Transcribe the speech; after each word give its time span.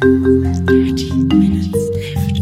Dirty 0.00 1.12
Minutes 1.12 1.76
Left. 1.92 2.40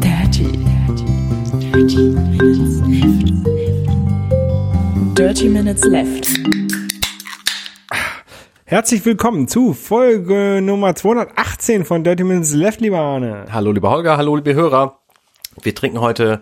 Dirty, 0.00 0.46
dirty, 0.62 1.06
dirty 1.58 2.02
Minutes 2.14 2.78
Left. 2.86 3.26
Dirty 5.16 5.48
Minutes 5.48 5.84
Left. 5.86 6.28
Herzlich 8.64 9.04
willkommen 9.04 9.48
zu 9.48 9.72
Folge 9.72 10.60
Nummer 10.62 10.94
218 10.94 11.84
von 11.84 12.04
Dirty 12.04 12.22
Minutes 12.22 12.54
Left, 12.54 12.80
lieber 12.80 13.00
Arne. 13.00 13.46
Hallo 13.50 13.72
liebe 13.72 13.90
Holger, 13.90 14.16
hallo 14.16 14.36
liebe 14.36 14.54
Hörer. 14.54 15.00
Wir 15.64 15.74
trinken 15.74 16.00
heute. 16.00 16.40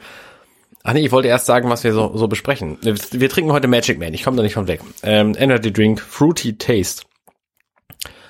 Ach 0.83 0.93
nee, 0.93 1.07
ich 1.07 1.13
wollte 1.13 1.29
erst 1.29 1.47
sagen, 1.47 1.71
was 1.71 1.83
wir 1.83 1.95
so, 1.95 2.15
so 2.15 2.29
besprechen. 2.29 2.77
Wir 2.83 3.31
trinken 3.31 3.53
heute 3.53 3.69
Magic 3.69 3.99
Man, 3.99 4.13
ich 4.13 4.23
komme 4.23 4.37
da 4.37 4.43
nicht 4.43 4.53
von 4.53 4.69
weg. 4.69 4.83
Ähm, 5.03 5.35
Energy 5.35 5.73
Drink, 5.73 5.99
Fruity 5.99 6.59
Taste. 6.59 7.05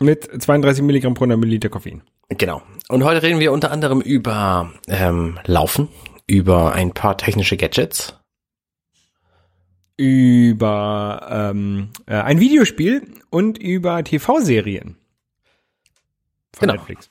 Mit 0.01 0.25
32 0.43 0.83
Milligramm 0.84 1.15
pro 1.15 1.25
100 1.25 1.39
Milliliter 1.39 1.69
Koffein. 1.69 2.03
Genau. 2.29 2.62
Und 2.89 3.05
heute 3.05 3.23
reden 3.23 3.41
wir 3.41 3.53
unter 3.53 3.71
anderem 3.71 4.01
über 4.01 4.73
ähm, 4.89 5.39
Laufen, 5.45 5.89
über 6.27 6.73
ein 6.73 6.93
paar 6.93 7.17
technische 7.17 7.57
Gadgets. 7.57 8.19
Über 9.97 11.27
ähm, 11.30 11.91
äh, 12.07 12.15
ein 12.17 12.41
Videospiel 12.41 13.03
und 13.30 13.59
über 13.59 14.03
TV-Serien. 14.03 14.97
Von 16.53 16.69
Genau. 16.69 16.73
Netflix. 16.75 17.11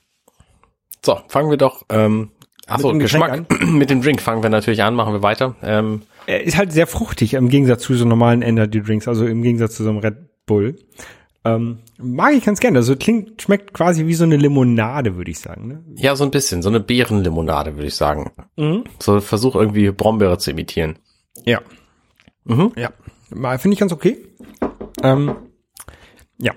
So, 1.04 1.18
fangen 1.28 1.48
wir 1.50 1.56
doch. 1.56 1.84
Ähm, 1.88 2.30
achso, 2.66 2.92
Mit 2.92 3.02
Geschmack. 3.02 3.46
Mit 3.66 3.88
dem 3.88 4.02
Drink 4.02 4.20
fangen 4.20 4.42
wir 4.42 4.50
natürlich 4.50 4.82
an, 4.82 4.94
machen 4.94 5.14
wir 5.14 5.22
weiter. 5.22 5.54
Ähm, 5.62 6.02
Er 6.26 6.44
ist 6.44 6.56
halt 6.58 6.72
sehr 6.72 6.86
fruchtig 6.86 7.34
im 7.34 7.48
Gegensatz 7.48 7.82
zu 7.82 7.94
so 7.94 8.04
normalen 8.04 8.42
Energy 8.42 8.82
Drinks, 8.82 9.08
also 9.08 9.26
im 9.26 9.42
Gegensatz 9.42 9.76
zu 9.76 9.84
so 9.84 9.88
einem 9.90 9.98
Red 10.00 10.16
Bull. 10.46 10.76
Ähm, 11.46 11.78
mag 11.98 12.32
ich 12.34 12.44
ganz 12.44 12.58
gerne. 12.60 12.78
Also 12.78 12.96
klingt, 12.96 13.42
schmeckt 13.42 13.74
quasi 13.74 14.06
wie 14.06 14.14
so 14.14 14.24
eine 14.24 14.36
Limonade, 14.36 15.16
würde 15.16 15.30
ich 15.30 15.38
sagen. 15.40 15.68
Ne? 15.68 15.84
ja, 15.96 16.16
so 16.16 16.24
ein 16.24 16.30
bisschen, 16.30 16.62
so 16.62 16.70
eine 16.70 16.80
Beerenlimonade, 16.80 17.74
würde 17.76 17.86
ich 17.86 17.94
sagen. 17.94 18.32
Mhm. 18.56 18.84
So 18.98 19.20
Versuch 19.20 19.54
irgendwie 19.54 19.90
Brombeere 19.90 20.38
zu 20.38 20.50
imitieren. 20.50 20.96
Ja. 21.44 21.60
Mhm. 22.44 22.72
Ja. 22.76 22.90
Mal- 23.30 23.58
Finde 23.58 23.74
ich 23.74 23.80
ganz 23.80 23.92
okay. 23.92 24.16
Ähm, 25.02 25.34
ja. 26.38 26.52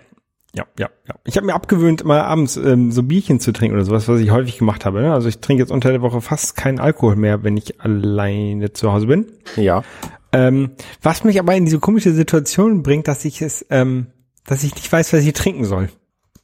Ja, 0.56 0.66
ja, 0.80 0.90
ja. 1.08 1.16
Ich 1.26 1.36
habe 1.36 1.46
mir 1.46 1.54
abgewöhnt, 1.54 2.04
mal 2.06 2.22
abends 2.22 2.56
ähm, 2.58 2.92
so 2.92 3.04
Bierchen 3.04 3.40
zu 3.42 3.52
trinken 3.52 3.76
oder 3.76 3.86
sowas, 3.86 4.08
was 4.08 4.22
ich 4.22 4.32
häufig 4.32 4.58
gemacht 4.58 4.86
habe. 4.86 5.02
Ne? 5.02 5.14
Also 5.14 5.28
ich 5.28 5.40
trinke 5.40 5.62
jetzt 5.62 5.72
unter 5.72 5.92
der 5.92 6.02
Woche 6.02 6.22
fast 6.22 6.56
keinen 6.56 6.80
Alkohol 6.80 7.16
mehr, 7.16 7.44
wenn 7.44 7.58
ich 7.58 7.82
alleine 7.82 8.72
zu 8.74 8.92
Hause 8.94 9.08
bin. 9.08 9.28
Ja. 9.58 9.84
Ähm, 10.32 10.72
was 11.02 11.24
mich 11.26 11.40
aber 11.40 11.56
in 11.56 11.66
diese 11.66 11.80
komische 11.80 12.12
Situation 12.14 12.82
bringt, 12.84 13.08
dass 13.08 13.24
ich 13.26 13.42
es, 13.42 13.66
ähm, 13.70 14.08
dass 14.48 14.64
ich 14.64 14.74
nicht 14.74 14.92
weiß, 14.92 15.14
was 15.14 15.24
ich 15.24 15.34
trinken 15.34 15.66
soll. 15.66 15.90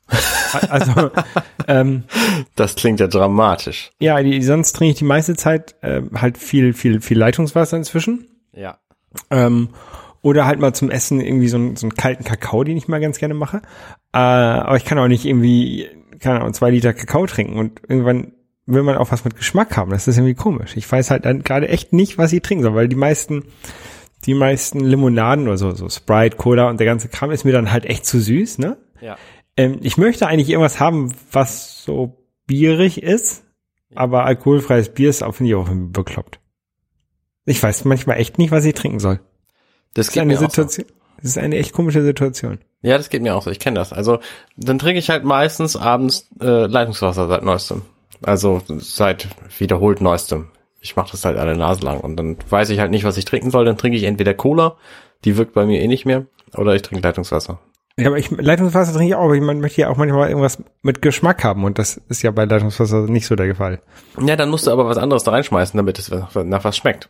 Also, 0.69 1.09
ähm, 1.67 2.03
Das 2.55 2.75
klingt 2.75 2.99
ja 2.99 3.07
dramatisch. 3.07 3.89
ja, 3.99 4.21
die, 4.21 4.39
sonst 4.43 4.73
trinke 4.73 4.91
ich 4.91 4.99
die 4.99 5.03
meiste 5.03 5.35
Zeit 5.35 5.73
ähm, 5.81 6.11
halt 6.13 6.37
viel, 6.37 6.73
viel, 6.73 7.01
viel 7.01 7.17
Leitungswasser 7.17 7.75
inzwischen. 7.77 8.27
Ja. 8.53 8.77
Ähm, 9.31 9.69
oder 10.21 10.45
halt 10.45 10.59
mal 10.59 10.73
zum 10.73 10.91
Essen 10.91 11.19
irgendwie 11.21 11.47
so, 11.47 11.57
einen- 11.57 11.75
so 11.75 11.87
einen 11.87 11.95
kalten 11.95 12.23
Kakao, 12.23 12.63
den 12.63 12.77
ich 12.77 12.87
mal 12.87 13.01
ganz 13.01 13.17
gerne 13.17 13.33
mache. 13.33 13.57
Äh, 14.13 14.17
aber 14.19 14.77
ich 14.77 14.85
kann 14.85 14.99
auch 14.99 15.07
nicht 15.07 15.25
irgendwie, 15.25 15.87
keine 16.19 16.41
Ahnung, 16.41 16.53
zwei 16.53 16.69
Liter 16.69 16.93
Kakao 16.93 17.25
trinken 17.25 17.57
und 17.57 17.81
irgendwann 17.87 18.33
will 18.67 18.83
man 18.83 18.95
auch 18.97 19.11
was 19.11 19.25
mit 19.25 19.35
Geschmack 19.35 19.75
haben. 19.75 19.89
Das 19.89 20.07
ist 20.07 20.17
irgendwie 20.17 20.35
komisch. 20.35 20.77
Ich 20.77 20.89
weiß 20.89 21.09
halt 21.09 21.25
dann 21.25 21.41
gerade 21.41 21.67
echt 21.67 21.93
nicht, 21.93 22.19
was 22.19 22.31
ich 22.31 22.43
trinken 22.43 22.63
soll, 22.63 22.75
weil 22.75 22.87
die 22.87 22.95
meisten, 22.95 23.43
die 24.25 24.33
meisten 24.33 24.79
Limonaden 24.79 25.47
oder 25.47 25.57
so, 25.57 25.71
so 25.71 25.89
Sprite, 25.89 26.37
Cola 26.37 26.69
und 26.69 26.79
der 26.79 26.85
ganze 26.85 27.09
Kram 27.09 27.31
ist 27.31 27.43
mir 27.43 27.51
dann 27.53 27.71
halt 27.71 27.85
echt 27.85 28.05
zu 28.05 28.19
süß, 28.19 28.57
ne? 28.59 28.77
Ja. 29.01 29.17
Ähm, 29.57 29.79
ich 29.81 29.97
möchte 29.97 30.27
eigentlich 30.27 30.49
irgendwas 30.49 30.79
haben, 30.79 31.13
was 31.31 31.83
so 31.83 32.25
bierig 32.47 33.01
ist, 33.03 33.43
aber 33.95 34.25
alkoholfreies 34.25 34.89
Bier 34.89 35.09
ist 35.09 35.23
auch, 35.23 35.35
finde 35.35 35.51
ich 35.51 35.55
auch 35.55 35.69
bekloppt. 35.71 36.39
Ich 37.45 37.61
weiß 37.61 37.85
manchmal 37.85 38.17
echt 38.17 38.37
nicht, 38.37 38.51
was 38.51 38.65
ich 38.65 38.73
trinken 38.73 38.99
soll. 38.99 39.19
Das 39.93 40.07
Das 40.07 40.07
ist 40.07 40.13
geht 40.13 40.21
eine 40.21 40.33
mir 40.33 40.37
auch 40.37 40.41
so. 40.41 40.47
Situation. 40.47 40.87
Das 41.17 41.25
ist 41.25 41.37
eine 41.37 41.57
echt 41.57 41.73
komische 41.73 42.01
Situation. 42.01 42.59
Ja, 42.81 42.97
das 42.97 43.09
geht 43.09 43.21
mir 43.21 43.35
auch 43.35 43.43
so. 43.43 43.51
Ich 43.51 43.59
kenne 43.59 43.75
das. 43.79 43.93
Also 43.93 44.19
dann 44.57 44.79
trinke 44.79 44.99
ich 44.99 45.09
halt 45.09 45.23
meistens 45.23 45.75
abends 45.75 46.29
äh, 46.41 46.65
Leitungswasser 46.65 47.27
seit 47.27 47.43
neuestem. 47.43 47.83
Also 48.21 48.61
seit 48.67 49.27
wiederholt 49.59 50.01
neuestem. 50.01 50.49
Ich 50.83 50.95
mache 50.95 51.11
das 51.11 51.23
halt 51.23 51.37
alle 51.37 51.57
Nase 51.57 51.81
lang 51.81 52.01
und 52.01 52.17
dann 52.17 52.37
weiß 52.49 52.69
ich 52.69 52.79
halt 52.79 52.91
nicht, 52.91 53.05
was 53.05 53.17
ich 53.17 53.25
trinken 53.25 53.49
soll. 53.51 53.65
Dann 53.65 53.77
trinke 53.77 53.97
ich 53.97 54.03
entweder 54.03 54.33
Cola, 54.33 54.75
die 55.23 55.37
wirkt 55.37 55.53
bei 55.53 55.65
mir 55.65 55.81
eh 55.81 55.87
nicht 55.87 56.05
mehr, 56.05 56.25
oder 56.55 56.75
ich 56.75 56.81
trinke 56.81 57.07
Leitungswasser. 57.07 57.59
Ja, 57.97 58.07
aber 58.07 58.17
ich, 58.17 58.29
Leitungswasser 58.29 58.91
trinke 58.91 59.07
ich 59.07 59.15
auch, 59.15 59.23
aber 59.23 59.39
man 59.39 59.61
möchte 59.61 59.81
ja 59.81 59.89
auch 59.89 59.97
manchmal 59.97 60.27
irgendwas 60.27 60.61
mit 60.81 61.01
Geschmack 61.01 61.43
haben 61.43 61.63
und 61.63 61.79
das 61.79 62.01
ist 62.09 62.21
ja 62.21 62.31
bei 62.31 62.45
Leitungswasser 62.45 63.07
nicht 63.07 63.25
so 63.25 63.35
der 63.35 63.55
Fall. 63.55 63.81
Ja, 64.19 64.35
dann 64.35 64.49
musst 64.49 64.67
du 64.67 64.71
aber 64.71 64.85
was 64.87 64.97
anderes 64.97 65.23
da 65.23 65.31
reinschmeißen, 65.31 65.77
damit 65.77 65.97
es 65.99 66.11
nach 66.11 66.63
was 66.63 66.75
schmeckt. 66.75 67.09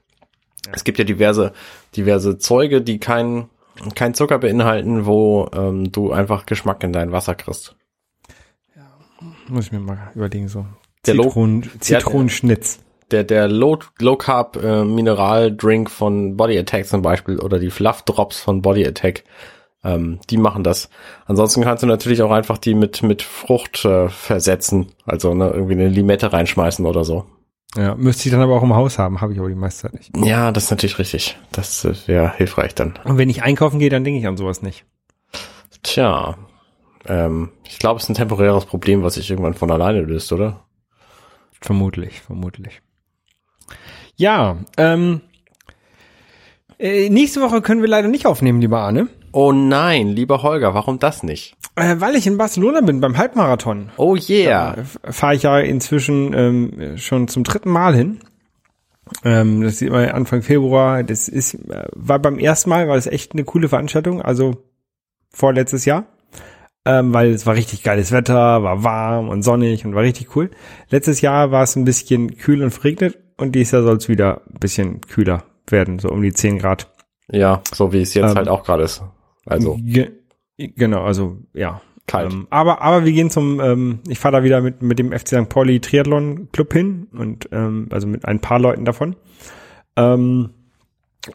Es 0.72 0.84
gibt 0.84 1.00
ja 1.00 1.03
diverse, 1.03 1.51
diverse 1.95 2.38
Zeuge, 2.38 2.81
die 2.81 3.00
keinen 3.00 3.50
kein 3.95 4.13
Zucker 4.13 4.38
beinhalten, 4.38 5.05
wo 5.07 5.50
ähm, 5.53 5.91
du 5.91 6.11
einfach 6.11 6.45
Geschmack 6.45 6.84
in 6.84 6.94
dein 6.94 7.11
Wasser 7.11 7.34
kriegst. 7.34 7.75
Muss 9.47 9.66
ich 9.66 9.72
mir 9.72 9.79
mal 9.79 10.11
überlegen, 10.16 10.47
so. 10.47 10.66
Der 11.05 11.16
Zitronenschnitz. 11.79 12.79
Der, 13.12 13.24
der 13.24 13.47
Low, 13.47 13.80
Low 14.00 14.16
Carb 14.16 14.58
äh, 14.62 14.84
Mineral 14.84 15.56
Drink 15.56 15.90
von 15.90 16.38
Body 16.38 16.58
Attack 16.58 16.88
zum 16.88 17.02
Beispiel 17.02 17.40
oder 17.40 17.59
die 17.59 17.69
Fluff 17.69 18.03
Drops 18.03 18.40
von 18.40 18.62
Body 18.62 18.86
Attack, 18.86 19.24
ähm, 19.84 20.19
die 20.30 20.38
machen 20.38 20.64
das. 20.64 20.90
Ansonsten 21.25 21.64
kannst 21.64 21.84
du 21.84 21.88
natürlich 21.88 22.22
auch 22.22 22.31
einfach 22.31 22.58
die 22.58 22.74
mit, 22.74 23.03
mit 23.03 23.22
Frucht 23.22 23.86
äh, 23.86 24.09
versetzen. 24.09 24.91
Also 25.06 25.34
ne, 25.34 25.50
irgendwie 25.50 25.74
eine 25.74 25.90
Limette 25.90 26.31
reinschmeißen 26.31 26.86
oder 26.86 27.03
so. 27.03 27.25
Ja, 27.75 27.96
müsste 27.96 28.28
ich 28.28 28.31
dann 28.31 28.41
aber 28.41 28.56
auch 28.56 28.64
im 28.64 28.75
Haus 28.75 29.00
haben, 29.00 29.20
habe 29.20 29.34
ich 29.34 29.40
aber 29.40 29.50
die 29.50 29.56
meiste 29.56 29.84
Zeit 29.84 29.96
nicht. 29.96 30.12
Ja, 30.18 30.52
das 30.52 30.66
ist 30.66 30.72
natürlich 30.72 31.00
richtig. 31.00 31.38
Das 31.52 31.84
äh, 31.85 31.94
wäre 32.06 32.34
hilfreich 32.38 32.75
dann. 32.75 32.94
Und 33.03 33.18
wenn 33.18 33.30
ich 33.30 33.44
einkaufen 33.44 33.80
gehe, 33.80 33.90
dann 33.90 34.03
denke 34.03 34.20
ich 34.20 34.28
an 34.28 34.38
sowas 34.38 34.62
nicht. 34.62 34.85
Tja, 35.81 36.38
ähm, 37.06 37.50
ich 37.68 37.80
glaube, 37.80 37.97
es 37.97 38.03
ist 38.03 38.09
ein 38.09 38.16
temporäres 38.16 38.66
Problem, 38.66 39.03
was 39.03 39.16
sich 39.16 39.30
irgendwann 39.30 39.56
von 39.56 39.72
alleine 39.72 40.02
löst, 40.02 40.31
oder? 40.31 40.66
Vermutlich, 41.62 42.22
vermutlich. 42.22 42.81
Ja, 44.16 44.57
ähm, 44.78 45.22
äh, 46.79 47.09
nächste 47.09 47.41
Woche 47.41 47.62
können 47.62 47.81
wir 47.81 47.90
leider 47.90 48.07
nicht 48.07 48.25
aufnehmen, 48.25 48.62
lieber 48.62 48.79
Arne, 48.79 49.07
Oh 49.35 49.51
nein, 49.51 50.09
lieber 50.09 50.44
Holger, 50.44 50.75
warum 50.75 51.00
das 51.00 51.24
nicht? 51.24 51.56
äh, 51.75 51.96
weil 51.97 52.16
ich 52.16 52.28
in 52.28 52.38
Barcelona 52.38 52.81
bin 52.81 53.00
beim 53.00 53.18
Halbmarathon. 53.18 53.90
Oh 53.97 54.16
yeah. 54.16 54.75
fahre 55.06 55.34
ich 55.34 55.41
ja 55.41 55.57
inzwischen 55.57 56.34
ähm, 56.35 56.97
schon 56.97 57.28
zum 57.28 57.44
dritten 57.44 57.72
Mal 57.72 57.96
hin. 57.96 58.19
Ähm, 59.23 59.62
das 59.62 59.79
sieht 59.79 59.90
man 59.90 60.07
Anfang 60.09 60.44
Februar. 60.44 61.03
Das 61.03 61.28
ist 61.28 61.56
äh, 61.56 61.88
war 61.94 62.19
beim 62.19 62.38
ersten 62.38 62.69
Mal, 62.69 62.88
war 62.88 62.96
es 62.96 63.07
echt 63.07 63.34
eine 63.34 63.44
coole 63.44 63.69
Veranstaltung, 63.69 64.22
also 64.22 64.63
vorletztes 65.31 65.85
Jahr. 65.85 66.06
Ähm, 66.85 67.12
weil 67.12 67.31
es 67.31 67.47
war 67.47 67.56
richtig 67.56 67.81
geiles 67.81 68.12
Wetter, 68.12 68.62
war 68.62 68.84
warm 68.84 69.29
und 69.29 69.41
sonnig 69.41 69.84
und 69.84 69.96
war 69.96 70.03
richtig 70.03 70.35
cool. 70.35 70.52
Letztes 70.90 71.22
Jahr 71.22 71.50
war 71.50 71.63
es 71.63 71.75
ein 71.75 71.85
bisschen 71.85 72.38
kühl 72.38 72.62
und 72.62 72.72
verregnet 72.72 73.18
und 73.44 73.54
dieses 73.54 73.72
Jahr 73.72 73.84
soll 73.84 73.98
es 73.98 74.09
wieder 74.09 74.42
ein 74.52 74.59
bisschen 74.59 75.02
kühler 75.02 75.44
werden, 75.68 76.00
so 76.00 76.09
um 76.09 76.22
die 76.22 76.34
10 76.34 76.58
Grad. 76.58 76.92
Ja, 77.31 77.62
so 77.74 77.94
wie 77.94 78.02
es 78.02 78.14
jetzt 78.14 78.31
Ähm, 78.31 78.36
halt 78.36 78.50
auch 78.50 78.64
gerade 78.64 78.84
ist. 78.84 79.04
Also 79.46 79.78
Ge 79.80 80.12
genau, 80.58 81.04
also 81.04 81.38
ja. 81.53 81.82
kalt. 82.08 82.32
Ähm, 82.32 82.48
aber, 82.50 82.82
aber 82.82 83.06
wir 83.06 83.12
gehen 83.12 83.30
zum, 83.30 83.59
ähm, 83.59 84.00
ich 84.08 84.20
fahre 84.20 84.38
da 84.38 84.44
wieder 84.44 84.62
mit, 84.62 84.82
mit 84.82 85.00
dem 85.00 85.12
FC 85.12 85.30
St. 85.30 85.50
Pauli 85.50 85.80
Triathlon 85.80 86.50
Club 86.52 86.74
hin 86.74 87.08
und 87.12 87.50
ähm, 87.52 87.88
also 87.92 88.08
mit 88.08 88.26
ein 88.26 88.40
paar 88.40 88.59
Leuten 88.59 88.86
davon. 88.86 89.16
Ähm, 89.96 90.52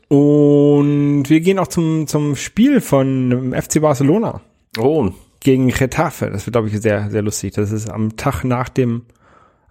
und 0.08 1.24
wir 1.28 1.40
gehen 1.40 1.58
auch 1.58 1.68
zum, 1.68 2.06
zum 2.06 2.36
Spiel 2.36 2.80
von 2.80 3.30
dem 3.30 3.52
FC 3.52 3.80
Barcelona 3.80 4.42
Oh, 4.78 5.10
gegen 5.40 5.68
Getafe. 5.68 6.30
Das 6.30 6.46
wird, 6.46 6.52
glaube 6.52 6.68
ich, 6.68 6.80
sehr, 6.80 7.10
sehr 7.10 7.22
lustig. 7.22 7.54
Das 7.54 7.72
ist 7.72 7.88
am 7.88 8.16
Tag 8.16 8.44
nach 8.44 8.68
dem, 8.68 9.06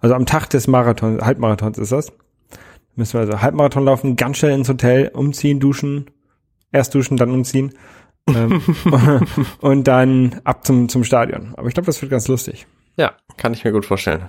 also 0.00 0.14
am 0.14 0.26
Tag 0.26 0.48
des 0.50 0.66
Marathons, 0.66 1.22
Halbmarathons 1.22 1.78
ist 1.78 1.92
das. 1.92 2.12
Müssen 2.98 3.12
wir 3.12 3.20
also 3.20 3.40
Halbmarathon 3.40 3.84
laufen, 3.84 4.16
ganz 4.16 4.38
schnell 4.38 4.54
ins 4.54 4.68
Hotel, 4.68 5.12
umziehen, 5.14 5.60
duschen, 5.60 6.10
erst 6.72 6.96
duschen, 6.96 7.16
dann 7.16 7.30
umziehen. 7.30 7.72
ähm, 8.26 8.60
und 9.60 9.84
dann 9.84 10.40
ab 10.42 10.66
zum, 10.66 10.88
zum 10.88 11.04
Stadion. 11.04 11.54
Aber 11.56 11.68
ich 11.68 11.74
glaube, 11.74 11.86
das 11.86 12.02
wird 12.02 12.10
ganz 12.10 12.26
lustig. 12.26 12.66
Ja, 12.96 13.12
kann 13.36 13.54
ich 13.54 13.64
mir 13.64 13.70
gut 13.70 13.86
vorstellen. 13.86 14.28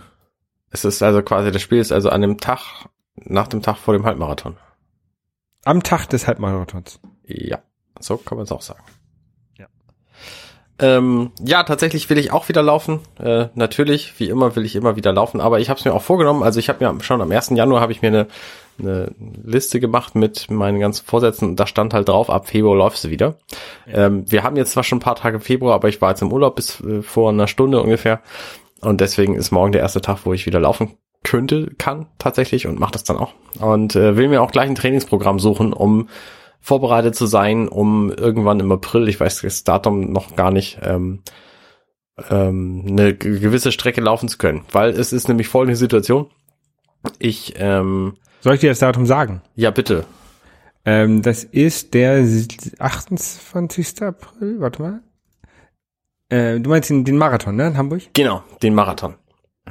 Es 0.69 0.85
ist 0.85 1.01
also 1.01 1.23
quasi, 1.23 1.51
das 1.51 1.63
Spiel 1.63 1.79
ist 1.79 1.91
also 1.91 2.09
an 2.11 2.21
dem 2.21 2.37
Tag, 2.37 2.89
nach 3.15 3.47
dem 3.47 3.63
Tag 3.63 3.77
vor 3.77 3.95
dem 3.95 4.05
Halbmarathon. 4.05 4.55
Am 5.65 5.81
Tag 5.81 6.05
des 6.05 6.27
Halbmarathons. 6.27 6.99
Ja, 7.25 7.63
so 7.99 8.17
kann 8.17 8.37
man 8.37 8.43
es 8.43 8.51
auch 8.51 8.61
sagen. 8.61 8.83
Ja. 10.81 10.97
Ähm, 10.97 11.31
ja, 11.43 11.63
tatsächlich 11.63 12.09
will 12.09 12.17
ich 12.17 12.31
auch 12.31 12.49
wieder 12.49 12.61
laufen. 12.61 12.99
Äh, 13.19 13.47
natürlich, 13.55 14.19
wie 14.19 14.29
immer 14.29 14.55
will 14.55 14.65
ich 14.65 14.75
immer 14.75 14.95
wieder 14.95 15.13
laufen, 15.13 15.41
aber 15.41 15.59
ich 15.59 15.69
habe 15.69 15.79
es 15.79 15.85
mir 15.85 15.93
auch 15.93 16.01
vorgenommen. 16.01 16.43
Also 16.43 16.59
ich 16.59 16.69
habe 16.69 16.85
mir 16.85 17.03
schon 17.03 17.21
am 17.21 17.31
1. 17.31 17.51
Januar 17.51 17.81
habe 17.81 17.91
ich 17.91 18.01
mir 18.01 18.07
eine, 18.07 18.27
eine 18.79 19.11
Liste 19.43 19.79
gemacht 19.79 20.15
mit 20.15 20.49
meinen 20.49 20.79
ganzen 20.79 21.05
Vorsätzen 21.05 21.49
und 21.49 21.59
da 21.59 21.67
stand 21.67 21.93
halt 21.93 22.09
drauf, 22.09 22.29
ab 22.29 22.47
Februar 22.47 22.75
läufst 22.75 23.03
du 23.03 23.09
wieder. 23.09 23.35
Ähm, 23.87 24.23
wir 24.29 24.43
haben 24.43 24.55
jetzt 24.55 24.71
zwar 24.71 24.83
schon 24.83 24.97
ein 24.97 25.01
paar 25.01 25.15
Tage 25.15 25.39
Februar, 25.39 25.75
aber 25.75 25.89
ich 25.89 26.01
war 26.01 26.11
jetzt 26.11 26.21
im 26.21 26.31
Urlaub 26.31 26.55
bis 26.55 26.79
äh, 26.81 27.01
vor 27.01 27.29
einer 27.29 27.47
Stunde 27.47 27.81
ungefähr 27.81 28.21
und 28.81 29.01
deswegen 29.01 29.35
ist 29.35 29.51
morgen 29.51 29.71
der 29.71 29.81
erste 29.81 30.01
Tag, 30.01 30.19
wo 30.23 30.33
ich 30.33 30.45
wieder 30.45 30.59
laufen 30.59 30.97
könnte, 31.23 31.71
kann 31.77 32.07
tatsächlich 32.17 32.65
und 32.65 32.79
mache 32.79 32.93
das 32.93 33.03
dann 33.03 33.17
auch. 33.17 33.33
Und 33.59 33.95
äh, 33.95 34.15
will 34.15 34.29
mir 34.29 34.41
auch 34.41 34.51
gleich 34.51 34.69
ein 34.69 34.75
Trainingsprogramm 34.75 35.39
suchen, 35.39 35.73
um 35.73 36.07
vorbereitet 36.61 37.15
zu 37.15 37.25
sein, 37.25 37.67
um 37.67 38.11
irgendwann 38.11 38.59
im 38.59 38.71
April, 38.71 39.07
ich 39.07 39.19
weiß 39.19 39.41
das 39.41 39.63
Datum 39.63 40.11
noch 40.11 40.35
gar 40.35 40.51
nicht, 40.51 40.79
ähm, 40.83 41.21
ähm, 42.29 42.85
eine 42.87 43.15
gewisse 43.15 43.71
Strecke 43.71 44.01
laufen 44.01 44.27
zu 44.29 44.37
können. 44.37 44.65
Weil 44.71 44.89
es 44.91 45.13
ist 45.13 45.27
nämlich 45.29 45.47
folgende 45.47 45.77
Situation. 45.77 46.27
Ich, 47.17 47.53
ähm, 47.57 48.17
Soll 48.41 48.55
ich 48.55 48.59
dir 48.61 48.69
das 48.69 48.79
Datum 48.79 49.05
sagen? 49.05 49.41
ja 49.55 49.71
bitte, 49.71 50.05
Ähm, 50.85 51.21
das 51.21 51.43
ist 51.43 51.93
der 51.93 52.25
28. 52.79 54.01
April, 54.01 54.59
warte 54.59 54.81
mal. 54.81 54.99
Äh, 56.29 56.59
du 56.59 56.69
meinst 56.69 56.89
den, 56.89 57.03
den 57.05 57.17
Marathon, 57.17 57.55
ne, 57.55 57.67
in 57.67 57.77
Hamburg? 57.77 58.03
genau, 58.13 58.43
den 58.61 58.73
Marathon. 58.75 59.15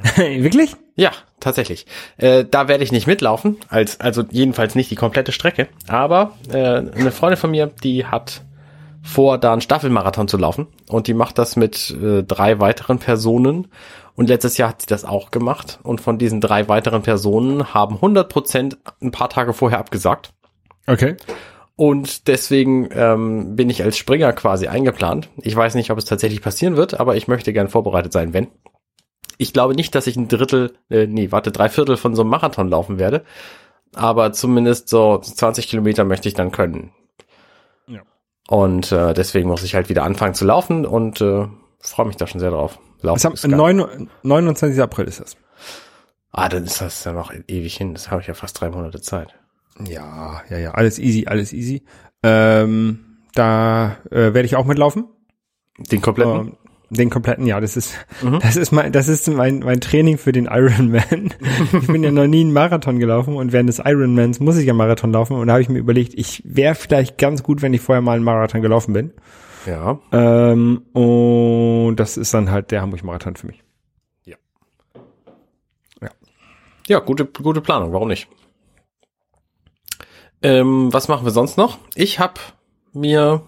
Wirklich? 0.15 0.75
Ja, 0.95 1.11
tatsächlich. 1.39 1.85
Äh, 2.17 2.45
da 2.49 2.67
werde 2.67 2.83
ich 2.83 2.91
nicht 2.91 3.07
mitlaufen, 3.07 3.57
als 3.69 3.99
also 3.99 4.23
jedenfalls 4.29 4.75
nicht 4.75 4.91
die 4.91 4.95
komplette 4.95 5.31
Strecke. 5.31 5.67
Aber 5.87 6.33
äh, 6.51 6.57
eine 6.57 7.11
Freundin 7.11 7.37
von 7.37 7.51
mir, 7.51 7.67
die 7.67 8.05
hat 8.05 8.41
vor, 9.01 9.37
da 9.37 9.53
einen 9.53 9.61
Staffelmarathon 9.61 10.27
zu 10.27 10.37
laufen 10.37 10.67
und 10.89 11.07
die 11.07 11.13
macht 11.13 11.37
das 11.37 11.55
mit 11.55 11.91
äh, 11.91 12.23
drei 12.23 12.59
weiteren 12.59 12.99
Personen. 12.99 13.67
Und 14.15 14.27
letztes 14.27 14.57
Jahr 14.57 14.69
hat 14.69 14.81
sie 14.81 14.87
das 14.87 15.05
auch 15.05 15.31
gemacht. 15.31 15.79
Und 15.81 16.01
von 16.01 16.17
diesen 16.17 16.41
drei 16.41 16.67
weiteren 16.67 17.01
Personen 17.01 17.73
haben 17.73 17.95
100 17.95 18.27
Prozent 18.27 18.77
ein 19.01 19.11
paar 19.11 19.29
Tage 19.29 19.53
vorher 19.53 19.79
abgesagt. 19.79 20.33
Okay. 20.87 21.15
Und 21.77 22.27
deswegen 22.27 22.89
ähm, 22.91 23.55
bin 23.55 23.69
ich 23.69 23.81
als 23.81 23.97
Springer 23.97 24.33
quasi 24.33 24.67
eingeplant. 24.67 25.29
Ich 25.37 25.55
weiß 25.55 25.75
nicht, 25.75 25.91
ob 25.91 25.97
es 25.97 26.03
tatsächlich 26.03 26.41
passieren 26.41 26.75
wird, 26.75 26.99
aber 26.99 27.15
ich 27.15 27.29
möchte 27.29 27.53
gern 27.53 27.69
vorbereitet 27.69 28.11
sein, 28.11 28.33
wenn. 28.33 28.47
Ich 29.41 29.53
glaube 29.53 29.73
nicht, 29.73 29.95
dass 29.95 30.05
ich 30.05 30.17
ein 30.17 30.27
Drittel, 30.27 30.73
äh, 30.89 31.07
nee, 31.07 31.31
warte, 31.31 31.53
drei 31.53 31.69
Viertel 31.69 31.95
von 31.95 32.13
so 32.13 32.23
einem 32.23 32.29
Marathon 32.29 32.67
laufen 32.67 32.99
werde. 32.99 33.23
Aber 33.95 34.33
zumindest 34.33 34.89
so 34.89 35.17
20 35.17 35.69
Kilometer 35.69 36.03
möchte 36.03 36.27
ich 36.27 36.35
dann 36.35 36.51
können. 36.51 36.91
Ja. 37.87 38.01
Und 38.49 38.91
äh, 38.91 39.13
deswegen 39.13 39.47
muss 39.47 39.63
ich 39.63 39.75
halt 39.75 39.87
wieder 39.87 40.03
anfangen 40.03 40.33
zu 40.33 40.43
laufen 40.43 40.85
und 40.85 41.21
äh, 41.21 41.47
freue 41.79 42.05
mich 42.05 42.17
da 42.17 42.27
schon 42.27 42.41
sehr 42.41 42.51
drauf. 42.51 42.79
Laufen 43.01 43.31
ist 43.31 43.45
am 43.45 43.51
geil. 43.51 43.73
9, 43.75 44.09
29. 44.23 44.81
April 44.81 45.05
ist 45.05 45.21
das. 45.21 45.37
ah, 46.33 46.49
dann 46.49 46.65
ist 46.65 46.81
das 46.81 47.05
ja 47.05 47.13
noch 47.13 47.33
ewig 47.47 47.77
hin. 47.77 47.93
Das 47.93 48.11
habe 48.11 48.19
ich 48.19 48.27
ja 48.27 48.33
fast 48.33 48.59
drei 48.59 48.69
Monate 48.69 48.99
Zeit. 48.99 49.39
Ja, 49.87 50.41
ja, 50.49 50.57
ja, 50.57 50.71
alles 50.71 50.99
easy, 50.99 51.27
alles 51.27 51.53
easy. 51.53 51.83
Ähm, 52.23 53.19
da 53.33 53.95
äh, 54.11 54.33
werde 54.33 54.43
ich 54.43 54.57
auch 54.57 54.65
mitlaufen. 54.65 55.05
Den 55.77 56.01
kompletten? 56.01 56.39
Ähm, 56.39 56.57
den 56.89 57.09
kompletten, 57.09 57.45
ja, 57.45 57.59
das 57.61 57.77
ist, 57.77 57.93
Mhm. 58.21 58.39
das 58.39 58.55
ist 58.55 58.71
mein, 58.71 58.91
das 58.91 59.07
ist 59.07 59.27
mein, 59.29 59.59
mein 59.59 59.79
Training 59.81 60.17
für 60.17 60.31
den 60.31 60.45
Ironman. 60.45 61.33
ich 61.71 61.87
bin 61.87 62.03
ja 62.03 62.11
noch 62.11 62.27
nie 62.27 62.41
einen 62.41 62.53
Marathon 62.53 62.99
gelaufen 62.99 63.35
und 63.35 63.51
während 63.51 63.69
des 63.69 63.79
Ironmans 63.79 64.39
muss 64.39 64.57
ich 64.57 64.65
ja 64.65 64.73
Marathon 64.73 65.11
laufen 65.11 65.33
und 65.35 65.47
da 65.47 65.53
habe 65.53 65.61
ich 65.61 65.69
mir 65.69 65.79
überlegt, 65.79 66.13
ich 66.15 66.41
wäre 66.45 66.75
vielleicht 66.75 67.17
ganz 67.17 67.43
gut, 67.43 67.61
wenn 67.61 67.73
ich 67.73 67.81
vorher 67.81 68.01
mal 68.01 68.15
einen 68.15 68.23
Marathon 68.23 68.61
gelaufen 68.61 68.93
bin. 68.93 69.11
Ja. 69.65 69.99
Ähm, 70.11 70.83
und 70.93 71.95
das 71.97 72.17
ist 72.17 72.33
dann 72.33 72.49
halt 72.49 72.71
der 72.71 72.81
Hamburg-Marathon 72.81 73.35
für 73.35 73.47
mich. 73.47 73.63
Ja, 76.87 76.97
gute, 76.97 77.25
gute 77.25 77.61
Planung, 77.61 77.93
warum 77.93 78.07
nicht? 78.07 78.27
Ähm, 80.41 80.91
was 80.91 81.07
machen 81.07 81.23
wir 81.23 81.31
sonst 81.31 81.55
noch? 81.55 81.77
Ich 81.93 82.17
habe 82.17 82.41
mir 82.93 83.43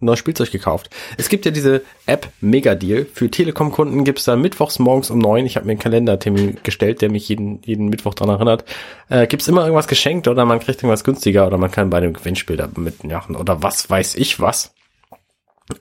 neues 0.00 0.18
Spielzeug 0.18 0.50
gekauft. 0.50 0.90
Es 1.16 1.28
gibt 1.28 1.44
ja 1.44 1.50
diese 1.50 1.82
App 2.06 2.28
Megadeal. 2.40 3.06
Für 3.12 3.30
Telekom-Kunden 3.30 4.04
gibt's 4.04 4.24
da 4.24 4.36
mittwochs 4.36 4.78
morgens 4.78 5.10
um 5.10 5.18
neun. 5.18 5.46
Ich 5.46 5.56
habe 5.56 5.66
mir 5.66 5.72
einen 5.72 5.80
Kalendertermin 5.80 6.58
gestellt, 6.62 7.02
der 7.02 7.10
mich 7.10 7.28
jeden, 7.28 7.62
jeden 7.62 7.88
Mittwoch 7.88 8.14
dran 8.14 8.28
erinnert. 8.28 8.64
Äh, 9.08 9.26
gibt's 9.26 9.48
immer 9.48 9.62
irgendwas 9.62 9.88
geschenkt 9.88 10.28
oder 10.28 10.44
man 10.44 10.60
kriegt 10.60 10.82
irgendwas 10.82 11.04
günstiger 11.04 11.46
oder 11.46 11.58
man 11.58 11.70
kann 11.70 11.90
bei 11.90 12.00
dem 12.00 12.12
Gewinnspiel 12.12 12.56
da 12.56 12.68
mitmachen 12.74 13.36
oder 13.36 13.62
was 13.62 13.88
weiß 13.88 14.14
ich 14.16 14.40
was. 14.40 14.74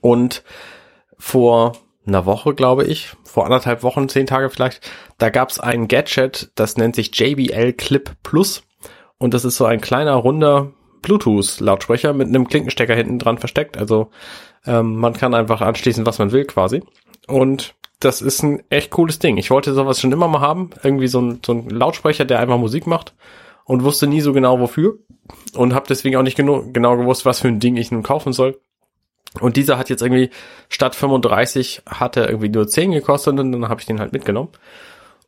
Und 0.02 0.44
vor 1.18 1.74
einer 2.06 2.26
Woche, 2.26 2.54
glaube 2.54 2.86
ich, 2.86 3.12
vor 3.24 3.46
anderthalb 3.46 3.84
Wochen, 3.84 4.10
zehn 4.10 4.26
Tage 4.26 4.50
vielleicht, 4.50 4.90
da 5.18 5.30
gab's 5.30 5.60
ein 5.60 5.88
Gadget, 5.88 6.52
das 6.56 6.78
nennt 6.78 6.96
sich 6.96 7.18
JBL 7.18 7.74
Clip 7.74 8.16
Plus. 8.24 8.64
Und 9.18 9.34
das 9.34 9.46
ist 9.46 9.58
so 9.58 9.66
ein 9.66 9.82
kleiner, 9.82 10.14
runder 10.14 10.72
Bluetooth-Lautsprecher 11.02 12.14
mit 12.14 12.28
einem 12.28 12.48
Klinkenstecker 12.48 12.96
hinten 12.96 13.20
dran 13.20 13.38
versteckt. 13.38 13.78
Also 13.78 14.10
ähm, 14.66 14.96
man 14.96 15.14
kann 15.14 15.34
einfach 15.34 15.62
anschließen, 15.62 16.06
was 16.06 16.20
man 16.20 16.32
will 16.32 16.46
quasi. 16.46 16.84
Und 17.28 17.76
das 18.00 18.22
ist 18.22 18.44
ein 18.44 18.64
echt 18.70 18.92
cooles 18.92 19.20
Ding. 19.20 19.38
Ich 19.38 19.52
wollte 19.52 19.74
sowas 19.74 20.00
schon 20.00 20.12
immer 20.12 20.28
mal 20.28 20.42
haben. 20.42 20.70
Irgendwie 20.84 21.08
so 21.08 21.22
ein, 21.22 21.42
so 21.46 21.54
ein 21.54 21.70
Lautsprecher, 21.70 22.26
der 22.26 22.40
einfach 22.40 22.58
Musik 22.58 22.88
macht. 22.88 23.14
Und 23.66 23.84
wusste 23.84 24.08
nie 24.08 24.22
so 24.22 24.34
genau 24.34 24.60
wofür. 24.60 24.98
Und 25.54 25.74
habe 25.74 25.86
deswegen 25.88 26.16
auch 26.16 26.24
nicht 26.24 26.38
genau, 26.38 26.64
genau 26.74 26.98
gewusst, 26.98 27.26
was 27.26 27.40
für 27.42 27.50
ein 27.50 27.60
Ding 27.60 27.78
ich 27.78 27.92
nun 27.92 28.04
kaufen 28.04 28.34
soll. 28.34 28.60
Und 29.40 29.58
dieser 29.58 29.78
hat 29.78 29.90
jetzt 29.90 30.02
irgendwie 30.02 30.32
statt 30.70 30.96
35 30.96 31.84
hat 31.86 32.18
er 32.18 32.30
irgendwie 32.30 32.50
nur 32.50 32.68
10 32.68 32.92
gekostet 32.92 33.40
und 33.40 33.52
dann 33.52 33.70
habe 33.70 33.80
ich 33.80 33.86
den 33.86 34.00
halt 34.00 34.12
mitgenommen. 34.12 34.50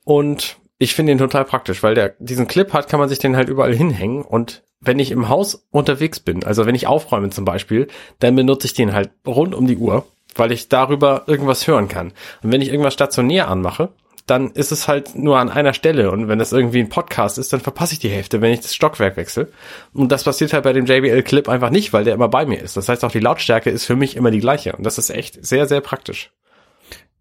Und 0.03 0.57
ich 0.81 0.95
finde 0.95 1.11
den 1.11 1.19
total 1.19 1.45
praktisch, 1.45 1.83
weil 1.83 1.93
der 1.93 2.15
diesen 2.17 2.47
Clip 2.47 2.73
hat, 2.73 2.89
kann 2.89 2.99
man 2.99 3.07
sich 3.07 3.19
den 3.19 3.35
halt 3.35 3.49
überall 3.49 3.73
hinhängen 3.73 4.23
und 4.23 4.63
wenn 4.79 4.97
ich 4.97 5.11
im 5.11 5.29
Haus 5.29 5.67
unterwegs 5.69 6.19
bin, 6.19 6.43
also 6.43 6.65
wenn 6.65 6.73
ich 6.73 6.87
aufräume 6.87 7.29
zum 7.29 7.45
Beispiel, 7.45 7.87
dann 8.17 8.35
benutze 8.35 8.65
ich 8.65 8.73
den 8.73 8.91
halt 8.91 9.11
rund 9.27 9.53
um 9.53 9.67
die 9.67 9.77
Uhr, 9.77 10.07
weil 10.35 10.51
ich 10.51 10.69
darüber 10.69 11.25
irgendwas 11.27 11.67
hören 11.67 11.87
kann. 11.87 12.13
Und 12.41 12.51
wenn 12.51 12.61
ich 12.61 12.69
irgendwas 12.69 12.95
stationär 12.95 13.47
anmache, 13.47 13.89
dann 14.25 14.49
ist 14.49 14.71
es 14.71 14.87
halt 14.87 15.15
nur 15.15 15.37
an 15.37 15.51
einer 15.51 15.75
Stelle 15.75 16.09
und 16.09 16.27
wenn 16.27 16.39
das 16.39 16.51
irgendwie 16.51 16.79
ein 16.79 16.89
Podcast 16.89 17.37
ist, 17.37 17.53
dann 17.53 17.59
verpasse 17.59 17.93
ich 17.93 17.99
die 17.99 18.09
Hälfte, 18.09 18.41
wenn 18.41 18.51
ich 18.51 18.61
das 18.61 18.73
Stockwerk 18.73 19.17
wechsle. 19.17 19.49
Und 19.93 20.11
das 20.11 20.23
passiert 20.23 20.51
halt 20.51 20.63
bei 20.63 20.73
dem 20.73 20.87
JBL 20.87 21.21
Clip 21.21 21.47
einfach 21.47 21.69
nicht, 21.69 21.93
weil 21.93 22.05
der 22.05 22.15
immer 22.15 22.29
bei 22.29 22.47
mir 22.47 22.59
ist. 22.59 22.75
Das 22.75 22.89
heißt 22.89 23.05
auch 23.05 23.11
die 23.11 23.19
Lautstärke 23.19 23.69
ist 23.69 23.85
für 23.85 23.95
mich 23.95 24.15
immer 24.15 24.31
die 24.31 24.39
gleiche 24.39 24.73
und 24.73 24.83
das 24.83 24.97
ist 24.97 25.11
echt 25.11 25.45
sehr 25.45 25.67
sehr 25.67 25.81
praktisch. 25.81 26.31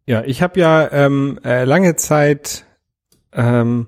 Ja, 0.06 0.22
ich 0.24 0.40
habe 0.40 0.58
ja 0.58 0.90
ähm, 0.92 1.38
äh, 1.44 1.64
lange 1.64 1.94
Zeit 1.96 2.64
ähm, 3.32 3.86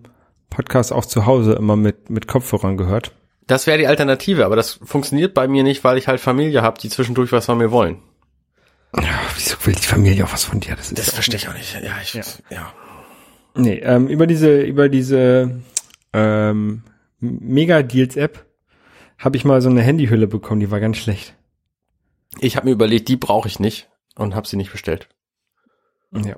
Podcasts 0.51 0.93
auch 0.93 1.05
zu 1.07 1.27
Hause 1.27 1.53
immer 1.55 1.77
mit, 1.77 2.11
mit 2.11 2.29
Kopfhörern 2.29 2.77
gehört. 2.77 3.13
Das 3.47 3.67
wäre 3.67 3.79
die 3.79 3.87
Alternative, 3.87 4.45
aber 4.47 4.57
das 4.57 4.73
funktioniert 4.85 5.35
bei 5.35 5.49
mir 5.49 5.63
nicht, 5.63 5.83
weil 5.85 5.99
ich 5.99 6.09
halt 6.09 6.21
Familie 6.21 6.63
habe, 6.63 6.81
die 6.81 6.89
zwischendurch 6.89 7.33
was 7.33 7.47
von 7.47 7.59
mir 7.59 7.71
wollen. 7.71 7.99
Ja, 8.97 9.03
wieso 9.35 9.57
will 9.65 9.75
die 9.75 9.83
Familie 9.87 10.25
auch 10.25 10.33
was 10.33 10.45
von 10.45 10.61
dir? 10.61 10.77
Das 10.77 10.93
Das 10.93 11.07
ja- 11.07 11.13
verstehe 11.15 11.37
ich 11.37 11.49
auch 11.49 11.55
nicht. 11.55 11.75
Ja, 11.75 11.93
ich, 12.03 12.15
ja. 12.51 12.73
Nee, 13.55 13.79
ähm, 13.79 14.07
über 14.09 14.27
diese, 14.27 14.61
über 14.63 14.89
diese 14.89 15.61
ähm, 16.13 16.83
Mega-Deals-App 17.21 18.45
habe 19.19 19.37
ich 19.37 19.45
mal 19.45 19.61
so 19.63 19.71
eine 19.71 19.83
Handyhülle 19.83 20.27
bekommen, 20.27 20.61
die 20.61 20.71
war 20.71 20.81
ganz 20.81 20.99
schlecht. 20.99 21.35
Ich 22.41 22.57
habe 22.57 22.67
mir 22.67 22.73
überlegt, 22.73 23.09
die 23.09 23.17
brauche 23.17 23.49
ich 23.49 23.61
nicht 23.61 23.89
und 24.17 24.35
habe 24.35 24.47
sie 24.49 24.57
nicht 24.57 24.73
bestellt. 24.73 25.09
Ja. 26.13 26.37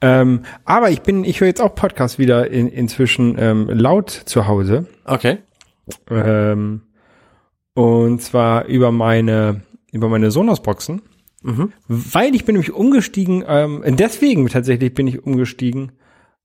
Ähm, 0.00 0.42
aber 0.64 0.90
ich 0.90 1.02
bin, 1.02 1.24
ich 1.24 1.40
höre 1.40 1.48
jetzt 1.48 1.60
auch 1.60 1.74
Podcasts 1.74 2.18
wieder 2.18 2.50
in, 2.50 2.68
inzwischen 2.68 3.36
ähm, 3.38 3.68
laut 3.68 4.10
zu 4.10 4.46
Hause. 4.46 4.86
Okay. 5.04 5.38
Ähm, 6.08 6.82
und 7.74 8.22
zwar 8.22 8.66
über 8.66 8.92
meine, 8.92 9.62
über 9.92 10.08
meine 10.08 10.30
Sonos-Boxen. 10.30 11.02
Mhm. 11.42 11.72
Weil 11.86 12.34
ich 12.34 12.44
bin 12.44 12.54
nämlich 12.54 12.72
umgestiegen, 12.72 13.44
ähm, 13.46 13.82
deswegen 13.86 14.48
tatsächlich 14.48 14.94
bin 14.94 15.06
ich 15.06 15.24
umgestiegen 15.24 15.92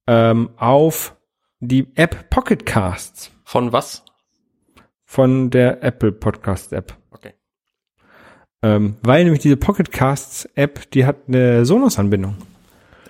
ähm, 0.07 0.49
auf 0.57 1.15
die 1.59 1.87
App 1.95 2.29
Pocket 2.29 2.65
Casts 2.65 3.31
Von 3.43 3.71
was? 3.71 4.03
von 5.13 5.51
der 5.51 5.83
Apple 5.83 6.11
Podcast 6.11 6.73
App. 6.73 6.97
Okay. 7.11 7.33
Ähm, 8.63 8.95
weil 9.03 9.23
nämlich 9.23 9.43
diese 9.43 9.57
Pocket 9.57 9.91
Casts 9.91 10.45
App, 10.55 10.89
die 10.89 11.05
hat 11.05 11.17
eine 11.27 11.65
Sonos-Anbindung. 11.65 12.35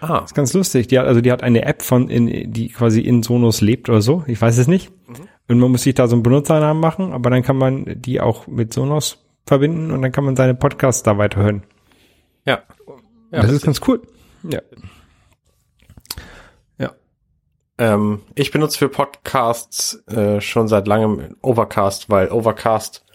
Ah, 0.04 0.22
ist 0.26 0.36
ganz 0.36 0.54
lustig. 0.54 0.88
Die 0.88 1.00
hat, 1.00 1.08
also 1.08 1.22
die 1.22 1.32
hat 1.32 1.44
eine 1.44 1.64
App 1.64 1.82
von, 1.82 2.10
in, 2.10 2.52
die 2.52 2.68
quasi 2.68 3.00
in 3.00 3.24
Sonos 3.24 3.62
lebt 3.62 3.88
oder 3.88 4.02
so. 4.02 4.26
Ich 4.28 4.42
weiß 4.42 4.58
es 4.58 4.68
nicht. 4.68 4.92
Und 5.48 5.60
man 5.60 5.72
muss 5.72 5.84
sich 5.84 5.96
da 5.96 6.08
so 6.08 6.16
einen 6.16 6.24
Benutzernamen 6.24 6.82
machen, 6.82 7.14
aber 7.14 7.30
dann 7.30 7.42
kann 7.42 7.56
man 7.56 7.86
die 8.02 8.20
auch 8.20 8.46
mit 8.48 8.74
Sonos 8.74 9.24
verbinden 9.46 9.92
und 9.92 10.02
dann 10.02 10.12
kann 10.12 10.26
man 10.26 10.36
seine 10.36 10.56
Podcasts 10.56 11.04
da 11.04 11.18
weiterhören. 11.18 11.64
ja. 12.46 12.64
ja 13.32 13.42
das 13.42 13.52
ist 13.52 13.66
ganz 13.66 13.80
cool. 13.88 14.02
Ja. 14.44 14.60
Ja. 16.78 16.92
ähm, 17.78 18.24
ich 18.36 18.52
benutze 18.52 18.78
für 18.78 18.90
Podcasts 18.90 20.06
äh, 20.08 20.42
schon 20.42 20.68
seit 20.68 20.86
langem 20.86 21.38
Overcast, 21.42 22.10
weil 22.10 22.30
Overcast 22.30 23.06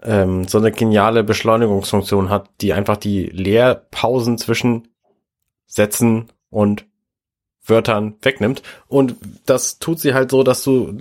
ähm, 0.00 0.46
so 0.46 0.58
eine 0.58 0.70
geniale 0.70 1.24
Beschleunigungsfunktion 1.24 2.30
hat, 2.30 2.50
die 2.60 2.72
einfach 2.72 2.98
die 2.98 3.24
Leerpausen 3.26 4.38
zwischen 4.38 4.93
Sätzen 5.74 6.28
und 6.50 6.86
Wörtern 7.66 8.14
wegnimmt. 8.22 8.62
Und 8.88 9.16
das 9.46 9.78
tut 9.78 9.98
sie 9.98 10.14
halt 10.14 10.30
so, 10.30 10.42
dass 10.42 10.62
du 10.62 10.98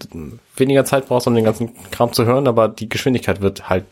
weniger 0.55 0.85
Zeit 0.85 1.07
brauchst, 1.07 1.27
um 1.27 1.35
den 1.35 1.43
ganzen 1.43 1.71
Kram 1.91 2.11
zu 2.13 2.25
hören, 2.25 2.47
aber 2.47 2.67
die 2.69 2.89
Geschwindigkeit 2.89 3.41
wird 3.41 3.69
halt 3.69 3.85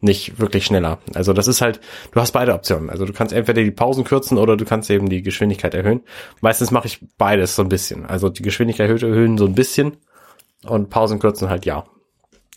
nicht 0.00 0.38
wirklich 0.38 0.66
schneller. 0.66 0.98
Also 1.14 1.32
das 1.32 1.48
ist 1.48 1.60
halt, 1.60 1.80
du 2.12 2.20
hast 2.20 2.32
beide 2.32 2.52
Optionen. 2.52 2.90
Also 2.90 3.06
du 3.06 3.12
kannst 3.12 3.32
entweder 3.32 3.62
die 3.62 3.70
Pausen 3.70 4.04
kürzen 4.04 4.38
oder 4.38 4.56
du 4.56 4.64
kannst 4.64 4.90
eben 4.90 5.08
die 5.08 5.22
Geschwindigkeit 5.22 5.72
erhöhen. 5.72 6.02
Meistens 6.40 6.70
mache 6.70 6.88
ich 6.88 7.00
beides 7.16 7.56
so 7.56 7.62
ein 7.62 7.68
bisschen. 7.68 8.04
Also 8.04 8.28
die 8.28 8.42
Geschwindigkeit 8.42 8.90
erhöhen 8.90 9.38
so 9.38 9.46
ein 9.46 9.54
bisschen 9.54 9.96
und 10.64 10.90
Pausen 10.90 11.20
kürzen 11.20 11.48
halt 11.48 11.64
ja. 11.64 11.86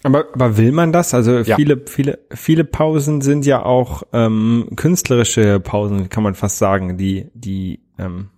Aber, 0.07 0.25
aber 0.33 0.57
will 0.57 0.71
man 0.71 0.91
das? 0.91 1.13
Also 1.13 1.39
Ja. 1.39 1.55
viele, 1.55 1.81
viele, 1.85 2.19
viele 2.31 2.63
Pausen 2.63 3.21
sind 3.21 3.45
ja 3.45 3.63
auch 3.63 4.03
ähm, 4.13 4.69
künstlerische 4.75 5.59
Pausen, 5.59 6.09
kann 6.09 6.23
man 6.23 6.35
fast 6.35 6.57
sagen, 6.57 6.97
die, 6.97 7.29
die 7.33 7.81
ähm, 7.99 8.29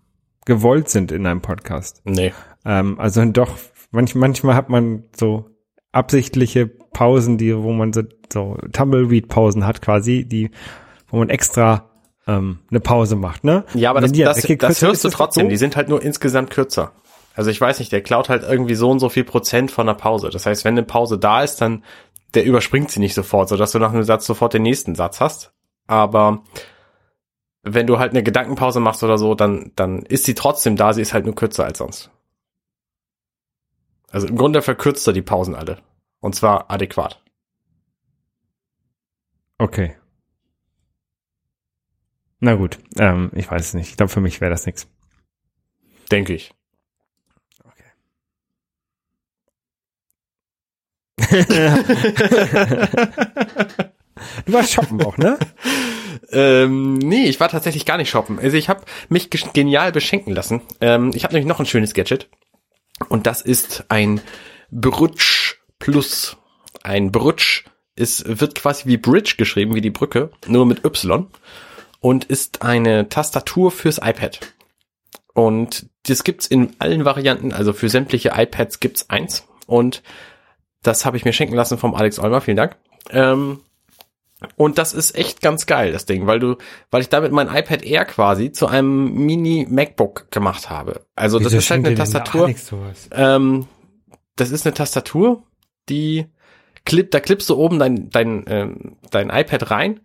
gewollt 0.45 0.89
sind 0.89 1.11
in 1.11 1.25
einem 1.25 1.41
Podcast. 1.41 2.01
Nee. 2.05 2.33
Ähm, 2.65 2.99
also 2.99 3.23
doch, 3.25 3.55
manch, 3.91 4.15
manchmal 4.15 4.55
hat 4.55 4.69
man 4.69 5.03
so 5.15 5.45
absichtliche 5.91 6.67
Pausen, 6.67 7.37
die, 7.37 7.55
wo 7.55 7.71
man 7.71 7.93
so, 7.93 8.03
so 8.31 8.57
Tumbleweed-Pausen 8.71 9.65
hat 9.65 9.81
quasi, 9.81 10.25
die, 10.25 10.51
wo 11.07 11.17
man 11.17 11.29
extra 11.29 11.89
ähm, 12.27 12.59
eine 12.69 12.79
Pause 12.79 13.15
macht, 13.15 13.43
ne? 13.43 13.63
Ja, 13.73 13.89
aber 13.89 14.01
das, 14.01 14.11
wenn 14.11 14.19
das, 14.19 14.41
das 14.41 14.79
sind, 14.79 14.87
hörst 14.87 15.03
du 15.03 15.09
trotzdem. 15.09 15.43
doof? 15.45 15.49
Die 15.51 15.57
sind 15.57 15.75
halt 15.75 15.89
nur 15.89 16.01
insgesamt 16.01 16.51
kürzer. 16.51 16.93
Also 17.39 17.51
ich 17.51 17.61
weiß 17.61 17.79
nicht, 17.79 17.93
der 17.93 18.01
klaut 18.01 18.27
halt 18.27 18.43
irgendwie 18.43 18.75
so 18.75 18.91
und 18.91 18.99
so 18.99 19.07
viel 19.07 19.23
Prozent 19.23 19.71
von 19.71 19.87
der 19.87 19.93
Pause. 19.93 20.29
Das 20.29 20.45
heißt, 20.45 20.65
wenn 20.65 20.73
eine 20.73 20.83
Pause 20.83 21.17
da 21.17 21.41
ist, 21.41 21.61
dann 21.61 21.85
der 22.33 22.43
überspringt 22.43 22.91
sie 22.91 22.99
nicht 22.99 23.13
sofort, 23.13 23.47
sodass 23.47 23.71
du 23.71 23.79
nach 23.79 23.93
einem 23.93 24.03
Satz 24.03 24.25
sofort 24.25 24.53
den 24.53 24.63
nächsten 24.63 24.93
Satz 24.93 25.21
hast. 25.21 25.53
Aber 25.87 26.43
wenn 27.63 27.87
du 27.87 27.97
halt 27.97 28.11
eine 28.11 28.23
Gedankenpause 28.23 28.81
machst 28.81 29.03
oder 29.03 29.17
so, 29.17 29.35
dann, 29.35 29.71
dann 29.77 30.01
ist 30.01 30.25
sie 30.25 30.35
trotzdem 30.35 30.75
da, 30.75 30.91
sie 30.91 31.01
ist 31.01 31.13
halt 31.13 31.23
nur 31.23 31.33
kürzer 31.33 31.63
als 31.63 31.77
sonst. 31.77 32.11
Also 34.11 34.27
im 34.27 34.35
Grunde 34.35 34.61
verkürzt 34.61 35.07
er 35.07 35.13
die 35.13 35.21
Pausen 35.21 35.55
alle. 35.55 35.77
Und 36.19 36.35
zwar 36.35 36.69
adäquat. 36.69 37.23
Okay. 39.59 39.95
Na 42.41 42.55
gut, 42.55 42.79
ähm, 42.97 43.31
ich 43.33 43.49
weiß 43.49 43.67
es 43.67 43.73
nicht. 43.75 43.91
Ich 43.91 43.95
glaube, 43.95 44.11
für 44.11 44.19
mich 44.19 44.41
wäre 44.41 44.51
das 44.51 44.65
nichts. 44.65 44.89
Denke 46.11 46.33
ich. 46.33 46.53
Du 54.45 54.53
warst 54.53 54.73
shoppen 54.73 55.01
auch, 55.01 55.17
ne? 55.17 55.37
Ähm, 56.31 56.95
nee, 56.95 57.25
ich 57.25 57.39
war 57.39 57.49
tatsächlich 57.49 57.85
gar 57.85 57.97
nicht 57.97 58.09
shoppen. 58.09 58.39
Also 58.39 58.57
ich 58.57 58.69
habe 58.69 58.83
mich 59.09 59.29
genial 59.29 59.91
beschenken 59.91 60.33
lassen. 60.33 60.61
Ähm, 60.81 61.11
ich 61.13 61.23
habe 61.23 61.33
nämlich 61.33 61.47
noch 61.47 61.59
ein 61.59 61.65
schönes 61.65 61.93
Gadget. 61.93 62.29
Und 63.07 63.27
das 63.27 63.41
ist 63.41 63.85
ein 63.89 64.21
Brutsch 64.71 65.55
Plus. 65.79 66.37
Ein 66.83 67.11
Brutsch 67.11 67.65
ist, 67.95 68.39
wird 68.39 68.55
quasi 68.55 68.87
wie 68.87 68.97
Bridge 68.97 69.35
geschrieben, 69.37 69.75
wie 69.75 69.81
die 69.81 69.89
Brücke, 69.89 70.31
nur 70.47 70.65
mit 70.65 70.85
Y. 70.85 71.27
Und 72.01 72.25
ist 72.25 72.61
eine 72.61 73.09
Tastatur 73.09 73.71
fürs 73.71 73.97
iPad. 73.97 74.39
Und 75.33 75.87
das 76.03 76.23
gibt's 76.23 76.47
in 76.47 76.75
allen 76.79 77.05
Varianten, 77.05 77.53
also 77.53 77.73
für 77.73 77.89
sämtliche 77.89 78.33
iPads 78.35 78.79
gibt's 78.79 79.09
eins. 79.09 79.45
Und 79.67 80.01
das 80.83 81.05
habe 81.05 81.17
ich 81.17 81.25
mir 81.25 81.33
schenken 81.33 81.55
lassen 81.55 81.77
vom 81.77 81.95
Alex 81.95 82.19
Olmer, 82.19 82.41
vielen 82.41 82.57
Dank. 82.57 82.77
Ähm, 83.11 83.59
und 84.55 84.77
das 84.77 84.93
ist 84.93 85.15
echt 85.15 85.41
ganz 85.41 85.65
geil, 85.65 85.91
das 85.91 86.05
Ding, 86.05 86.25
weil 86.25 86.39
du, 86.39 86.55
weil 86.91 87.01
ich 87.01 87.09
damit 87.09 87.33
mein 87.33 87.53
iPad 87.53 87.83
Air 87.83 88.05
quasi 88.05 88.51
zu 88.51 88.67
einem 88.67 89.13
Mini 89.13 89.67
MacBook 89.69 90.31
gemacht 90.31 90.69
habe. 90.69 91.01
Also 91.15 91.39
das 91.39 91.51
ist 91.51 91.69
halt 91.69 91.85
eine 91.85 91.95
Tastatur. 91.95 92.53
Ähm, 93.11 93.67
das 94.37 94.51
ist 94.51 94.65
eine 94.65 94.73
Tastatur, 94.73 95.43
die 95.89 96.25
clip, 96.85 97.11
da 97.11 97.19
klippst 97.19 97.49
du 97.49 97.57
oben 97.57 97.79
dein, 97.79 98.09
dein, 98.09 98.45
ähm, 98.47 98.97
dein 99.11 99.29
iPad 99.29 99.71
rein 99.71 99.99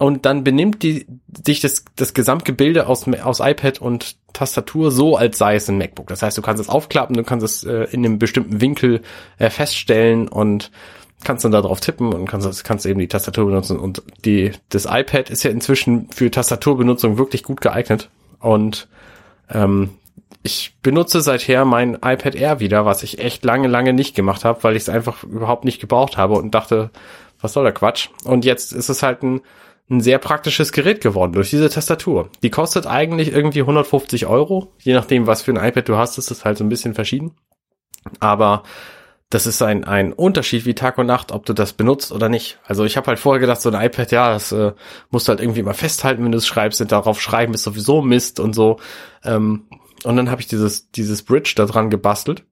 und 0.00 0.24
dann 0.24 0.44
benimmt 0.44 0.82
die 0.82 1.04
dich 1.28 1.60
das, 1.60 1.84
das 1.94 2.14
Gesamtgebilde 2.14 2.86
aus, 2.86 3.06
aus 3.06 3.40
iPad 3.40 3.82
und 3.82 4.16
Tastatur 4.32 4.90
so, 4.90 5.18
als 5.18 5.36
sei 5.36 5.56
es 5.56 5.68
ein 5.68 5.76
MacBook. 5.76 6.06
Das 6.06 6.22
heißt, 6.22 6.38
du 6.38 6.42
kannst 6.42 6.58
es 6.58 6.70
aufklappen, 6.70 7.14
du 7.14 7.22
kannst 7.22 7.44
es 7.44 7.64
äh, 7.64 7.84
in 7.92 8.06
einem 8.06 8.18
bestimmten 8.18 8.62
Winkel 8.62 9.02
äh, 9.36 9.50
feststellen 9.50 10.26
und 10.26 10.70
kannst 11.22 11.44
dann 11.44 11.52
da 11.52 11.60
drauf 11.60 11.80
tippen 11.80 12.14
und 12.14 12.26
kannst, 12.30 12.64
kannst 12.64 12.86
eben 12.86 12.98
die 12.98 13.08
Tastatur 13.08 13.44
benutzen. 13.44 13.78
Und 13.78 14.02
die, 14.24 14.52
das 14.70 14.86
iPad 14.86 15.28
ist 15.28 15.42
ja 15.42 15.50
inzwischen 15.50 16.08
für 16.10 16.30
Tastaturbenutzung 16.30 17.18
wirklich 17.18 17.42
gut 17.42 17.60
geeignet. 17.60 18.08
Und 18.38 18.88
ähm, 19.50 19.90
ich 20.42 20.76
benutze 20.80 21.20
seither 21.20 21.66
mein 21.66 21.96
iPad 21.96 22.34
Air 22.36 22.58
wieder, 22.58 22.86
was 22.86 23.02
ich 23.02 23.18
echt 23.18 23.44
lange, 23.44 23.68
lange 23.68 23.92
nicht 23.92 24.16
gemacht 24.16 24.46
habe, 24.46 24.64
weil 24.64 24.76
ich 24.76 24.84
es 24.84 24.88
einfach 24.88 25.24
überhaupt 25.24 25.66
nicht 25.66 25.78
gebraucht 25.78 26.16
habe 26.16 26.36
und 26.36 26.54
dachte, 26.54 26.88
was 27.42 27.52
soll 27.52 27.64
der 27.64 27.74
Quatsch? 27.74 28.08
Und 28.24 28.46
jetzt 28.46 28.72
ist 28.72 28.88
es 28.88 29.02
halt 29.02 29.22
ein, 29.22 29.42
ein 29.90 30.00
sehr 30.00 30.18
praktisches 30.18 30.72
Gerät 30.72 31.00
geworden 31.00 31.32
durch 31.32 31.50
diese 31.50 31.68
Tastatur. 31.68 32.30
Die 32.42 32.50
kostet 32.50 32.86
eigentlich 32.86 33.32
irgendwie 33.32 33.60
150 33.60 34.26
Euro. 34.26 34.72
Je 34.78 34.94
nachdem, 34.94 35.26
was 35.26 35.42
für 35.42 35.52
ein 35.52 35.68
iPad 35.68 35.88
du 35.88 35.96
hast, 35.96 36.16
ist 36.16 36.30
es 36.30 36.44
halt 36.44 36.58
so 36.58 36.64
ein 36.64 36.68
bisschen 36.68 36.94
verschieden. 36.94 37.32
Aber 38.20 38.62
das 39.30 39.46
ist 39.46 39.62
ein, 39.62 39.84
ein 39.84 40.12
Unterschied 40.12 40.64
wie 40.64 40.74
Tag 40.74 40.98
und 40.98 41.06
Nacht, 41.06 41.32
ob 41.32 41.44
du 41.46 41.52
das 41.52 41.72
benutzt 41.72 42.12
oder 42.12 42.28
nicht. 42.28 42.58
Also 42.64 42.84
ich 42.84 42.96
habe 42.96 43.08
halt 43.08 43.18
vorher 43.18 43.40
gedacht, 43.40 43.60
so 43.60 43.70
ein 43.70 43.80
iPad, 43.80 44.10
ja, 44.12 44.32
das 44.32 44.52
äh, 44.52 44.72
musst 45.10 45.28
du 45.28 45.30
halt 45.30 45.40
irgendwie 45.40 45.62
mal 45.62 45.72
festhalten, 45.72 46.24
wenn 46.24 46.32
du 46.32 46.38
es 46.38 46.46
schreibst, 46.46 46.80
und 46.80 46.90
darauf 46.90 47.20
schreiben 47.20 47.54
ist 47.54 47.62
sowieso 47.62 48.02
Mist 48.02 48.40
und 48.40 48.54
so. 48.54 48.78
Ähm, 49.24 49.68
und 50.04 50.16
dann 50.16 50.30
habe 50.30 50.40
ich 50.40 50.48
dieses, 50.48 50.90
dieses 50.90 51.22
Bridge 51.22 51.52
da 51.56 51.66
dran 51.66 51.90
gebastelt. 51.90 52.44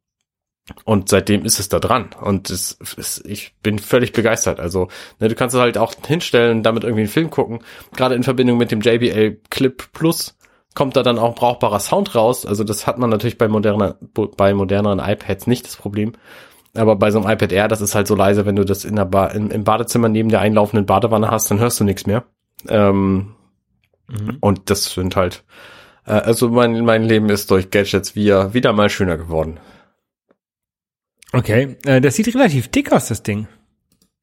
Und 0.84 1.08
seitdem 1.08 1.44
ist 1.44 1.60
es 1.60 1.68
da 1.68 1.78
dran. 1.78 2.10
Und 2.20 2.50
es, 2.50 2.78
es, 2.96 3.22
ich 3.25 3.54
bin 3.62 3.78
völlig 3.78 4.12
begeistert. 4.12 4.60
Also, 4.60 4.88
ne, 5.18 5.28
du 5.28 5.34
kannst 5.34 5.54
es 5.54 5.60
halt 5.60 5.78
auch 5.78 5.94
hinstellen 6.06 6.58
und 6.58 6.62
damit 6.62 6.84
irgendwie 6.84 7.02
einen 7.02 7.10
Film 7.10 7.30
gucken. 7.30 7.60
Gerade 7.96 8.14
in 8.14 8.22
Verbindung 8.22 8.58
mit 8.58 8.70
dem 8.70 8.80
JBL 8.80 9.40
Clip 9.50 9.92
Plus 9.92 10.37
kommt 10.75 10.96
da 10.96 11.02
dann 11.02 11.18
auch 11.18 11.34
brauchbarer 11.34 11.80
Sound 11.80 12.14
raus. 12.14 12.46
Also 12.46 12.64
das 12.64 12.87
hat 12.87 12.98
man 12.98 13.10
natürlich 13.10 13.38
bei 13.38 13.48
moderner, 13.48 13.96
bei 14.14 14.54
moderneren 14.54 15.00
iPads 15.00 15.46
nicht 15.46 15.66
das 15.66 15.76
Problem. 15.76 16.12
Aber 16.75 16.96
bei 16.96 17.10
so 17.10 17.18
einem 17.18 17.30
iPad 17.30 17.50
Air, 17.52 17.68
das 17.68 17.80
ist 17.80 17.94
halt 17.94 18.06
so 18.06 18.14
leise, 18.14 18.46
wenn 18.46 18.56
du 18.56 18.64
das 18.64 18.84
in 18.84 18.94
der 18.96 19.06
ba 19.06 19.26
im, 19.28 19.50
im 19.50 19.64
Badezimmer 19.64 20.08
neben 20.08 20.28
der 20.28 20.40
einlaufenden 20.40 20.87
Badewanne 20.87 21.30
hast, 21.30 21.50
dann 21.50 21.58
hörst 21.58 21.80
du 21.80 21.84
nichts 21.84 22.06
mehr. 22.06 22.25
Ähm, 22.68 23.34
Und 24.40 24.70
das 24.70 24.94
sind 24.94 25.16
halt, 25.16 25.44
äh, 26.06 26.12
also 26.12 26.48
mein, 26.48 26.84
mein 26.84 27.04
Leben 27.04 27.28
ist 27.28 27.50
durch 27.50 27.70
Gadgets 27.70 28.14
wieder, 28.14 28.54
wieder 28.54 28.72
mal 28.72 28.88
schöner 28.90 29.16
geworden. 29.18 29.60
Okay, 31.32 31.76
äh, 31.85 32.00
das 32.00 32.14
sieht 32.14 32.35
relativ 32.35 32.68
dick 32.68 32.92
aus, 32.92 33.08
das 33.08 33.23
Ding. 33.23 33.49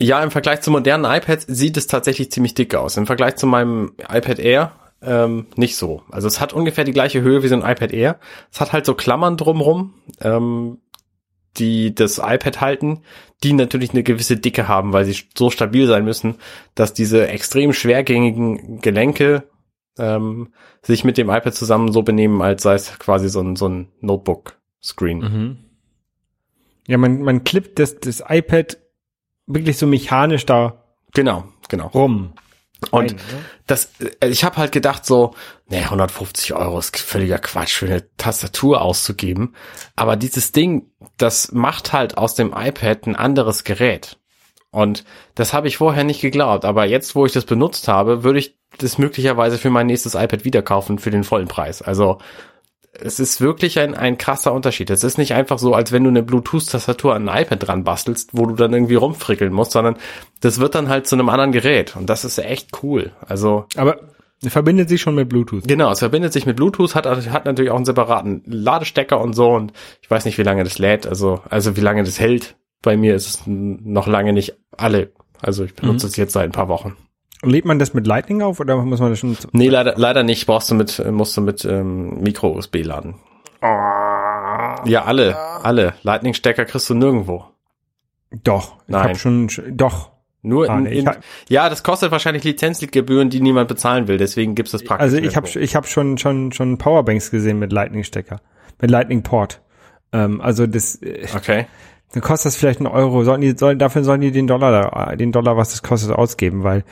Ja, 0.02 0.22
im 0.24 0.32
Vergleich 0.32 0.62
zu 0.62 0.72
modernen 0.72 1.06
iPads 1.06 1.46
sieht 1.48 1.78
es 1.78 1.88
tatsächlich 1.88 2.32
ziemlich 2.32 2.54
dick 2.54 2.76
aus. 2.76 2.98
Im 2.98 3.06
Vergleich 3.06 3.38
zu 3.38 3.48
meinem 3.48 3.94
iPad 4.10 4.40
Air 4.40 4.74
ähm, 5.02 5.48
nicht 5.56 5.78
so. 5.78 6.04
Also 6.12 6.28
es 6.28 6.42
hat 6.42 6.54
ungefähr 6.54 6.84
die 6.84 6.92
gleiche 6.92 7.22
Höhe 7.22 7.44
wie 7.44 7.48
so 7.48 7.56
ein 7.56 7.62
iPad 7.62 7.94
Air. 7.94 8.20
Es 8.52 8.60
hat 8.60 8.74
halt 8.74 8.86
so 8.86 8.94
Klammern 8.94 9.38
drumrum, 9.38 9.94
ähm, 10.20 10.80
die 11.58 11.96
das 11.96 12.18
iPad 12.18 12.60
halten, 12.60 13.02
die 13.44 13.54
natürlich 13.54 13.92
eine 13.92 14.04
gewisse 14.04 14.36
Dicke 14.36 14.68
haben, 14.68 14.92
weil 14.92 15.06
sie 15.06 15.24
so 15.38 15.50
stabil 15.50 15.88
sein 15.88 16.04
müssen, 16.04 16.36
dass 16.74 16.94
diese 16.94 17.28
extrem 17.28 17.72
schwergängigen 17.72 18.82
Gelenke 18.82 19.44
ähm, 19.98 20.50
sich 20.82 21.04
mit 21.04 21.18
dem 21.18 21.30
iPad 21.30 21.54
zusammen 21.54 21.92
so 21.94 22.04
benehmen, 22.04 22.42
als 22.42 22.64
sei 22.64 22.74
es 22.74 23.00
quasi 23.00 23.30
so 23.30 23.42
ein, 23.42 23.56
so 23.56 23.70
ein 23.70 23.88
Notebook-Screen. 24.02 25.20
Mhm. 25.20 25.58
Ja, 26.88 26.98
man, 26.98 27.22
man 27.22 27.44
klippt 27.44 27.80
das, 27.80 28.00
das 28.00 28.24
iPad 28.28 28.78
wirklich 29.48 29.78
so 29.78 29.88
mechanisch 29.88 30.46
da 30.46 30.84
Genau, 31.14 31.46
genau. 31.70 31.88
rum. 31.88 32.34
Und 32.92 33.12
Rein, 33.12 33.16
ne? 33.16 33.46
das, 33.68 33.90
äh, 34.20 34.28
ich 34.28 34.44
habe 34.44 34.58
halt 34.58 34.72
gedacht 34.72 35.06
so, 35.06 35.34
nee, 35.68 35.82
150 35.82 36.54
Euro 36.54 36.78
ist 36.78 36.98
völliger 36.98 37.40
Quatsch 37.40 37.74
für 37.74 37.86
eine 37.86 38.16
Tastatur 38.18 38.82
auszugeben. 38.82 39.56
Aber 39.96 40.18
dieses 40.18 40.52
Ding, 40.52 40.92
das 41.18 41.52
macht 41.52 41.94
halt 41.94 42.18
aus 42.18 42.36
dem 42.36 42.54
iPad 42.56 43.08
ein 43.08 43.16
anderes 43.16 43.64
Gerät. 43.64 44.20
Und 44.72 45.06
das 45.36 45.54
habe 45.54 45.70
ich 45.70 45.78
vorher 45.78 46.04
nicht 46.04 46.20
geglaubt. 46.20 46.66
Aber 46.66 46.86
jetzt, 46.86 47.16
wo 47.16 47.26
ich 47.26 47.32
das 47.32 47.46
benutzt 47.46 47.88
habe, 47.88 48.24
würde 48.24 48.40
ich 48.40 48.58
das 48.78 48.98
möglicherweise 48.98 49.58
für 49.58 49.70
mein 49.70 49.88
nächstes 49.88 50.16
iPad 50.16 50.44
wieder 50.44 50.62
kaufen 50.62 51.00
für 51.00 51.12
den 51.12 51.24
vollen 51.24 51.48
Preis. 51.48 51.82
Also 51.82 52.20
es 53.02 53.20
ist 53.20 53.42
wirklich 53.42 53.80
ein, 53.80 53.94
ein 53.94 54.18
krasser 54.18 54.54
Unterschied. 54.54 54.90
Es 54.90 55.04
ist 55.04 55.18
nicht 55.18 55.34
einfach 55.34 55.60
so, 55.60 55.74
als 55.74 55.92
wenn 55.92 56.04
du 56.04 56.10
eine 56.10 56.24
Bluetooth-Tastatur 56.24 57.16
an 57.16 57.30
ein 57.30 57.44
iPad 57.44 57.68
dran 57.68 57.84
bastelst, 57.84 58.32
wo 58.34 58.46
du 58.46 58.56
dann 58.56 58.74
irgendwie 58.74 58.96
rumfrickeln 58.96 59.54
musst, 59.54 59.72
sondern 59.72 59.98
das 60.42 60.60
wird 60.60 60.76
dann 60.76 60.90
halt 60.90 61.08
zu 61.08 61.16
einem 61.16 61.30
anderen 61.30 61.52
Gerät. 61.52 61.96
Und 61.96 62.10
das 62.10 62.26
ist 62.26 62.38
echt 62.38 62.84
cool. 62.84 63.12
Also 63.28 63.66
Aber 63.76 64.00
verbindet 64.42 64.90
sich 64.90 65.02
schon 65.02 65.16
mit 65.16 65.30
Bluetooth. 65.30 65.68
Genau, 65.68 65.92
es 65.92 66.00
verbindet 66.00 66.34
sich 66.34 66.46
mit 66.46 66.56
Bluetooth, 66.56 66.96
hat, 66.96 67.06
hat 67.06 67.46
natürlich 67.46 67.72
auch 67.72 67.78
einen 67.78 67.86
separaten 67.86 68.44
Ladestecker 68.46 69.20
und 69.20 69.34
so 69.34 69.50
und 69.52 69.74
ich 70.02 70.10
weiß 70.10 70.26
nicht, 70.26 70.38
wie 70.38 70.44
lange 70.44 70.64
das 70.64 70.78
lädt, 70.78 71.08
also, 71.08 71.42
also 71.50 71.76
wie 71.78 71.82
lange 71.82 72.04
das 72.04 72.20
hält. 72.20 72.56
Bei 72.82 72.98
mir 72.98 73.16
ist 73.16 73.28
es 73.28 73.42
noch 73.46 74.06
lange 74.06 74.34
nicht 74.34 74.56
alle 74.78 75.12
Also 75.42 75.64
ich 75.64 75.74
benutze 75.74 76.06
es 76.06 76.18
jetzt 76.18 76.34
seit 76.34 76.46
ein 76.46 76.52
paar 76.52 76.68
Wochen. 76.68 76.96
Lädt 77.44 77.66
man 77.66 77.80
das 77.80 77.94
mit 77.94 78.08
Lightning 78.08 78.42
auf 78.42 78.60
oder 78.60 78.78
muss 78.78 79.00
man 79.00 79.10
das 79.12 79.20
schon? 79.20 79.38
Nee, 79.52 79.68
leider, 79.70 79.94
leider 79.98 80.24
nicht. 80.24 80.46
Brauchst 80.48 80.72
du 80.72 80.76
mit, 80.76 81.04
musst 81.12 81.36
du 81.38 81.42
mit 81.42 81.64
ähm, 81.66 82.22
Micro-USB 82.22 82.78
laden. 82.84 83.16
Ja, 83.62 85.04
alle, 85.06 85.36
alle. 85.38 85.94
Lightning-Stecker 86.04 86.66
kriegst 86.66 86.90
du 86.90 86.94
nirgendwo. 86.94 87.46
Doch, 88.44 88.76
ich 88.84 88.90
Nein. 88.90 89.04
habe 89.04 89.16
schon, 89.16 89.50
doch. 89.72 90.12
Nur 90.42 90.70
Ah, 90.70 90.78
in, 90.78 90.86
in, 90.86 91.08
hab- 91.08 91.22
ja, 91.50 91.70
das 91.70 91.82
kostet 91.84 92.12
wahrscheinlich 92.12 92.44
Lizenzgebühren, 92.44 93.32
die 93.32 93.42
niemand 93.42 93.68
bezahlen 93.68 94.08
will. 94.08 94.18
Deswegen 94.18 94.54
gibt's 94.54 94.72
das 94.74 94.84
praktisch. 94.84 95.04
Also 95.04 95.18
ich 95.18 95.36
habe 95.36 95.48
ich 95.48 95.76
hab 95.76 95.88
schon 95.88 96.20
schon 96.20 96.52
schon 96.52 96.78
Powerbanks 96.78 97.32
gesehen 97.32 97.58
mit 97.58 97.72
Lightning-Stecker, 97.74 98.42
mit 98.80 98.92
Lightning-Port. 98.92 99.62
Ähm, 100.14 100.42
also 100.42 100.68
das, 100.68 101.02
äh, 101.02 101.26
Okay. 101.36 101.66
dann 102.14 102.22
kostet 102.22 102.46
das 102.52 102.58
vielleicht 102.58 102.80
einen 102.80 102.88
Euro. 102.88 103.24
Sollen 103.24 103.42
die, 103.42 103.58
sollen, 103.58 103.80
dafür 103.80 104.04
sollen 104.04 104.22
die 104.22 104.32
den 104.32 104.46
Dollar, 104.46 105.16
den 105.16 105.32
Dollar, 105.32 105.58
was 105.58 105.72
das 105.72 105.82
kostet, 105.82 106.12
ausgeben, 106.12 106.64
weil 106.64 106.84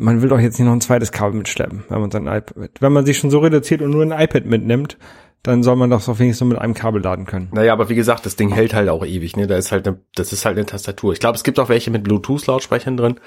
man 0.00 0.22
will 0.22 0.28
doch 0.28 0.40
jetzt 0.40 0.58
nicht 0.58 0.66
noch 0.66 0.72
ein 0.72 0.80
zweites 0.80 1.12
Kabel 1.12 1.38
mitschleppen, 1.38 1.84
wenn 1.88 2.00
man 2.00 2.10
sein 2.10 2.26
iPad, 2.26 2.70
wenn 2.80 2.92
man 2.92 3.06
sich 3.06 3.18
schon 3.18 3.30
so 3.30 3.38
reduziert 3.38 3.82
und 3.82 3.90
nur 3.90 4.02
ein 4.02 4.12
iPad 4.12 4.46
mitnimmt, 4.46 4.98
dann 5.42 5.62
soll 5.62 5.76
man 5.76 5.90
doch 5.90 6.00
so 6.00 6.18
wenigstens 6.18 6.40
nur 6.42 6.50
mit 6.50 6.58
einem 6.58 6.74
Kabel 6.74 7.02
laden 7.02 7.26
können. 7.26 7.48
Naja, 7.52 7.72
aber 7.72 7.88
wie 7.88 7.94
gesagt, 7.94 8.26
das 8.26 8.36
Ding 8.36 8.50
hält 8.50 8.74
halt 8.74 8.88
auch 8.88 9.04
ewig, 9.04 9.36
ne? 9.36 9.46
Da 9.46 9.56
ist 9.56 9.72
halt 9.72 9.86
eine, 9.86 10.00
das 10.14 10.32
ist 10.32 10.44
halt 10.44 10.56
eine 10.56 10.66
Tastatur. 10.66 11.12
Ich 11.12 11.20
glaube, 11.20 11.36
es 11.36 11.44
gibt 11.44 11.58
auch 11.58 11.68
welche 11.68 11.90
mit 11.90 12.04
Bluetooth-Lautsprechern 12.04 12.96
drin. 12.96 13.20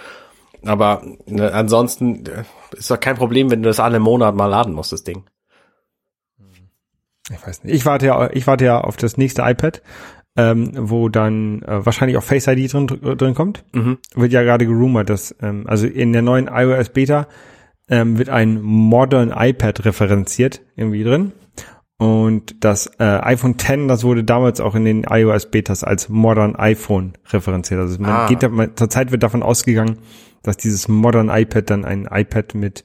Aber 0.65 1.03
ne, 1.25 1.51
ansonsten 1.51 2.25
äh, 2.25 2.43
ist 2.77 2.89
doch 2.89 2.99
kein 2.99 3.15
Problem, 3.15 3.51
wenn 3.51 3.63
du 3.63 3.69
das 3.69 3.79
alle 3.79 3.99
Monat 3.99 4.35
mal 4.35 4.45
laden 4.45 4.73
musst, 4.73 4.91
das 4.91 5.03
Ding. 5.03 5.25
Ich 7.31 7.47
weiß 7.47 7.63
nicht. 7.63 7.73
Ich 7.73 7.85
warte 7.85 8.05
ja, 8.05 8.29
ich 8.31 8.47
warte 8.47 8.65
ja 8.65 8.81
auf 8.81 8.97
das 8.97 9.17
nächste 9.17 9.41
iPad, 9.43 9.81
ähm, 10.35 10.71
wo 10.75 11.09
dann 11.09 11.61
äh, 11.61 11.85
wahrscheinlich 11.85 12.17
auch 12.17 12.23
Face 12.23 12.47
ID 12.47 12.71
drin, 12.73 12.87
drin 12.87 13.33
kommt. 13.35 13.63
Mhm. 13.73 13.97
Wird 14.15 14.33
ja 14.33 14.43
gerade 14.43 14.65
gerumort, 14.65 15.09
dass 15.09 15.35
ähm, 15.41 15.65
also 15.67 15.85
in 15.87 16.11
der 16.13 16.21
neuen 16.21 16.47
iOS 16.47 16.89
Beta 16.89 17.27
ähm, 17.89 18.17
wird 18.17 18.29
ein 18.29 18.61
Modern 18.61 19.31
iPad 19.35 19.85
referenziert 19.85 20.61
irgendwie 20.75 21.03
drin. 21.03 21.33
Und 21.97 22.63
das 22.65 22.87
äh, 22.99 23.03
iPhone 23.03 23.51
X, 23.51 23.69
das 23.87 24.03
wurde 24.03 24.23
damals 24.23 24.59
auch 24.59 24.75
in 24.75 24.83
den 24.85 25.03
iOS 25.03 25.51
Betas 25.51 25.83
als 25.83 26.09
Modern 26.09 26.55
iPhone 26.55 27.13
referenziert. 27.31 27.79
Also 27.79 28.01
man 28.01 28.11
Ah. 28.11 28.27
geht 28.27 28.43
da, 28.43 28.49
man, 28.49 28.75
zurzeit 28.75 29.11
wird 29.11 29.23
davon 29.23 29.43
ausgegangen, 29.43 29.99
dass 30.41 30.57
dieses 30.57 30.87
Modern 30.87 31.29
iPad 31.29 31.69
dann 31.69 31.85
ein 31.85 32.07
iPad 32.11 32.55
mit 32.55 32.83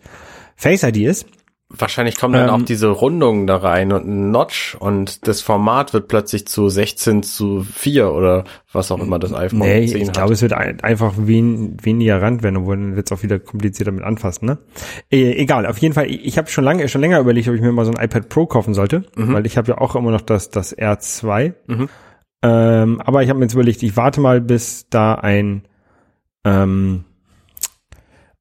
Face 0.55 0.83
ID 0.83 0.99
ist. 0.99 1.27
Wahrscheinlich 1.71 2.17
kommen 2.17 2.33
dann 2.33 2.49
Ähm, 2.49 2.55
auch 2.55 2.63
diese 2.63 2.89
Rundungen 2.89 3.47
da 3.47 3.57
rein 3.57 3.93
und 3.93 4.07
ein 4.07 4.31
Notch 4.31 4.75
und 4.81 5.29
das 5.29 5.43
Format 5.43 5.93
wird 5.93 6.09
plötzlich 6.09 6.47
zu 6.47 6.71
16 6.71 7.23
zu 7.23 7.63
4 7.63 8.11
oder 8.11 8.45
was 8.73 8.91
auch 8.91 8.99
immer 8.99 9.19
das 9.19 9.35
iPhone 9.35 9.59
Nee, 9.59 9.87
10 9.87 10.01
ich 10.01 10.09
hat. 10.09 10.15
glaube, 10.15 10.33
es 10.33 10.41
wird 10.41 10.55
ein, 10.55 10.81
einfach 10.81 11.13
wen, 11.19 11.77
weniger 11.83 12.23
Rand 12.23 12.43
werden, 12.43 12.57
obwohl 12.57 12.77
dann 12.79 12.97
wird 12.97 13.11
es 13.11 13.17
auch 13.19 13.23
wieder 13.23 13.39
komplizierter 13.39 13.93
mit 13.93 14.03
anfassen, 14.03 14.47
ne? 14.47 14.59
Äh, 15.11 15.33
egal, 15.33 15.67
auf 15.67 15.77
jeden 15.77 15.93
Fall, 15.93 16.07
ich, 16.07 16.25
ich 16.25 16.39
habe 16.39 16.49
schon 16.49 16.65
lange, 16.65 16.89
schon 16.89 17.03
länger 17.03 17.21
überlegt, 17.21 17.49
ob 17.49 17.55
ich 17.55 17.61
mir 17.61 17.71
mal 17.71 17.85
so 17.85 17.93
ein 17.93 18.03
iPad 18.03 18.31
Pro 18.31 18.47
kaufen 18.47 18.73
sollte, 18.73 19.05
weil 19.15 19.45
ich 19.45 19.59
habe 19.59 19.69
ja 19.69 19.79
auch 19.79 19.95
immer 19.95 20.11
noch 20.11 20.23
das, 20.23 20.49
das 20.49 20.75
R2. 20.77 21.53
Mhm. 21.67 21.89
Ähm, 22.41 23.01
aber 23.03 23.23
ich 23.23 23.29
habe 23.29 23.39
mir 23.41 23.45
jetzt 23.45 23.55
überlegt, 23.55 23.83
ich 23.83 23.95
warte 23.95 24.23
mal, 24.23 24.41
bis 24.41 24.89
da 24.89 25.17
ein 25.17 25.65
ähm, 26.45 27.05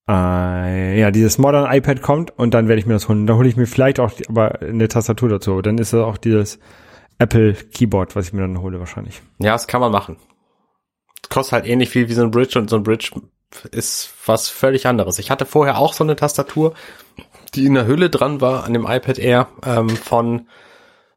äh, 0.09 0.99
ja, 0.99 1.11
dieses 1.11 1.37
Modern 1.37 1.71
iPad 1.71 2.01
kommt 2.01 2.37
und 2.37 2.53
dann 2.53 2.67
werde 2.67 2.79
ich 2.79 2.85
mir 2.85 2.93
das 2.93 3.09
holen. 3.09 3.27
Da 3.27 3.35
hole 3.35 3.47
ich 3.47 3.57
mir 3.57 3.67
vielleicht 3.67 3.99
auch 3.99 4.11
die, 4.11 4.27
aber 4.27 4.61
eine 4.61 4.87
Tastatur 4.87 5.29
dazu. 5.29 5.61
Dann 5.61 5.77
ist 5.77 5.93
das 5.93 6.01
auch 6.01 6.17
dieses 6.17 6.59
Apple 7.19 7.53
Keyboard, 7.53 8.15
was 8.15 8.27
ich 8.27 8.33
mir 8.33 8.41
dann 8.41 8.61
hole 8.61 8.79
wahrscheinlich. 8.79 9.21
Ja, 9.39 9.53
das 9.53 9.67
kann 9.67 9.81
man 9.81 9.91
machen. 9.91 10.17
Kostet 11.29 11.53
halt 11.53 11.65
ähnlich 11.67 11.89
viel 11.89 12.07
wie 12.09 12.13
so 12.13 12.23
ein 12.23 12.31
Bridge 12.31 12.57
und 12.57 12.69
so 12.69 12.77
ein 12.77 12.83
Bridge 12.83 13.11
ist 13.71 14.13
was 14.25 14.49
völlig 14.49 14.87
anderes. 14.87 15.19
Ich 15.19 15.31
hatte 15.31 15.45
vorher 15.45 15.77
auch 15.77 15.93
so 15.93 16.03
eine 16.03 16.15
Tastatur, 16.15 16.73
die 17.55 17.65
in 17.65 17.73
der 17.73 17.87
Hülle 17.87 18.09
dran 18.09 18.41
war 18.41 18.65
an 18.65 18.73
dem 18.73 18.85
iPad 18.85 19.19
Air 19.19 19.47
ähm, 19.65 19.89
von 19.89 20.47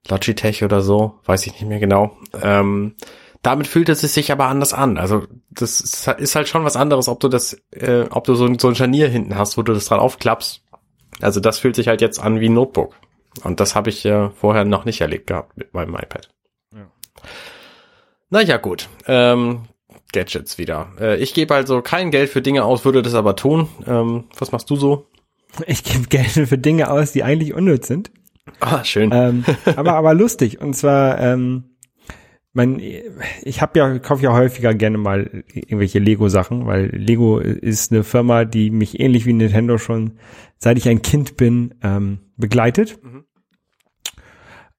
Logitech 0.08 0.64
oder 0.64 0.80
so, 0.80 1.18
weiß 1.26 1.46
ich 1.46 1.52
nicht 1.52 1.66
mehr 1.66 1.80
genau. 1.80 2.16
Ähm, 2.40 2.94
damit 3.42 3.66
fühlt 3.66 3.88
es 3.88 4.00
sich 4.00 4.32
aber 4.32 4.46
anders 4.46 4.72
an. 4.72 4.98
Also 4.98 5.26
das 5.50 5.80
ist 5.80 6.34
halt 6.36 6.48
schon 6.48 6.64
was 6.64 6.76
anderes, 6.76 7.08
ob 7.08 7.20
du 7.20 7.28
das, 7.28 7.56
äh, 7.70 8.04
ob 8.10 8.24
du 8.24 8.34
so 8.34 8.44
ein, 8.44 8.58
so 8.58 8.68
ein 8.68 8.74
Scharnier 8.74 9.08
hinten 9.08 9.36
hast, 9.36 9.56
wo 9.56 9.62
du 9.62 9.72
das 9.72 9.86
dran 9.86 10.00
aufklappst. 10.00 10.62
Also 11.20 11.40
das 11.40 11.58
fühlt 11.58 11.76
sich 11.76 11.88
halt 11.88 12.00
jetzt 12.00 12.20
an 12.20 12.40
wie 12.40 12.48
ein 12.48 12.54
Notebook. 12.54 12.94
Und 13.44 13.60
das 13.60 13.74
habe 13.74 13.90
ich 13.90 14.04
äh, 14.04 14.30
vorher 14.30 14.64
noch 14.64 14.84
nicht 14.84 15.00
erlebt 15.00 15.28
gehabt 15.28 15.56
mit 15.56 15.72
meinem 15.72 15.94
iPad. 15.94 16.28
Naja, 18.30 18.58
gut. 18.58 18.88
Ähm, 19.06 19.62
Gadgets 20.12 20.56
wieder. 20.56 20.92
Äh, 21.00 21.16
ich 21.16 21.34
gebe 21.34 21.54
also 21.54 21.82
kein 21.82 22.10
Geld 22.10 22.30
für 22.30 22.42
Dinge 22.42 22.64
aus, 22.64 22.84
würde 22.84 23.02
das 23.02 23.14
aber 23.14 23.36
tun. 23.36 23.68
Ähm, 23.86 24.24
was 24.38 24.52
machst 24.52 24.70
du 24.70 24.76
so? 24.76 25.06
Ich 25.66 25.82
gebe 25.82 26.06
Geld 26.06 26.30
für 26.30 26.58
Dinge 26.58 26.90
aus, 26.90 27.12
die 27.12 27.24
eigentlich 27.24 27.54
unnütz 27.54 27.88
sind. 27.88 28.12
Ah, 28.60 28.84
schön. 28.84 29.10
ähm, 29.12 29.44
aber 29.76 29.94
aber 29.94 30.14
lustig 30.14 30.60
und 30.60 30.74
zwar 30.74 31.20
ähm, 31.20 31.69
mein 32.52 32.80
ich 33.42 33.62
habe 33.62 33.78
ja 33.78 33.98
kaufe 33.98 34.22
ja 34.22 34.32
häufiger 34.32 34.74
gerne 34.74 34.98
mal 34.98 35.44
irgendwelche 35.54 35.98
Lego 35.98 36.28
Sachen, 36.28 36.66
weil 36.66 36.86
Lego 36.86 37.38
ist 37.38 37.92
eine 37.92 38.02
Firma, 38.02 38.44
die 38.44 38.70
mich 38.70 38.98
ähnlich 38.98 39.26
wie 39.26 39.32
Nintendo 39.32 39.78
schon 39.78 40.12
seit 40.58 40.76
ich 40.76 40.88
ein 40.88 41.02
Kind 41.02 41.36
bin 41.36 41.74
ähm, 41.82 42.18
begleitet. 42.36 42.98
Mhm. 43.02 43.24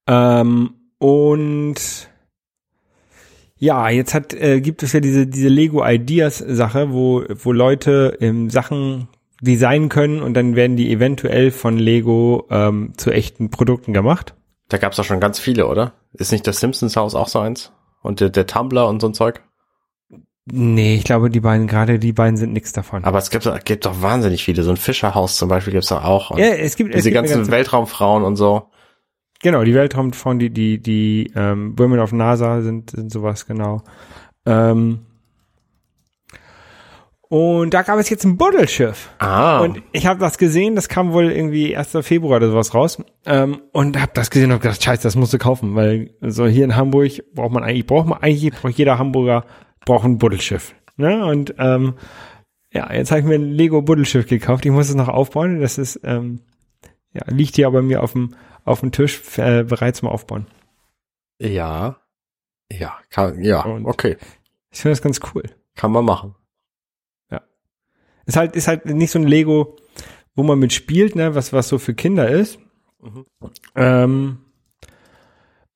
Ähm, 0.07 0.69
und 0.97 2.09
ja, 3.57 3.89
jetzt 3.89 4.13
hat 4.13 4.33
äh, 4.33 4.59
gibt 4.59 4.83
es 4.83 4.93
ja 4.93 4.99
diese 4.99 5.27
diese 5.27 5.47
Lego 5.47 5.85
Ideas 5.85 6.39
Sache, 6.39 6.91
wo 6.91 7.23
wo 7.29 7.51
Leute 7.51 8.17
ähm, 8.19 8.49
Sachen 8.49 9.07
designen 9.41 9.89
können 9.89 10.21
und 10.21 10.35
dann 10.35 10.55
werden 10.55 10.77
die 10.77 10.91
eventuell 10.91 11.51
von 11.51 11.77
Lego 11.77 12.47
ähm, 12.49 12.93
zu 12.97 13.11
echten 13.11 13.49
Produkten 13.49 13.93
gemacht. 13.93 14.35
Da 14.71 14.77
gab's 14.77 14.95
doch 14.95 15.03
schon 15.03 15.19
ganz 15.19 15.37
viele, 15.37 15.67
oder? 15.67 15.91
Ist 16.13 16.31
nicht 16.31 16.47
das 16.47 16.61
Simpsons 16.61 16.95
Haus 16.95 17.13
auch 17.13 17.27
so 17.27 17.39
eins? 17.39 17.73
Und 18.01 18.21
der, 18.21 18.29
der 18.29 18.47
Tumblr 18.47 18.87
und 18.87 19.01
so 19.01 19.07
ein 19.07 19.13
Zeug? 19.13 19.41
Nee, 20.45 20.95
ich 20.95 21.03
glaube, 21.03 21.29
die 21.29 21.41
beiden, 21.41 21.67
gerade 21.67 21.99
die 21.99 22.13
beiden 22.13 22.37
sind 22.37 22.53
nichts 22.53 22.71
davon. 22.71 23.03
Aber 23.03 23.17
es 23.17 23.29
gibt, 23.29 23.45
doch- 23.45 23.59
gibt 23.65 23.85
doch 23.85 24.01
wahnsinnig 24.01 24.43
viele. 24.45 24.63
So 24.63 24.71
ein 24.71 24.77
Fischerhaus 24.77 25.35
zum 25.35 25.49
Beispiel 25.49 25.73
gibt's 25.73 25.89
doch 25.89 26.03
auch. 26.05 26.37
Ja, 26.37 26.45
es 26.45 26.77
gibt, 26.77 26.91
es 26.91 26.95
diese 27.03 27.09
gibt 27.09 27.17
eine 27.17 27.27
ganzen 27.27 27.37
ganze, 27.39 27.51
Weltraumfrauen 27.51 28.23
und 28.23 28.37
so. 28.37 28.69
genau, 29.43 29.63
die 29.65 29.73
Weltraumfrauen, 29.75 30.39
die, 30.39 30.49
die, 30.51 30.81
die, 30.81 31.33
ähm, 31.35 31.77
Women 31.77 31.99
of 31.99 32.13
NASA 32.13 32.61
sind, 32.61 32.91
sind 32.91 33.11
sowas, 33.11 33.45
genau. 33.45 33.83
Ähm, 34.45 35.05
und 37.31 37.73
da 37.73 37.81
gab 37.83 37.97
es 37.97 38.09
jetzt 38.09 38.25
ein 38.25 38.35
Buddelschiff. 38.35 39.09
Ah, 39.19 39.59
Und 39.61 39.81
ich 39.93 40.05
habe 40.05 40.19
das 40.19 40.37
gesehen, 40.37 40.75
das 40.75 40.89
kam 40.89 41.13
wohl 41.13 41.31
irgendwie 41.31 41.77
1. 41.77 41.97
Februar 42.01 42.37
oder 42.37 42.49
sowas 42.49 42.73
raus. 42.75 43.01
Ähm, 43.25 43.61
und 43.71 43.99
habe 44.01 44.11
das 44.13 44.29
gesehen 44.29 44.49
und 44.49 44.55
hab 44.55 44.61
gedacht, 44.61 44.83
scheiße, 44.83 45.03
das 45.03 45.15
musst 45.15 45.31
du 45.33 45.37
kaufen, 45.37 45.73
weil 45.75 46.13
so 46.19 46.45
hier 46.45 46.65
in 46.65 46.75
Hamburg 46.75 47.11
braucht 47.33 47.53
man 47.53 47.63
eigentlich, 47.63 47.85
braucht 47.87 48.07
man 48.07 48.21
eigentlich, 48.21 48.51
braucht 48.53 48.73
jeder 48.77 48.99
Hamburger 48.99 49.45
braucht 49.85 50.03
ein 50.03 50.17
Buddelschiff. 50.17 50.75
Ne? 50.97 51.25
Und 51.25 51.55
ähm, 51.57 51.93
ja, 52.73 52.91
jetzt 52.93 53.11
habe 53.11 53.21
ich 53.21 53.25
mir 53.25 53.35
ein 53.35 53.51
Lego 53.53 53.81
Buddelschiff 53.81 54.27
gekauft. 54.27 54.65
Ich 54.65 54.71
muss 54.71 54.89
es 54.89 54.95
noch 54.95 55.07
aufbauen. 55.07 55.61
Das 55.61 55.77
ist, 55.77 56.01
ähm, 56.03 56.41
ja, 57.13 57.21
liegt 57.27 57.55
hier 57.55 57.71
bei 57.71 57.81
mir 57.81 58.03
auf 58.03 58.11
dem 58.11 58.35
auf 58.65 58.81
dem 58.81 58.91
Tisch 58.91 59.21
äh, 59.37 59.63
bereit 59.63 59.95
zum 59.95 60.09
Aufbauen. 60.09 60.47
ja. 61.39 61.97
Ja, 62.73 62.97
kann, 63.09 63.41
ja, 63.43 63.61
Und- 63.63 63.85
okay. 63.85 64.17
Ich 64.69 64.79
finde 64.81 64.93
das 64.93 65.01
ganz 65.01 65.19
cool. 65.33 65.43
Kann 65.75 65.91
man 65.91 66.05
machen. 66.05 66.35
Ist 68.31 68.37
halt, 68.37 68.55
ist 68.55 68.69
halt 68.69 68.85
nicht 68.85 69.11
so 69.11 69.19
ein 69.19 69.27
Lego, 69.27 69.75
wo 70.35 70.43
man 70.43 70.57
mit 70.57 70.71
spielt, 70.71 71.17
ne, 71.17 71.35
was, 71.35 71.51
was 71.51 71.67
so 71.67 71.79
für 71.79 71.93
Kinder 71.93 72.29
ist. 72.29 72.59
Mhm. 73.01 73.25
Ähm, 73.75 74.37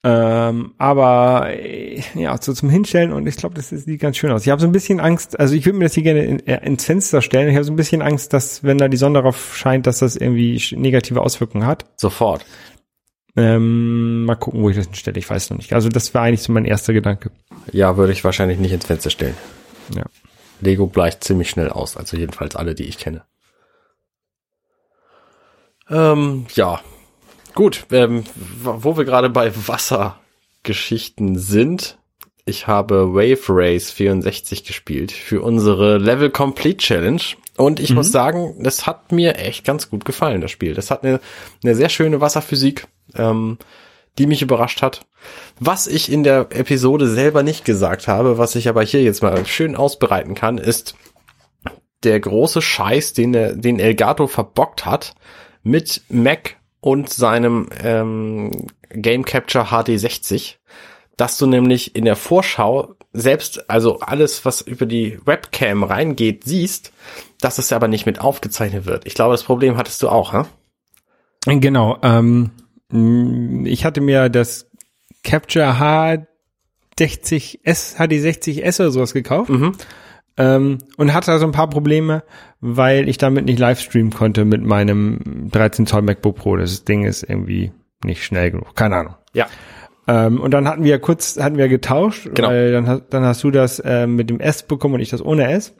ähm, 0.05 0.73
aber 0.77 1.49
äh, 1.49 2.01
ja, 2.13 2.41
so 2.41 2.53
zum 2.53 2.69
Hinstellen 2.69 3.11
und 3.11 3.27
ich 3.27 3.35
glaube, 3.35 3.55
das 3.55 3.71
sieht 3.71 3.99
ganz 3.99 4.15
schön 4.15 4.31
aus. 4.31 4.43
Ich 4.43 4.51
habe 4.51 4.61
so 4.61 4.67
ein 4.67 4.71
bisschen 4.71 5.01
Angst, 5.01 5.37
also 5.37 5.53
ich 5.53 5.65
würde 5.65 5.77
mir 5.77 5.83
das 5.83 5.95
hier 5.95 6.03
gerne 6.03 6.23
in, 6.23 6.47
äh, 6.47 6.65
ins 6.65 6.85
Fenster 6.85 7.21
stellen. 7.21 7.49
Ich 7.49 7.55
habe 7.55 7.65
so 7.65 7.73
ein 7.73 7.75
bisschen 7.75 8.01
Angst, 8.01 8.31
dass 8.31 8.63
wenn 8.63 8.77
da 8.77 8.87
die 8.87 8.95
Sonne 8.95 9.21
drauf 9.21 9.57
scheint, 9.57 9.85
dass 9.85 9.99
das 9.99 10.15
irgendwie 10.15 10.61
negative 10.77 11.19
Auswirkungen 11.19 11.65
hat. 11.65 11.83
Sofort. 11.97 12.45
Ähm, 13.35 14.23
mal 14.23 14.35
gucken, 14.35 14.61
wo 14.61 14.69
ich 14.69 14.77
das 14.77 14.85
hinstelle. 14.85 15.19
Ich 15.19 15.29
weiß 15.29 15.49
noch 15.49 15.57
nicht. 15.57 15.73
Also 15.73 15.89
das 15.89 16.13
war 16.13 16.21
eigentlich 16.21 16.43
so 16.43 16.53
mein 16.53 16.63
erster 16.63 16.93
Gedanke. 16.93 17.31
Ja, 17.73 17.97
würde 17.97 18.13
ich 18.13 18.23
wahrscheinlich 18.23 18.59
nicht 18.59 18.71
ins 18.71 18.85
Fenster 18.85 19.09
stellen. 19.09 19.35
Ja. 19.93 20.05
Lego 20.61 20.87
bleicht 20.87 21.23
ziemlich 21.23 21.49
schnell 21.49 21.69
aus, 21.69 21.97
also 21.97 22.17
jedenfalls 22.17 22.55
alle, 22.55 22.75
die 22.75 22.85
ich 22.85 22.97
kenne. 22.97 23.23
Ähm, 25.89 26.45
ja. 26.55 26.81
Gut, 27.53 27.85
ähm, 27.91 28.23
wo 28.63 28.97
wir 28.97 29.05
gerade 29.05 29.29
bei 29.29 29.51
Wassergeschichten 29.55 31.37
sind, 31.37 31.97
ich 32.45 32.67
habe 32.67 33.13
Wave 33.13 33.43
Race 33.47 33.91
64 33.91 34.65
gespielt 34.65 35.11
für 35.11 35.41
unsere 35.41 35.97
Level 35.97 36.29
Complete 36.29 36.77
Challenge 36.77 37.21
und 37.57 37.79
ich 37.79 37.93
muss 37.93 38.11
sagen, 38.11 38.61
das 38.61 38.85
hat 38.85 39.11
mir 39.11 39.37
echt 39.37 39.63
ganz 39.63 39.89
gut 39.89 40.03
gefallen, 40.03 40.41
das 40.41 40.51
Spiel. 40.51 40.73
Das 40.73 40.91
hat 40.91 41.03
eine, 41.03 41.21
eine 41.63 41.75
sehr 41.75 41.89
schöne 41.89 42.19
Wasserphysik, 42.19 42.87
ähm, 43.15 43.57
die 44.17 44.27
mich 44.27 44.41
überrascht 44.41 44.81
hat. 44.81 45.05
Was 45.59 45.87
ich 45.87 46.11
in 46.11 46.23
der 46.23 46.47
Episode 46.51 47.07
selber 47.07 47.43
nicht 47.43 47.65
gesagt 47.65 48.07
habe, 48.07 48.37
was 48.37 48.55
ich 48.55 48.67
aber 48.67 48.83
hier 48.83 49.03
jetzt 49.03 49.23
mal 49.23 49.45
schön 49.45 49.75
ausbereiten 49.75 50.35
kann, 50.35 50.57
ist, 50.57 50.95
der 52.05 52.19
große 52.19 52.61
Scheiß, 52.61 53.13
den, 53.13 53.33
der, 53.33 53.55
den 53.55 53.79
Elgato 53.79 54.27
verbockt 54.27 54.85
hat 54.85 55.15
mit 55.63 56.03
Mac 56.09 56.57
und 56.79 57.09
seinem 57.11 57.67
ähm, 57.83 58.67
Game 58.89 59.25
Capture 59.25 59.65
HD 59.65 59.99
60, 59.99 60.59
dass 61.17 61.37
du 61.37 61.47
nämlich 61.47 61.95
in 61.95 62.05
der 62.05 62.15
Vorschau 62.15 62.93
selbst, 63.11 63.69
also 63.69 63.99
alles, 63.99 64.45
was 64.45 64.61
über 64.61 64.85
die 64.85 65.19
Webcam 65.25 65.83
reingeht, 65.83 66.43
siehst, 66.43 66.91
dass 67.39 67.57
es 67.57 67.73
aber 67.73 67.87
nicht 67.87 68.05
mit 68.05 68.19
aufgezeichnet 68.19 68.85
wird. 68.85 69.07
Ich 69.07 69.15
glaube, 69.15 69.33
das 69.33 69.43
Problem 69.43 69.77
hattest 69.77 70.03
du 70.03 70.09
auch, 70.09 70.33
hä? 70.33 70.43
Genau. 71.47 71.97
Ähm, 72.03 72.51
ich 73.65 73.85
hatte 73.85 74.01
mir 74.01 74.29
das 74.29 74.69
Capture 75.25 75.73
H60S, 76.97 77.97
HD60S 77.97 78.79
oder 78.79 78.91
sowas 78.91 79.13
gekauft. 79.13 79.49
Ähm, 80.37 80.79
und 80.97 81.13
hatte 81.13 81.31
da 81.31 81.39
so 81.39 81.45
ein 81.45 81.51
paar 81.53 81.69
Probleme, 81.69 82.23
weil 82.59 83.07
ich 83.07 83.17
damit 83.17 83.45
nicht 83.45 83.59
live 83.59 83.79
streamen 83.79 84.11
konnte 84.13 84.43
mit 84.45 84.63
meinem 84.63 85.49
13 85.51 85.87
Zoll 85.87 86.01
MacBook 86.01 86.35
Pro. 86.37 86.57
Das 86.57 86.83
Ding 86.83 87.03
ist 87.03 87.23
irgendwie 87.23 87.71
nicht 88.03 88.23
schnell 88.23 88.51
genug. 88.51 88.75
Keine 88.75 88.97
Ahnung. 88.97 89.15
Ja. 89.33 89.47
Ähm, 90.07 90.39
und 90.39 90.51
dann 90.53 90.67
hatten 90.67 90.83
wir 90.83 90.99
kurz, 90.99 91.39
hatten 91.39 91.57
wir 91.57 91.67
getauscht, 91.67 92.29
Genau. 92.35 92.49
weil 92.49 92.71
dann, 92.71 92.87
hast- 92.87 93.03
dann 93.09 93.23
hast 93.23 93.43
du 93.43 93.49
das 93.49 93.79
äh, 93.79 94.05
mit 94.05 94.29
dem 94.29 94.39
S 94.39 94.61
bekommen 94.61 94.93
und 94.95 94.99
ich 94.99 95.09
das 95.09 95.23
ohne 95.25 95.49
S. 95.51 95.73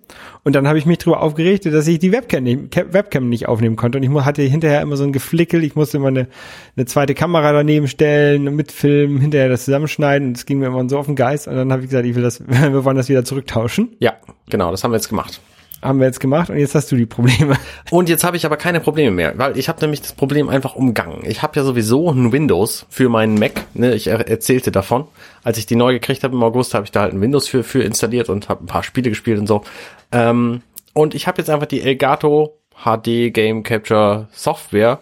Und 0.43 0.55
dann 0.55 0.67
habe 0.67 0.79
ich 0.79 0.87
mich 0.87 0.97
darüber 0.97 1.21
aufgeregt, 1.21 1.65
dass 1.67 1.87
ich 1.87 1.99
die 1.99 2.11
Webcam 2.11 2.43
nicht, 2.43 2.71
Ca- 2.71 2.91
Webcam 2.91 3.29
nicht 3.29 3.47
aufnehmen 3.47 3.75
konnte. 3.75 3.99
Und 3.99 4.03
ich 4.03 4.09
hatte 4.25 4.41
hinterher 4.41 4.81
immer 4.81 4.97
so 4.97 5.03
ein 5.03 5.11
Geflickel. 5.13 5.63
Ich 5.63 5.75
musste 5.75 5.97
immer 5.97 6.07
eine, 6.07 6.27
eine 6.75 6.85
zweite 6.85 7.13
Kamera 7.13 7.51
daneben 7.51 7.87
stellen, 7.87 8.55
mitfilmen, 8.55 9.19
hinterher 9.19 9.49
das 9.49 9.65
zusammenschneiden. 9.65 10.29
Und 10.29 10.37
es 10.37 10.45
ging 10.47 10.57
mir 10.57 10.67
immer 10.67 10.89
so 10.89 10.97
auf 10.97 11.05
den 11.05 11.15
Geist. 11.15 11.47
Und 11.47 11.55
dann 11.55 11.71
habe 11.71 11.83
ich 11.83 11.89
gesagt, 11.89 12.07
ich 12.07 12.15
will 12.15 12.23
das, 12.23 12.41
wir 12.47 12.83
wollen 12.83 12.97
das 12.97 13.09
wieder 13.09 13.25
zurücktauschen. 13.25 13.95
Ja, 13.99 14.13
genau, 14.49 14.71
das 14.71 14.83
haben 14.83 14.89
wir 14.91 14.97
jetzt 14.97 15.09
gemacht. 15.09 15.39
Haben 15.85 15.99
wir 15.99 16.07
jetzt 16.07 16.19
gemacht 16.19 16.49
und 16.49 16.57
jetzt 16.57 16.73
hast 16.73 16.91
du 16.91 16.95
die 16.95 17.05
Probleme. 17.05 17.57
Und 17.91 18.09
jetzt 18.09 18.23
habe 18.23 18.35
ich 18.37 18.45
aber 18.47 18.57
keine 18.57 18.79
Probleme 18.79 19.11
mehr, 19.11 19.37
weil 19.37 19.55
ich 19.55 19.69
habe 19.69 19.79
nämlich 19.81 20.01
das 20.01 20.13
Problem 20.13 20.49
einfach 20.49 20.75
umgangen. 20.75 21.21
Ich 21.25 21.43
habe 21.43 21.59
ja 21.59 21.63
sowieso 21.63 22.09
ein 22.09 22.31
Windows 22.31 22.87
für 22.89 23.07
meinen 23.07 23.35
Mac. 23.35 23.65
Ne? 23.75 23.93
Ich 23.93 24.07
er 24.07 24.27
erzählte 24.27 24.71
davon, 24.71 25.05
als 25.43 25.59
ich 25.59 25.67
die 25.67 25.75
neu 25.75 25.93
gekriegt 25.93 26.23
habe 26.23 26.35
im 26.35 26.41
August, 26.41 26.73
habe 26.73 26.85
ich 26.85 26.91
da 26.91 27.01
halt 27.01 27.13
ein 27.13 27.21
Windows 27.21 27.47
für, 27.47 27.63
für 27.63 27.83
installiert 27.83 28.29
und 28.29 28.49
habe 28.49 28.63
ein 28.63 28.67
paar 28.67 28.81
Spiele 28.81 29.09
gespielt 29.09 29.37
und 29.37 29.45
so. 29.45 29.63
Ähm, 30.11 30.63
und 30.93 31.13
ich 31.13 31.27
habe 31.27 31.37
jetzt 31.37 31.51
einfach 31.51 31.67
die 31.67 31.81
Elgato 31.81 32.57
HD 32.83 33.31
Game 33.31 33.61
Capture 33.61 34.27
Software 34.31 35.01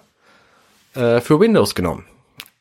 äh, 0.95 1.21
für 1.21 1.39
Windows 1.39 1.75
genommen. 1.75 2.03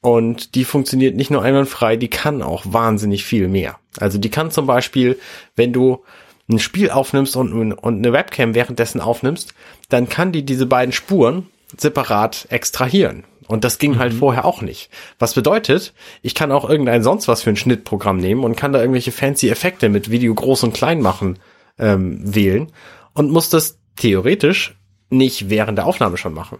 Und 0.00 0.54
die 0.54 0.64
funktioniert 0.64 1.16
nicht 1.16 1.30
nur 1.32 1.42
einwandfrei, 1.42 1.96
die 1.96 2.08
kann 2.08 2.40
auch 2.42 2.62
wahnsinnig 2.66 3.24
viel 3.24 3.48
mehr. 3.48 3.78
Also 3.98 4.18
die 4.18 4.30
kann 4.30 4.52
zum 4.52 4.66
Beispiel, 4.66 5.18
wenn 5.56 5.72
du 5.72 6.04
ein 6.52 6.58
Spiel 6.58 6.90
aufnimmst 6.90 7.36
und, 7.36 7.72
und 7.72 7.98
eine 7.98 8.12
Webcam 8.12 8.54
währenddessen 8.54 9.00
aufnimmst, 9.00 9.54
dann 9.88 10.08
kann 10.08 10.32
die 10.32 10.44
diese 10.44 10.66
beiden 10.66 10.92
Spuren 10.92 11.48
separat 11.76 12.46
extrahieren. 12.50 13.24
Und 13.48 13.64
das 13.64 13.78
ging 13.78 13.98
halt 13.98 14.14
vorher 14.14 14.44
auch 14.44 14.62
nicht. 14.62 14.88
Was 15.18 15.34
bedeutet, 15.34 15.92
ich 16.22 16.34
kann 16.34 16.52
auch 16.52 16.68
irgendein 16.68 17.02
sonst 17.02 17.28
was 17.28 17.42
für 17.42 17.50
ein 17.50 17.56
Schnittprogramm 17.56 18.16
nehmen 18.16 18.44
und 18.44 18.56
kann 18.56 18.72
da 18.72 18.80
irgendwelche 18.80 19.12
fancy 19.12 19.50
Effekte 19.50 19.88
mit 19.88 20.10
Video 20.10 20.34
groß 20.34 20.62
und 20.62 20.74
klein 20.74 21.00
machen 21.02 21.38
ähm, 21.78 22.20
wählen 22.34 22.72
und 23.14 23.30
muss 23.30 23.50
das 23.50 23.78
theoretisch 23.96 24.76
nicht 25.10 25.50
während 25.50 25.76
der 25.76 25.86
Aufnahme 25.86 26.16
schon 26.16 26.34
machen. 26.34 26.58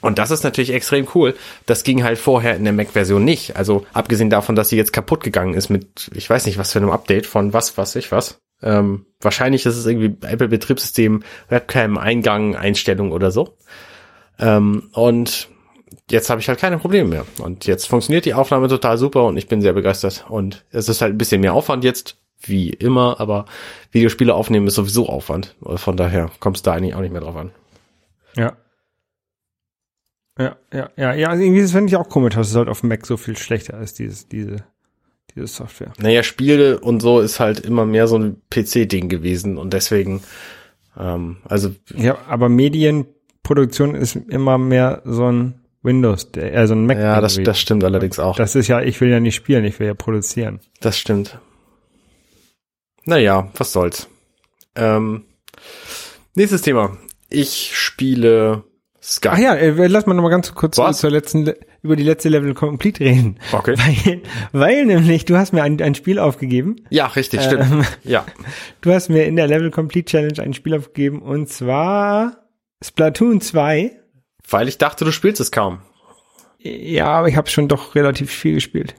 Und 0.00 0.18
das 0.18 0.30
ist 0.30 0.44
natürlich 0.44 0.72
extrem 0.72 1.08
cool. 1.14 1.34
Das 1.66 1.84
ging 1.84 2.04
halt 2.04 2.18
vorher 2.18 2.56
in 2.56 2.64
der 2.64 2.72
Mac-Version 2.72 3.24
nicht. 3.24 3.56
Also 3.56 3.86
abgesehen 3.92 4.30
davon, 4.30 4.56
dass 4.56 4.68
sie 4.68 4.76
jetzt 4.76 4.92
kaputt 4.92 5.22
gegangen 5.22 5.54
ist 5.54 5.70
mit, 5.70 6.10
ich 6.14 6.28
weiß 6.28 6.46
nicht, 6.46 6.58
was 6.58 6.72
für 6.72 6.78
einem 6.78 6.90
Update 6.90 7.26
von 7.26 7.52
was, 7.52 7.78
was 7.78 7.96
ich 7.96 8.12
was. 8.12 8.38
Ähm, 8.64 9.06
wahrscheinlich 9.20 9.66
ist 9.66 9.76
es 9.76 9.86
irgendwie 9.86 10.26
Apple 10.26 10.48
Betriebssystem, 10.48 11.22
Webcam, 11.48 11.98
Eingang, 11.98 12.56
Einstellung 12.56 13.12
oder 13.12 13.30
so. 13.30 13.56
Ähm, 14.38 14.88
und 14.92 15.48
jetzt 16.10 16.30
habe 16.30 16.40
ich 16.40 16.48
halt 16.48 16.58
keine 16.58 16.78
Probleme 16.78 17.08
mehr. 17.08 17.26
Und 17.42 17.66
jetzt 17.66 17.86
funktioniert 17.86 18.24
die 18.24 18.34
Aufnahme 18.34 18.68
total 18.68 18.98
super 18.98 19.24
und 19.24 19.36
ich 19.36 19.48
bin 19.48 19.60
sehr 19.60 19.74
begeistert. 19.74 20.24
Und 20.28 20.64
es 20.70 20.88
ist 20.88 21.02
halt 21.02 21.14
ein 21.14 21.18
bisschen 21.18 21.42
mehr 21.42 21.54
Aufwand 21.54 21.84
jetzt, 21.84 22.16
wie 22.40 22.70
immer, 22.70 23.20
aber 23.20 23.44
Videospiele 23.92 24.34
aufnehmen 24.34 24.66
ist 24.66 24.74
sowieso 24.74 25.08
Aufwand. 25.08 25.56
Von 25.60 25.96
daher 25.96 26.30
kommt 26.40 26.56
es 26.56 26.62
da 26.62 26.72
eigentlich 26.72 26.94
auch 26.94 27.00
nicht 27.00 27.12
mehr 27.12 27.20
drauf 27.20 27.36
an. 27.36 27.52
Ja. 28.36 28.56
Ja, 30.36 30.56
ja, 30.72 30.90
ja, 30.96 31.14
ja, 31.14 31.28
also 31.28 31.44
irgendwie 31.44 31.64
finde 31.68 31.86
ich 31.86 31.96
auch 31.96 32.08
komisch, 32.08 32.34
dass 32.34 32.50
es 32.50 32.56
halt 32.56 32.68
auf 32.68 32.80
dem 32.80 32.88
Mac 32.88 33.06
so 33.06 33.16
viel 33.16 33.36
schlechter 33.36 33.78
ist, 33.78 34.00
dieses, 34.00 34.26
diese, 34.26 34.64
diese 35.34 35.46
Software. 35.46 35.92
Naja, 35.98 36.22
Spiele 36.22 36.78
und 36.80 37.00
so 37.00 37.20
ist 37.20 37.40
halt 37.40 37.60
immer 37.60 37.84
mehr 37.86 38.06
so 38.06 38.18
ein 38.18 38.36
PC-Ding 38.50 39.08
gewesen 39.08 39.58
und 39.58 39.72
deswegen, 39.72 40.22
ähm, 40.98 41.38
also 41.44 41.74
Ja, 41.96 42.18
aber 42.28 42.48
Medienproduktion 42.48 43.94
ist 43.94 44.16
immer 44.16 44.58
mehr 44.58 45.02
so 45.04 45.30
ein 45.30 45.54
Windows, 45.82 46.28
äh, 46.36 46.66
so 46.66 46.74
ein 46.74 46.86
Mac. 46.86 46.98
ja, 46.98 47.20
das, 47.20 47.40
das 47.42 47.60
stimmt 47.60 47.84
allerdings 47.84 48.18
auch. 48.18 48.36
Das 48.36 48.54
ist 48.54 48.68
ja, 48.68 48.80
ich 48.80 49.00
will 49.00 49.10
ja 49.10 49.20
nicht 49.20 49.34
spielen, 49.34 49.64
ich 49.64 49.78
will 49.80 49.86
ja 49.86 49.94
produzieren. 49.94 50.60
Das 50.80 50.98
stimmt. 50.98 51.38
Naja, 53.04 53.50
was 53.56 53.72
soll's. 53.72 54.08
Ähm, 54.76 55.24
nächstes 56.34 56.62
Thema. 56.62 56.96
Ich 57.28 57.76
spiele 57.76 58.64
Sky. 59.06 59.28
Ach 59.32 59.38
ja, 59.38 59.54
äh, 59.54 59.86
lass 59.86 60.06
mal 60.06 60.14
noch 60.14 60.22
mal 60.22 60.30
ganz 60.30 60.54
kurz 60.54 60.78
Was? 60.78 60.96
zur 60.98 61.10
letzten, 61.10 61.44
Le- 61.44 61.58
über 61.82 61.94
die 61.94 62.04
letzte 62.04 62.30
Level 62.30 62.54
Complete 62.54 63.00
reden. 63.04 63.38
Okay. 63.52 63.74
Weil, 63.78 64.22
weil 64.52 64.86
nämlich, 64.86 65.26
du 65.26 65.36
hast 65.36 65.52
mir 65.52 65.62
ein, 65.62 65.80
ein 65.82 65.94
Spiel 65.94 66.18
aufgegeben. 66.18 66.76
Ja, 66.88 67.08
richtig, 67.08 67.42
stimmt. 67.42 67.64
Ähm. 67.70 67.84
Ja. 68.02 68.24
Du 68.80 68.92
hast 68.92 69.10
mir 69.10 69.24
in 69.26 69.36
der 69.36 69.46
Level 69.46 69.70
Complete 69.70 70.06
Challenge 70.10 70.40
ein 70.42 70.54
Spiel 70.54 70.74
aufgegeben 70.74 71.20
und 71.20 71.48
zwar 71.50 72.46
Splatoon 72.82 73.40
2. 73.42 73.92
Weil 74.48 74.68
ich 74.68 74.78
dachte, 74.78 75.04
du 75.04 75.10
spielst 75.12 75.40
es 75.40 75.50
kaum. 75.52 75.80
Ja, 76.58 77.06
aber 77.08 77.28
ich 77.28 77.36
habe 77.36 77.50
schon 77.50 77.68
doch 77.68 77.94
relativ 77.94 78.30
viel 78.30 78.54
gespielt. 78.54 78.94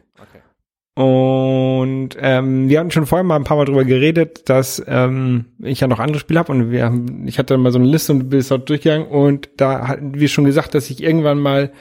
Und 0.95 2.11
ähm, 2.21 2.69
wir 2.69 2.79
hatten 2.79 2.91
schon 2.91 3.05
vorher 3.05 3.25
mal 3.25 3.35
ein 3.35 3.43
paar 3.43 3.57
Mal 3.57 3.65
drüber 3.65 3.83
geredet, 3.83 4.49
dass 4.49 4.81
ähm, 4.87 5.45
ich 5.61 5.81
ja 5.81 5.87
noch 5.87 5.99
andere 5.99 6.19
Spiele 6.19 6.39
habe 6.39 6.53
und 6.53 6.71
wir 6.71 6.85
haben, 6.85 7.27
ich 7.27 7.37
hatte 7.37 7.57
mal 7.57 7.73
so 7.73 7.79
eine 7.79 7.87
Liste 7.87 8.13
und 8.13 8.29
bin 8.29 8.45
dort 8.47 8.69
durchgegangen 8.69 9.07
und 9.07 9.49
da 9.57 9.89
hatten 9.89 10.17
wir 10.17 10.29
schon 10.29 10.45
gesagt, 10.45 10.73
dass 10.73 10.89
ich 10.89 11.03
irgendwann 11.03 11.39
mal 11.39 11.73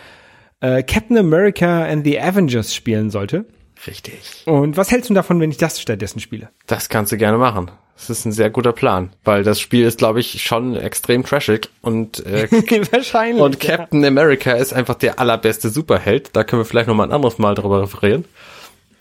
äh, 0.61 0.83
Captain 0.83 1.17
America 1.17 1.85
and 1.85 2.05
the 2.05 2.21
Avengers 2.21 2.75
spielen 2.75 3.11
sollte. 3.11 3.45
Richtig. 3.87 4.43
Und 4.47 4.77
was 4.77 4.91
hältst 4.91 5.11
du 5.11 5.15
davon, 5.15 5.39
wenn 5.39 5.51
ich 5.51 5.59
das 5.59 5.81
stattdessen 5.81 6.19
spiele? 6.19 6.49
Das 6.67 6.89
kannst 6.89 7.13
du 7.13 7.17
gerne 7.17 7.39
machen. 7.39 7.71
Das 7.97 8.11
ist 8.11 8.25
ein 8.25 8.33
sehr 8.33 8.51
guter 8.51 8.73
Plan, 8.73 9.11
weil 9.23 9.45
das 9.45 9.61
Spiel 9.61 9.87
ist, 9.87 9.99
glaube 9.99 10.19
ich, 10.19 10.43
schon 10.43 10.75
extrem 10.75 11.25
trashig 11.25 11.69
und 11.83 12.27
äh, 12.27 12.49
Wahrscheinlich. 12.91 13.41
Und 13.41 13.61
Captain 13.61 14.05
America 14.05 14.53
ist 14.53 14.73
einfach 14.73 14.97
der 14.97 15.21
allerbeste 15.21 15.71
Superheld. 15.71 16.31
Da 16.33 16.43
können 16.43 16.61
wir 16.61 16.67
vielleicht 16.67 16.89
noch 16.89 16.97
mal 16.97 17.05
ein 17.05 17.13
anderes 17.13 17.39
Mal 17.39 17.55
drüber 17.55 17.83
referieren. 17.83 18.25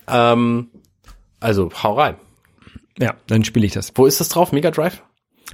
Ähm, 0.07 0.69
also, 1.39 1.71
hau 1.81 1.93
rein. 1.93 2.15
Ja, 2.99 3.15
dann 3.27 3.43
spiele 3.43 3.65
ich 3.65 3.73
das. 3.73 3.91
Wo 3.95 4.05
ist 4.05 4.19
das 4.19 4.29
drauf? 4.29 4.51
Mega 4.51 4.71
Drive? 4.71 5.03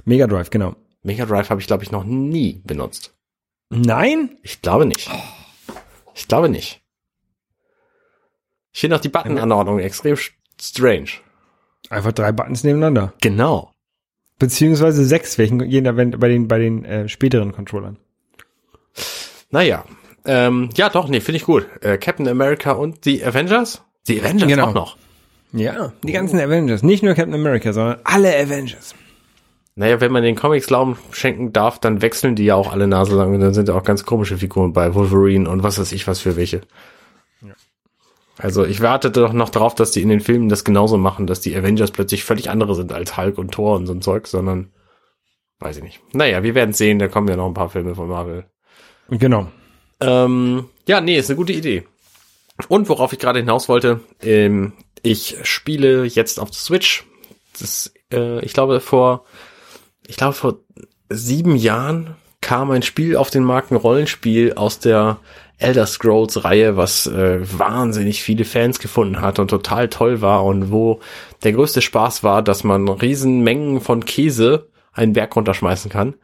Mega 0.04 0.26
Drive, 0.26 0.50
genau. 0.50 0.76
Mega 1.02 1.24
Drive 1.24 1.50
habe 1.50 1.60
ich, 1.60 1.66
glaube 1.66 1.82
ich, 1.82 1.90
noch 1.90 2.04
nie 2.04 2.60
benutzt. 2.64 3.14
Nein? 3.70 4.36
Ich 4.42 4.62
glaube 4.62 4.84
nicht. 4.84 5.10
Ich 6.14 6.28
glaube 6.28 6.48
nicht. 6.48 6.82
Ich 8.72 8.80
finde 8.80 8.96
auch 8.96 9.00
die 9.00 9.08
Buttonanordnung 9.08 9.78
extrem 9.78 10.16
strange. 10.60 11.10
Einfach 11.88 12.12
drei 12.12 12.32
Buttons 12.32 12.62
nebeneinander. 12.62 13.14
Genau. 13.20 13.72
Beziehungsweise 14.38 15.04
sechs, 15.04 15.38
welchen 15.38 15.60
jeder 15.68 15.96
wenn 15.96 16.12
bei 16.12 16.28
den 16.28 16.48
bei 16.48 16.58
den 16.58 16.84
äh, 16.84 17.08
späteren 17.08 17.52
Controllern. 17.52 17.98
Naja. 19.50 19.84
Ähm, 20.24 20.70
ja, 20.74 20.88
doch, 20.88 21.08
nee, 21.08 21.20
finde 21.20 21.38
ich 21.38 21.44
gut. 21.44 21.66
Äh, 21.82 21.98
Captain 21.98 22.28
America 22.28 22.72
und 22.72 23.04
die 23.06 23.24
Avengers? 23.24 23.82
Die 24.08 24.20
Avengers 24.20 24.48
Genau. 24.48 24.66
auch 24.68 24.74
noch. 24.74 24.96
Ja, 25.52 25.92
die 26.04 26.12
ganzen 26.12 26.38
Avengers. 26.38 26.82
Nicht 26.82 27.02
nur 27.02 27.14
Captain 27.14 27.34
America, 27.34 27.72
sondern 27.72 27.98
alle 28.04 28.34
Avengers. 28.36 28.94
Naja, 29.74 30.00
wenn 30.00 30.12
man 30.12 30.22
den 30.22 30.36
Comics 30.36 30.66
Glauben 30.66 30.96
schenken 31.10 31.52
darf, 31.52 31.78
dann 31.78 32.02
wechseln 32.02 32.36
die 32.36 32.44
ja 32.44 32.54
auch 32.54 32.72
alle 32.72 32.86
Nase 32.86 33.16
lang 33.16 33.34
und 33.34 33.40
dann 33.40 33.54
sind 33.54 33.68
ja 33.68 33.74
auch 33.74 33.82
ganz 33.82 34.04
komische 34.04 34.36
Figuren 34.36 34.72
bei 34.72 34.94
Wolverine 34.94 35.48
und 35.48 35.62
was 35.62 35.78
weiß 35.78 35.92
ich 35.92 36.06
was 36.06 36.20
für 36.20 36.36
welche. 36.36 36.60
Also 38.38 38.64
ich 38.64 38.80
wartete 38.80 39.20
doch 39.20 39.32
noch 39.32 39.50
darauf, 39.50 39.74
dass 39.74 39.90
die 39.90 40.00
in 40.02 40.08
den 40.08 40.20
Filmen 40.20 40.48
das 40.48 40.64
genauso 40.64 40.96
machen, 40.96 41.26
dass 41.26 41.40
die 41.40 41.54
Avengers 41.54 41.90
plötzlich 41.90 42.24
völlig 42.24 42.48
andere 42.48 42.74
sind 42.74 42.92
als 42.92 43.16
Hulk 43.16 43.36
und 43.36 43.52
Thor 43.52 43.76
und 43.76 43.86
so 43.86 43.92
ein 43.92 44.00
Zeug, 44.02 44.26
sondern 44.26 44.70
weiß 45.58 45.76
ich 45.78 45.82
nicht. 45.82 46.00
Naja, 46.14 46.42
wir 46.42 46.54
werden 46.54 46.72
sehen, 46.72 46.98
da 46.98 47.08
kommen 47.08 47.28
ja 47.28 47.36
noch 47.36 47.46
ein 47.46 47.54
paar 47.54 47.68
Filme 47.68 47.94
von 47.94 48.08
Marvel. 48.08 48.46
Genau. 49.10 49.48
Ähm, 50.00 50.66
ja, 50.86 51.00
nee, 51.02 51.18
ist 51.18 51.28
eine 51.28 51.36
gute 51.36 51.52
Idee. 51.52 51.84
Und 52.68 52.88
worauf 52.88 53.12
ich 53.12 53.18
gerade 53.18 53.40
hinaus 53.40 53.68
wollte, 53.68 54.00
ähm, 54.22 54.72
ich 55.02 55.38
spiele 55.42 56.04
jetzt 56.04 56.38
auf 56.38 56.52
Switch. 56.54 57.04
Das, 57.58 57.92
äh, 58.12 58.44
ich 58.44 58.52
glaube 58.52 58.80
vor, 58.80 59.24
ich 60.06 60.16
glaube 60.16 60.34
vor 60.34 60.58
sieben 61.08 61.56
Jahren 61.56 62.16
kam 62.40 62.70
ein 62.70 62.82
Spiel 62.82 63.16
auf 63.16 63.30
den 63.30 63.44
Markt, 63.44 63.70
ein 63.70 63.76
Rollenspiel 63.76 64.54
aus 64.54 64.78
der 64.78 65.18
Elder 65.58 65.86
Scrolls 65.86 66.42
Reihe, 66.42 66.76
was 66.76 67.06
äh, 67.06 67.40
wahnsinnig 67.58 68.22
viele 68.22 68.44
Fans 68.44 68.78
gefunden 68.78 69.20
hat 69.20 69.38
und 69.38 69.48
total 69.48 69.88
toll 69.88 70.22
war 70.22 70.44
und 70.44 70.72
wo 70.72 71.00
der 71.44 71.52
größte 71.52 71.82
Spaß 71.82 72.24
war, 72.24 72.42
dass 72.42 72.64
man 72.64 72.88
riesen 72.88 73.40
Mengen 73.40 73.80
von 73.80 74.04
Käse 74.04 74.70
einen 74.92 75.12
Berg 75.12 75.36
runterschmeißen 75.36 75.90
kann. 75.90 76.14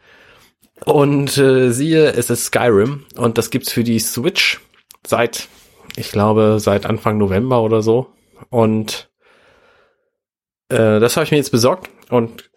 Und 0.85 1.37
äh, 1.38 1.70
siehe, 1.70 2.12
es 2.12 2.31
ist 2.31 2.46
Skyrim 2.46 3.05
und 3.16 3.38
das 3.38 3.51
gibt's 3.51 3.72
für 3.72 3.85
die 3.85 3.99
Switch 3.99 4.61
seit, 5.07 5.49
ich 5.96 6.12
glaube, 6.12 6.59
seit 6.61 6.87
Anfang 6.87 7.18
November 7.18 7.62
oder 7.62 7.82
so. 7.82 8.09
Und 8.50 9.11
äh, 10.68 11.00
das 11.00 11.16
habe 11.16 11.24
ich 11.24 11.30
mir 11.30 11.38
jetzt 11.38 11.50
besorgt 11.50 11.90
und 12.11 12.50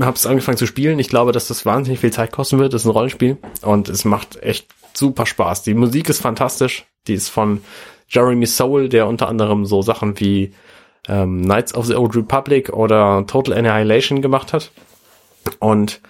habe 0.00 0.16
es 0.16 0.26
angefangen 0.26 0.58
zu 0.58 0.66
spielen. 0.66 0.98
Ich 0.98 1.08
glaube, 1.08 1.32
dass 1.32 1.48
das 1.48 1.66
wahnsinnig 1.66 2.00
viel 2.00 2.12
Zeit 2.12 2.32
kosten 2.32 2.58
wird. 2.58 2.72
Das 2.72 2.82
ist 2.82 2.86
ein 2.86 2.92
Rollenspiel 2.92 3.38
und 3.62 3.88
es 3.88 4.04
macht 4.04 4.42
echt 4.42 4.68
super 4.94 5.26
Spaß. 5.26 5.62
Die 5.62 5.74
Musik 5.74 6.08
ist 6.08 6.20
fantastisch. 6.20 6.86
Die 7.06 7.14
ist 7.14 7.28
von 7.28 7.62
Jeremy 8.08 8.46
Soule, 8.46 8.88
der 8.88 9.06
unter 9.06 9.28
anderem 9.28 9.64
so 9.64 9.82
Sachen 9.82 10.18
wie 10.20 10.52
ähm, 11.08 11.42
Knights 11.42 11.74
of 11.74 11.86
the 11.86 11.94
Old 11.94 12.14
Republic 12.14 12.70
oder 12.72 13.24
Total 13.26 13.56
Annihilation 13.56 14.22
gemacht 14.22 14.52
hat. 14.52 14.70
Und 15.58 16.00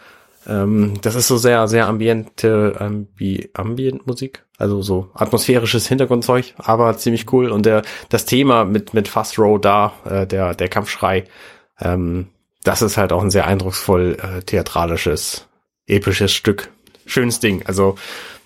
ähm, 0.47 0.95
das 1.03 1.15
ist 1.15 1.29
so 1.29 1.37
sehr, 1.37 1.69
sehr 1.69 1.87
ambiente, 1.87 2.77
ambi, 2.79 3.51
ambient 3.55 4.07
Musik. 4.07 4.45
Also 4.59 4.83
so 4.83 5.11
atmosphärisches 5.15 5.87
Hintergrundzeug, 5.89 6.55
aber 6.59 6.97
ziemlich 6.99 7.33
cool. 7.33 7.51
Und 7.51 7.67
der, 7.67 7.83
das 8.09 8.27
Thema 8.27 8.65
mit, 8.65 8.93
mit 8.93 9.09
Fast 9.09 9.39
Row 9.39 9.61
da, 9.61 9.95
äh, 10.05 10.27
der, 10.27 10.55
der 10.55 10.69
Kampfschrei, 10.69 11.25
ähm, 11.81 12.29
das 12.63 12.83
ist 12.83 12.97
halt 12.97 13.13
auch 13.13 13.23
ein 13.23 13.31
sehr 13.31 13.47
eindrucksvoll 13.47 14.19
äh, 14.21 14.43
theatralisches, 14.43 15.47
episches 15.87 16.33
Stück. 16.33 16.71
Schönes 17.07 17.41
Ding. 17.41 17.65
Also 17.67 17.97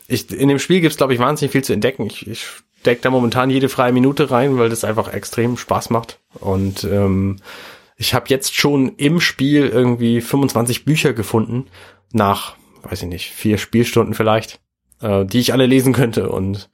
ich, 0.07 0.31
in 0.31 0.49
dem 0.49 0.59
Spiel 0.59 0.81
gibt's 0.81 0.97
glaube 0.97 1.15
ich, 1.15 1.19
wahnsinnig 1.19 1.53
viel 1.53 1.65
zu 1.65 1.73
entdecken. 1.73 2.07
Ich, 2.07 2.27
ich 2.29 2.47
steck 2.81 3.03
da 3.03 3.11
momentan 3.11 3.51
jede 3.51 3.69
freie 3.69 3.93
Minute 3.93 4.31
rein, 4.31 4.59
weil 4.59 4.69
das 4.69 4.85
einfach 4.85 5.13
extrem 5.13 5.57
Spaß 5.57 5.91
macht. 5.91 6.21
Und 6.35 6.85
ähm, 6.85 7.39
ich 7.97 8.15
habe 8.15 8.27
jetzt 8.29 8.55
schon 8.55 8.97
im 8.97 9.21
Spiel 9.21 9.69
irgendwie 9.69 10.21
25 10.21 10.85
Bücher 10.85 11.13
gefunden, 11.13 11.67
nach, 12.13 12.57
weiß 12.83 13.03
ich 13.03 13.09
nicht, 13.09 13.31
vier 13.31 13.59
Spielstunden 13.59 14.15
vielleicht, 14.15 14.61
äh, 15.01 15.25
die 15.25 15.41
ich 15.41 15.53
alle 15.53 15.67
lesen 15.67 15.93
könnte 15.93 16.29
und 16.29 16.71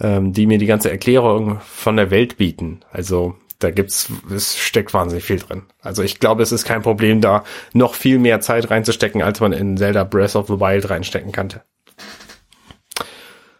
ähm, 0.00 0.32
die 0.32 0.46
mir 0.46 0.58
die 0.58 0.66
ganze 0.66 0.90
Erklärung 0.90 1.60
von 1.60 1.96
der 1.96 2.10
Welt 2.10 2.36
bieten. 2.36 2.80
Also 2.90 3.36
da 3.58 3.70
gibt's, 3.70 4.10
es 4.34 4.56
steckt 4.56 4.94
wahnsinnig 4.94 5.24
viel 5.24 5.38
drin. 5.38 5.62
Also 5.80 6.02
ich 6.02 6.18
glaube, 6.18 6.42
es 6.42 6.52
ist 6.52 6.64
kein 6.64 6.82
Problem, 6.82 7.20
da 7.20 7.44
noch 7.72 7.94
viel 7.94 8.18
mehr 8.18 8.40
Zeit 8.40 8.70
reinzustecken, 8.70 9.22
als 9.22 9.40
man 9.40 9.52
in 9.52 9.76
Zelda 9.76 10.04
Breath 10.04 10.34
of 10.34 10.46
the 10.46 10.58
Wild 10.60 10.88
reinstecken 10.88 11.32
kannte. 11.32 11.62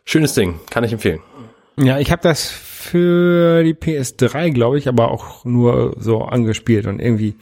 Schönes 0.05 0.35
Ding, 0.35 0.59
kann 0.71 0.85
ich 0.85 0.93
empfehlen. 0.93 1.21
Ja, 1.77 1.99
ich 1.99 2.11
habe 2.11 2.23
das 2.23 2.49
für 2.91 3.63
die 3.63 3.75
PS3, 3.75 4.51
glaube 4.51 4.79
ich, 4.79 4.89
aber 4.89 5.11
auch 5.11 5.45
nur 5.45 5.95
so 5.99 6.23
angespielt 6.23 6.87
und 6.87 7.01
irgendwie, 7.01 7.35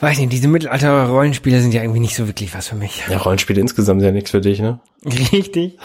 weiß 0.00 0.18
nicht, 0.18 0.32
diese 0.32 0.48
Mittelalter-Rollenspiele 0.48 1.60
sind 1.60 1.74
ja 1.74 1.82
irgendwie 1.82 2.00
nicht 2.00 2.14
so 2.16 2.26
wirklich 2.28 2.54
was 2.54 2.68
für 2.68 2.76
mich. 2.76 3.02
Ja, 3.10 3.18
Rollenspiele 3.18 3.60
insgesamt 3.60 4.00
sind 4.00 4.06
ja 4.06 4.12
nichts 4.12 4.30
für 4.30 4.40
dich, 4.40 4.60
ne? 4.60 4.80
Richtig. 5.32 5.78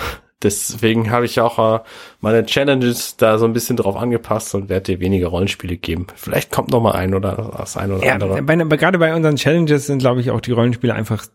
Deswegen 0.44 1.12
habe 1.12 1.26
ich 1.26 1.40
auch 1.40 1.76
äh, 1.76 1.80
meine 2.20 2.46
Challenges 2.46 3.16
da 3.18 3.38
so 3.38 3.46
ein 3.46 3.54
bisschen 3.54 3.78
drauf 3.78 3.96
angepasst 3.96 4.56
und 4.56 4.70
werde 4.70 4.94
dir 4.96 5.00
weniger 5.00 5.28
Rollenspiele 5.28 5.78
geben. 5.78 6.08
Vielleicht 6.16 6.52
kommt 6.52 6.72
noch 6.72 6.82
mal 6.82 6.94
ein 6.94 7.14
oder 7.14 7.52
das 7.58 7.78
ein 7.78 7.92
oder 7.92 8.04
Ja, 8.04 8.14
andere. 8.14 8.42
bei, 8.42 8.60
aber 8.60 8.78
gerade 8.78 8.98
bei 8.98 9.14
unseren 9.16 9.36
Challenges 9.36 9.86
sind, 9.86 10.00
glaube 10.00 10.22
ich, 10.22 10.32
auch 10.32 10.42
die 10.42 10.52
Rollenspiele 10.52 10.94
einfach 10.94 11.26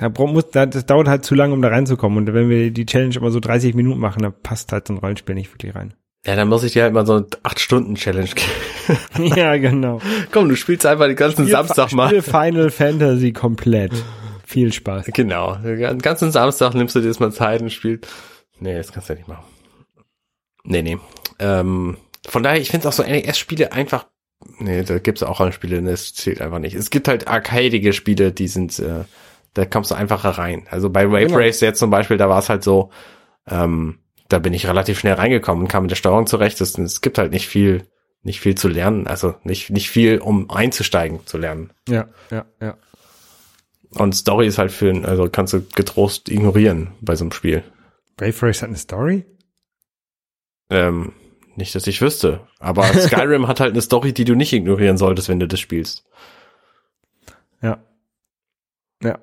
da 0.00 0.08
muss, 0.26 0.50
das 0.50 0.84
dauert 0.86 1.06
halt 1.06 1.24
zu 1.24 1.36
lange, 1.36 1.54
um 1.54 1.62
da 1.62 1.68
reinzukommen. 1.68 2.18
Und 2.18 2.34
wenn 2.34 2.48
wir 2.48 2.72
die 2.72 2.86
Challenge 2.86 3.14
immer 3.14 3.30
so 3.30 3.38
30 3.38 3.74
Minuten 3.74 4.00
machen, 4.00 4.22
dann 4.22 4.34
passt 4.42 4.72
halt 4.72 4.88
so 4.88 4.94
ein 4.94 4.98
Rollenspiel 4.98 5.36
nicht 5.36 5.52
wirklich 5.52 5.74
rein. 5.76 5.94
Ja, 6.26 6.36
dann 6.36 6.48
muss 6.48 6.62
ich 6.64 6.72
dir 6.72 6.84
halt 6.84 6.94
mal 6.94 7.06
so 7.06 7.14
eine 7.14 7.26
8-Stunden-Challenge 7.26 8.30
geben. 8.30 9.32
ja, 9.36 9.56
genau. 9.58 10.00
Komm, 10.32 10.48
du 10.48 10.56
spielst 10.56 10.86
einfach 10.86 11.06
den 11.06 11.16
ganzen 11.16 11.46
Samstag 11.46 11.92
mal. 11.92 12.08
Spiel 12.08 12.22
Final 12.22 12.70
Fantasy 12.70 13.32
komplett. 13.32 13.92
Viel 14.46 14.72
Spaß. 14.72 15.06
Genau. 15.12 15.56
Den 15.56 15.98
ganzen 15.98 16.30
Samstag 16.32 16.74
nimmst 16.74 16.94
du 16.96 17.00
dir 17.00 17.08
jetzt 17.08 17.20
mal 17.20 17.32
Zeit 17.32 17.60
und 17.60 17.70
spielst. 17.70 18.06
Nee, 18.60 18.76
das 18.76 18.92
kannst 18.92 19.08
du 19.08 19.12
ja 19.14 19.18
nicht 19.18 19.28
machen. 19.28 19.44
Nee, 20.64 20.82
nee. 20.82 20.98
Ähm, 21.38 21.96
von 22.26 22.42
daher, 22.42 22.60
ich 22.60 22.70
finde 22.70 22.88
auch 22.88 22.92
so 22.92 23.02
NES-Spiele 23.02 23.72
einfach. 23.72 24.06
Nee, 24.58 24.82
da 24.82 24.98
gibt's 24.98 25.22
auch 25.22 25.40
Rollenspiele, 25.40 25.82
das 25.82 26.14
zählt 26.14 26.40
einfach 26.40 26.58
nicht. 26.58 26.74
Es 26.74 26.90
gibt 26.90 27.08
halt 27.08 27.28
arcadige 27.28 27.92
Spiele, 27.92 28.32
die 28.32 28.48
sind, 28.48 28.78
äh, 28.78 29.04
da 29.54 29.64
kommst 29.66 29.90
du 29.90 29.94
einfacher 29.94 30.30
rein. 30.30 30.66
Also 30.70 30.90
bei 30.90 31.08
Wave 31.10 31.26
Genau. 31.26 31.38
Race 31.38 31.60
jetzt 31.60 31.78
zum 31.78 31.90
Beispiel, 31.90 32.16
da 32.16 32.28
war 32.28 32.38
es 32.38 32.48
halt 32.48 32.62
so, 32.62 32.90
ähm, 33.48 33.98
da 34.28 34.38
bin 34.38 34.52
ich 34.52 34.66
relativ 34.66 34.98
schnell 34.98 35.14
reingekommen 35.14 35.64
und 35.64 35.68
kam 35.68 35.84
mit 35.84 35.90
der 35.90 35.96
Steuerung 35.96 36.26
zurecht. 36.26 36.60
Es, 36.60 36.78
es 36.78 37.00
gibt 37.00 37.18
halt 37.18 37.32
nicht 37.32 37.48
viel, 37.48 37.86
nicht 38.22 38.40
viel 38.40 38.54
zu 38.54 38.68
lernen. 38.68 39.06
Also 39.06 39.34
nicht, 39.44 39.70
nicht 39.70 39.90
viel, 39.90 40.18
um 40.18 40.50
einzusteigen 40.50 41.26
zu 41.26 41.38
lernen. 41.38 41.72
Ja, 41.88 42.08
ja, 42.30 42.46
ja. 42.60 42.76
Und 43.90 44.14
Story 44.14 44.46
ist 44.46 44.58
halt 44.58 44.72
für, 44.72 44.92
also 45.04 45.28
kannst 45.30 45.52
du 45.52 45.62
getrost 45.62 46.28
ignorieren 46.28 46.92
bei 47.00 47.14
so 47.14 47.24
einem 47.24 47.32
Spiel. 47.32 47.62
Brave 48.16 48.34
Race 48.42 48.62
hat 48.62 48.68
eine 48.68 48.78
Story? 48.78 49.24
Ähm, 50.70 51.12
nicht, 51.56 51.74
dass 51.74 51.86
ich 51.86 52.00
wüsste. 52.00 52.46
Aber 52.58 52.82
Skyrim 53.00 53.46
hat 53.46 53.60
halt 53.60 53.72
eine 53.72 53.82
Story, 53.82 54.12
die 54.12 54.24
du 54.24 54.34
nicht 54.34 54.52
ignorieren 54.52 54.96
solltest, 54.96 55.28
wenn 55.28 55.40
du 55.40 55.46
das 55.46 55.60
spielst. 55.60 56.04
Ja. 57.62 57.82
Ja. 59.02 59.18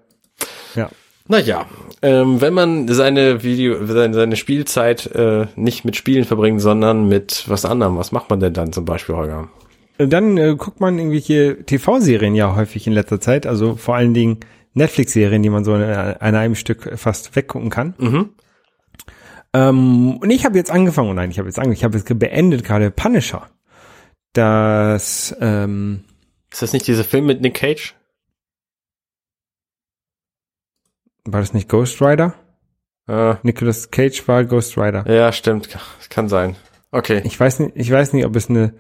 Ja. 0.76 0.90
Naja, 1.32 1.66
ähm, 2.02 2.42
wenn 2.42 2.54
man 2.54 2.90
seine 2.90 3.42
Video, 3.42 3.86
seine, 3.86 4.14
seine 4.14 4.36
Spielzeit 4.36 5.06
äh, 5.16 5.48
nicht 5.56 5.86
mit 5.86 5.96
Spielen 5.96 6.26
verbringt, 6.26 6.60
sondern 6.60 7.08
mit 7.08 7.46
was 7.48 7.64
anderem, 7.64 7.96
was 7.96 8.12
macht 8.12 8.30
man 8.30 8.42
denn 8.42 8.52
dann 8.52 8.74
zum 8.74 8.84
Beispiel, 8.84 9.16
Holger? 9.16 9.48
Dann 9.98 10.38
äh, 10.38 10.56
guckt 10.58 10.82
man 10.82 10.98
irgendwelche 10.98 11.64
TV-Serien 11.66 12.36
ja 12.36 12.54
häufig 12.58 12.86
in 12.86 12.92
letzter 12.92 13.22
Zeit, 13.22 13.48
also 13.48 13.78
vor 13.78 13.96
allen 13.96 14.14
Dingen 14.14 14.40
Netflix-Serien, 14.74 15.42
die 15.42 15.50
man 15.50 15.64
so 15.64 15.74
in, 15.74 15.84
an 15.84 16.36
einem 16.36 16.56
Stück 16.56 17.00
fast 17.00 17.34
weggucken 17.34 17.70
kann. 17.70 17.94
Mhm. 17.98 18.30
Ähm, 19.54 20.18
und 20.18 20.30
ich 20.32 20.44
habe 20.44 20.58
jetzt 20.58 20.70
angefangen, 20.70 21.12
oh 21.12 21.14
nein, 21.14 21.32
ich 21.32 21.40
habe 21.40 21.48
jetzt 21.48 21.60
angefangen, 21.60 21.78
ich 21.78 21.86
habe 21.86 21.98
jetzt 21.98 22.20
beendet 22.20 22.66
gerade 22.66 22.92
Punisher. 22.92 23.50
Das, 24.34 25.34
ähm, 25.40 26.04
Ist 26.52 26.62
das 26.62 26.74
nicht 26.74 26.88
dieser 26.88 27.06
Film 27.06 27.26
mit 27.26 27.40
Nick 27.40 27.54
Cage? 27.54 27.96
War 31.26 31.40
das 31.40 31.54
nicht 31.54 31.70
Ghost 31.70 32.02
Rider? 32.02 32.34
Äh, 33.08 33.36
Nicolas 33.44 33.92
Cage 33.92 34.28
war 34.28 34.46
Ghost 34.46 34.78
Rider. 34.78 35.10
ja, 35.12 35.32
stimmt. 35.32 35.70
Kann 36.10 36.30
sein. 36.30 36.56
Okay. 36.92 37.22
Ich 37.24 37.40
weiß 37.40 37.60
nicht, 37.60 37.72
ich 37.76 37.92
weiß 37.92 38.14
nicht, 38.14 38.26
ob 38.26 38.36
es 38.36 38.50
eine, 38.50 38.74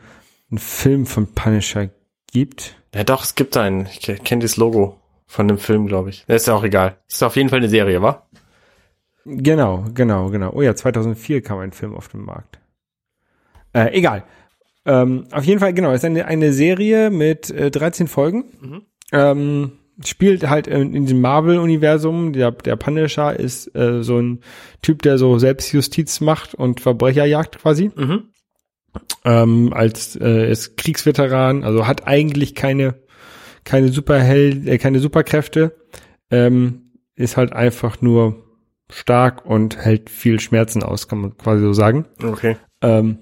einen 0.50 0.60
Film 0.60 1.06
von 1.06 1.28
Punisher 1.34 1.90
gibt. 2.32 2.76
Ja, 2.94 3.04
doch, 3.04 3.24
es 3.24 3.36
gibt 3.36 3.56
einen. 3.58 3.86
Ich 3.88 4.02
kenne 4.24 4.42
das 4.42 4.58
Logo 4.58 5.00
von 5.28 5.48
dem 5.48 5.58
Film, 5.58 5.88
glaube 5.88 6.10
ich. 6.10 6.26
Das 6.28 6.42
ist 6.42 6.48
ja 6.48 6.54
auch 6.54 6.64
egal. 6.64 6.98
Ist 7.08 7.24
auf 7.24 7.36
jeden 7.36 7.50
Fall 7.50 7.60
eine 7.60 7.70
Serie, 7.70 8.02
wa? 8.02 8.28
Genau, 9.26 9.86
genau, 9.94 10.30
genau. 10.30 10.52
Oh 10.54 10.62
ja, 10.62 10.76
2004 10.76 11.42
kam 11.42 11.60
ein 11.60 11.72
Film 11.72 11.96
auf 11.96 12.10
den 12.10 12.22
Markt. 12.22 12.60
Äh, 13.74 13.98
egal. 13.98 14.24
Ähm, 14.86 15.28
auf 15.32 15.44
jeden 15.44 15.60
Fall, 15.60 15.74
genau, 15.74 15.92
es 15.92 16.00
ist 16.00 16.06
eine, 16.06 16.26
eine 16.26 16.52
Serie 16.54 17.12
mit 17.12 17.50
äh, 17.52 17.70
13 17.72 18.08
Folgen. 18.08 18.46
Mhm. 18.60 18.82
Ähm, 19.12 19.72
spielt 20.06 20.50
halt 20.50 20.68
in, 20.68 20.94
in 20.94 21.06
diesem 21.06 21.22
Marvel-Universum. 21.22 22.34
Der, 22.34 22.52
der 22.52 22.76
Punisher 22.76 23.40
ist 23.40 23.74
äh, 23.76 24.04
so 24.04 24.20
ein 24.20 24.42
Typ, 24.82 25.02
der 25.02 25.18
so 25.18 25.38
Selbstjustiz 25.38 26.22
macht 26.22 26.56
und 26.56 26.82
Verbrecher 26.82 27.26
jagt 27.26 27.60
quasi. 27.60 27.92
Mhm. 27.96 28.24
Ähm, 29.24 29.74
als 29.74 30.16
äh, 30.16 30.52
ist 30.52 30.78
Kriegsveteran, 30.78 31.64
also 31.64 31.88
hat 31.88 32.08
eigentlich 32.08 32.56
keine 32.56 32.96
keine 33.64 33.90
Superheld, 33.90 34.68
äh, 34.68 34.78
keine 34.78 35.00
Superkräfte, 35.00 35.76
ähm, 36.30 36.92
ist 37.16 37.38
halt 37.38 37.54
einfach 37.54 38.02
nur 38.02 38.44
stark 38.90 39.46
und 39.46 39.78
hält 39.78 40.10
viel 40.10 40.40
Schmerzen 40.40 40.84
aus, 40.84 41.08
kann 41.08 41.20
man 41.20 41.38
quasi 41.38 41.62
so 41.62 41.74
sagen. 41.74 42.06
Okay. 42.24 42.58
Ähm, 42.82 43.20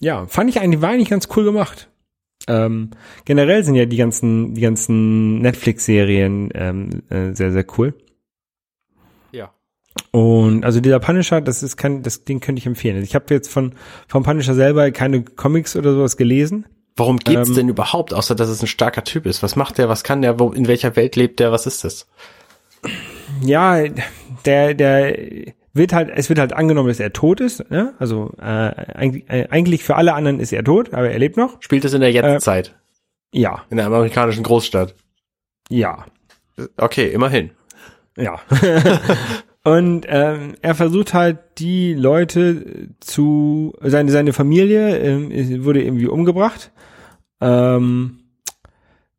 ja, 0.00 0.26
fand 0.26 0.50
ich 0.50 0.60
eigentlich, 0.60 0.82
war 0.82 0.90
eigentlich 0.90 1.10
ganz 1.10 1.28
cool 1.36 1.44
gemacht. 1.44 1.90
Ähm, 2.46 2.90
generell 3.24 3.64
sind 3.64 3.74
ja 3.74 3.86
die 3.86 3.96
ganzen, 3.96 4.54
die 4.54 4.60
ganzen 4.60 5.40
Netflix-Serien 5.40 6.50
ähm, 6.54 7.02
äh, 7.10 7.34
sehr, 7.34 7.52
sehr 7.52 7.66
cool. 7.76 7.94
Ja. 9.32 9.52
Und 10.12 10.64
also 10.64 10.80
dieser 10.80 11.00
Punisher, 11.00 11.40
das 11.40 11.62
ist 11.62 11.76
kein, 11.76 12.02
das 12.02 12.24
Ding 12.24 12.40
könnte 12.40 12.60
ich 12.60 12.66
empfehlen. 12.66 13.02
Ich 13.02 13.14
habe 13.14 13.32
jetzt 13.34 13.50
von 13.50 13.74
vom 14.08 14.22
Punisher 14.22 14.54
selber 14.54 14.90
keine 14.90 15.22
Comics 15.24 15.76
oder 15.76 15.92
sowas 15.92 16.16
gelesen. 16.16 16.66
Warum 16.96 17.18
geht's 17.18 17.50
Ähm, 17.50 17.54
denn 17.54 17.68
überhaupt, 17.68 18.14
außer 18.14 18.34
dass 18.34 18.48
es 18.48 18.62
ein 18.62 18.66
starker 18.68 19.04
Typ 19.04 19.26
ist? 19.26 19.42
Was 19.42 19.54
macht 19.54 19.76
der? 19.78 19.88
Was 19.88 20.02
kann 20.02 20.22
der? 20.22 20.40
Wo, 20.40 20.52
in 20.52 20.66
welcher 20.66 20.96
Welt 20.96 21.16
lebt 21.16 21.40
der? 21.40 21.52
Was 21.52 21.66
ist 21.66 21.84
das? 21.84 22.06
Ja, 23.42 23.84
der, 24.46 24.74
der 24.74 25.52
wird 25.76 25.92
halt, 25.92 26.10
es 26.14 26.28
wird 26.28 26.38
halt 26.38 26.52
angenommen, 26.52 26.88
dass 26.88 27.00
er 27.00 27.12
tot 27.12 27.40
ist. 27.40 27.70
Ne? 27.70 27.94
Also 27.98 28.32
äh, 28.38 28.42
eigentlich, 28.42 29.28
äh, 29.30 29.46
eigentlich 29.50 29.84
für 29.84 29.96
alle 29.96 30.14
anderen 30.14 30.40
ist 30.40 30.52
er 30.52 30.64
tot, 30.64 30.92
aber 30.94 31.10
er 31.10 31.18
lebt 31.18 31.36
noch. 31.36 31.60
Spielt 31.62 31.84
es 31.84 31.92
in 31.94 32.00
der 32.00 32.12
Jetztzeit? 32.12 32.74
Ja, 33.32 33.64
in 33.70 33.76
der 33.76 33.86
amerikanischen 33.86 34.42
Großstadt? 34.44 34.94
ja, 35.68 36.04
Okay, 36.78 37.08
immerhin. 37.12 37.50
ja. 38.16 38.40
Und 39.62 40.06
ähm, 40.08 40.54
er 40.62 40.74
versucht 40.74 41.12
halt 41.12 41.38
die 41.58 41.92
Leute 41.92 42.88
zu 43.00 43.74
seine 43.82 44.10
seine 44.12 44.32
Familie 44.32 44.96
ähm, 44.96 45.64
wurde 45.64 45.82
irgendwie 45.82 46.06
umgebracht. 46.06 46.70
Ähm, 47.42 48.20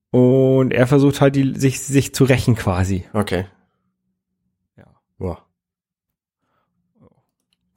Und 0.09 0.71
er 0.73 0.87
versucht 0.87 1.19
halt, 1.21 1.35
die, 1.35 1.53
sich, 1.59 1.81
sich 1.81 2.15
zu 2.15 2.23
rächen 2.23 2.55
quasi. 2.55 3.03
Okay. 3.13 3.45
Ja. 4.77 4.85
Boah. 5.19 5.45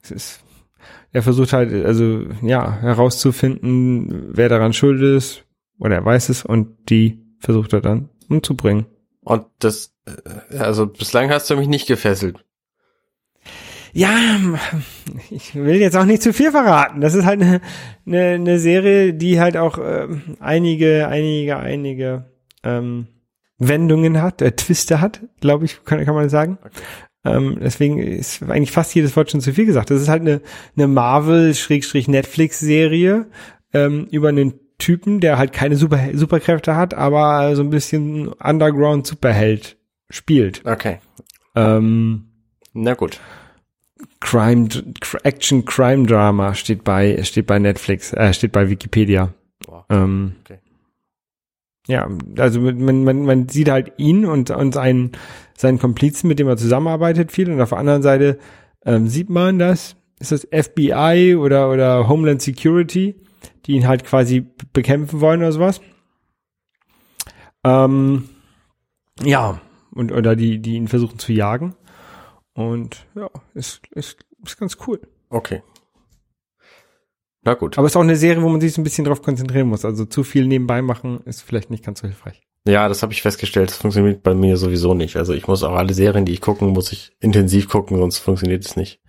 ist, 0.11 0.43
er 1.11 1.23
versucht 1.23 1.53
halt, 1.53 1.73
also, 1.85 2.25
ja, 2.41 2.79
herauszufinden, 2.81 4.29
wer 4.33 4.49
daran 4.49 4.73
schuld 4.73 5.01
ist, 5.01 5.45
oder 5.79 5.95
er 5.95 6.05
weiß 6.05 6.29
es, 6.29 6.45
und 6.45 6.89
die 6.89 7.19
versucht 7.39 7.73
er 7.73 7.81
dann 7.81 8.09
umzubringen. 8.29 8.85
Und 9.21 9.45
das, 9.59 9.93
äh, 10.05 10.57
also 10.57 10.87
bislang 10.87 11.29
hast 11.29 11.49
du 11.49 11.55
mich 11.55 11.67
nicht 11.67 11.87
gefesselt. 11.87 12.43
Ja, 13.93 14.15
ich 15.29 15.53
will 15.53 15.75
jetzt 15.75 15.97
auch 15.97 16.05
nicht 16.05 16.21
zu 16.21 16.31
viel 16.31 16.51
verraten. 16.51 17.01
Das 17.01 17.13
ist 17.13 17.25
halt 17.25 17.41
eine, 17.41 17.61
eine, 18.05 18.21
eine 18.21 18.59
Serie, 18.59 19.13
die 19.13 19.39
halt 19.39 19.57
auch 19.57 19.77
ähm, 19.83 20.37
einige, 20.39 21.07
einige, 21.09 21.57
einige 21.57 22.31
ähm, 22.63 23.07
Wendungen 23.57 24.21
hat, 24.21 24.41
äh, 24.41 24.53
Twiste 24.53 25.01
hat, 25.01 25.21
glaube 25.41 25.65
ich, 25.65 25.83
kann, 25.83 26.03
kann 26.05 26.15
man 26.15 26.29
sagen. 26.29 26.57
Ähm, 27.23 27.57
deswegen 27.61 27.99
ist 27.99 28.41
eigentlich 28.43 28.71
fast 28.71 28.95
jedes 28.95 29.15
Wort 29.15 29.29
schon 29.29 29.41
zu 29.41 29.53
viel 29.53 29.65
gesagt. 29.65 29.91
Das 29.91 30.01
ist 30.01 30.09
halt 30.09 30.21
eine, 30.21 30.41
eine 30.75 30.87
Marvel-Netflix-Serie 30.87 33.27
ähm, 33.73 34.07
über 34.11 34.29
einen 34.29 34.53
Typen, 34.79 35.19
der 35.19 35.37
halt 35.37 35.53
keine 35.53 35.75
Super 35.75 35.99
Superkräfte 36.13 36.75
hat, 36.75 36.95
aber 36.95 37.55
so 37.55 37.61
ein 37.61 37.69
bisschen 37.69 38.29
Underground-Superheld 38.29 39.77
spielt. 40.09 40.65
Okay. 40.65 40.97
Ähm, 41.55 42.25
Na 42.73 42.95
gut. 42.95 43.19
Crime, 44.19 44.67
Action 45.23 45.65
Crime 45.65 46.07
Drama 46.07 46.55
steht 46.55 46.83
bei, 46.83 47.21
steht 47.23 47.45
bei 47.45 47.59
Netflix, 47.59 48.13
äh, 48.13 48.33
steht 48.33 48.51
bei 48.51 48.67
Wikipedia. 48.69 49.31
Boah. 49.65 49.85
Ähm, 49.89 50.35
Okay. 50.43 50.57
Ja, 51.91 52.07
also 52.37 52.61
man, 52.61 53.03
man, 53.03 53.25
man 53.25 53.49
sieht 53.49 53.69
halt 53.69 53.91
ihn 53.97 54.25
und, 54.25 54.49
und 54.49 54.73
seinen, 54.73 55.11
seinen 55.57 55.77
Komplizen, 55.77 56.29
mit 56.29 56.39
dem 56.39 56.47
er 56.47 56.55
zusammenarbeitet 56.55 57.33
viel 57.33 57.51
und 57.51 57.59
auf 57.59 57.69
der 57.69 57.79
anderen 57.79 58.01
Seite 58.01 58.39
ähm, 58.85 59.09
sieht 59.09 59.29
man 59.29 59.59
das, 59.59 59.97
ist 60.17 60.31
das 60.31 60.47
FBI 60.49 61.35
oder, 61.37 61.69
oder 61.69 62.07
Homeland 62.07 62.41
Security, 62.41 63.21
die 63.65 63.73
ihn 63.73 63.89
halt 63.89 64.05
quasi 64.05 64.47
bekämpfen 64.71 65.19
wollen 65.19 65.41
oder 65.41 65.51
sowas. 65.51 65.81
Ähm, 67.65 68.29
ja, 69.21 69.59
und, 69.93 70.13
oder 70.13 70.37
die, 70.37 70.59
die 70.59 70.75
ihn 70.75 70.87
versuchen 70.87 71.19
zu 71.19 71.33
jagen. 71.33 71.75
Und 72.53 73.05
ja, 73.15 73.29
ist, 73.53 73.81
ist, 73.91 74.25
ist 74.45 74.57
ganz 74.57 74.77
cool. 74.87 75.01
Okay. 75.29 75.61
Na 77.43 77.55
gut. 77.55 77.77
Aber 77.77 77.87
es 77.87 77.93
ist 77.93 77.97
auch 77.97 78.01
eine 78.01 78.15
Serie, 78.15 78.43
wo 78.43 78.49
man 78.49 78.61
sich 78.61 78.73
so 78.73 78.81
ein 78.81 78.83
bisschen 78.83 79.05
drauf 79.05 79.21
konzentrieren 79.21 79.67
muss. 79.67 79.83
Also 79.83 80.05
zu 80.05 80.23
viel 80.23 80.45
nebenbei 80.45 80.81
machen 80.81 81.21
ist 81.25 81.41
vielleicht 81.41 81.71
nicht 81.71 81.83
ganz 81.83 82.01
so 82.01 82.07
hilfreich. 82.07 82.41
Ja, 82.67 82.87
das 82.87 83.01
habe 83.01 83.13
ich 83.13 83.23
festgestellt. 83.23 83.69
Das 83.69 83.77
funktioniert 83.77 84.21
bei 84.21 84.35
mir 84.35 84.57
sowieso 84.57 84.93
nicht. 84.93 85.15
Also 85.15 85.33
ich 85.33 85.47
muss 85.47 85.63
auch 85.63 85.73
alle 85.73 85.93
Serien, 85.93 86.25
die 86.25 86.33
ich 86.33 86.41
gucken, 86.41 86.69
muss 86.69 86.91
ich 86.91 87.13
intensiv 87.19 87.67
gucken, 87.67 87.97
sonst 87.97 88.19
funktioniert 88.19 88.65
es 88.65 88.75
nicht. 88.75 88.99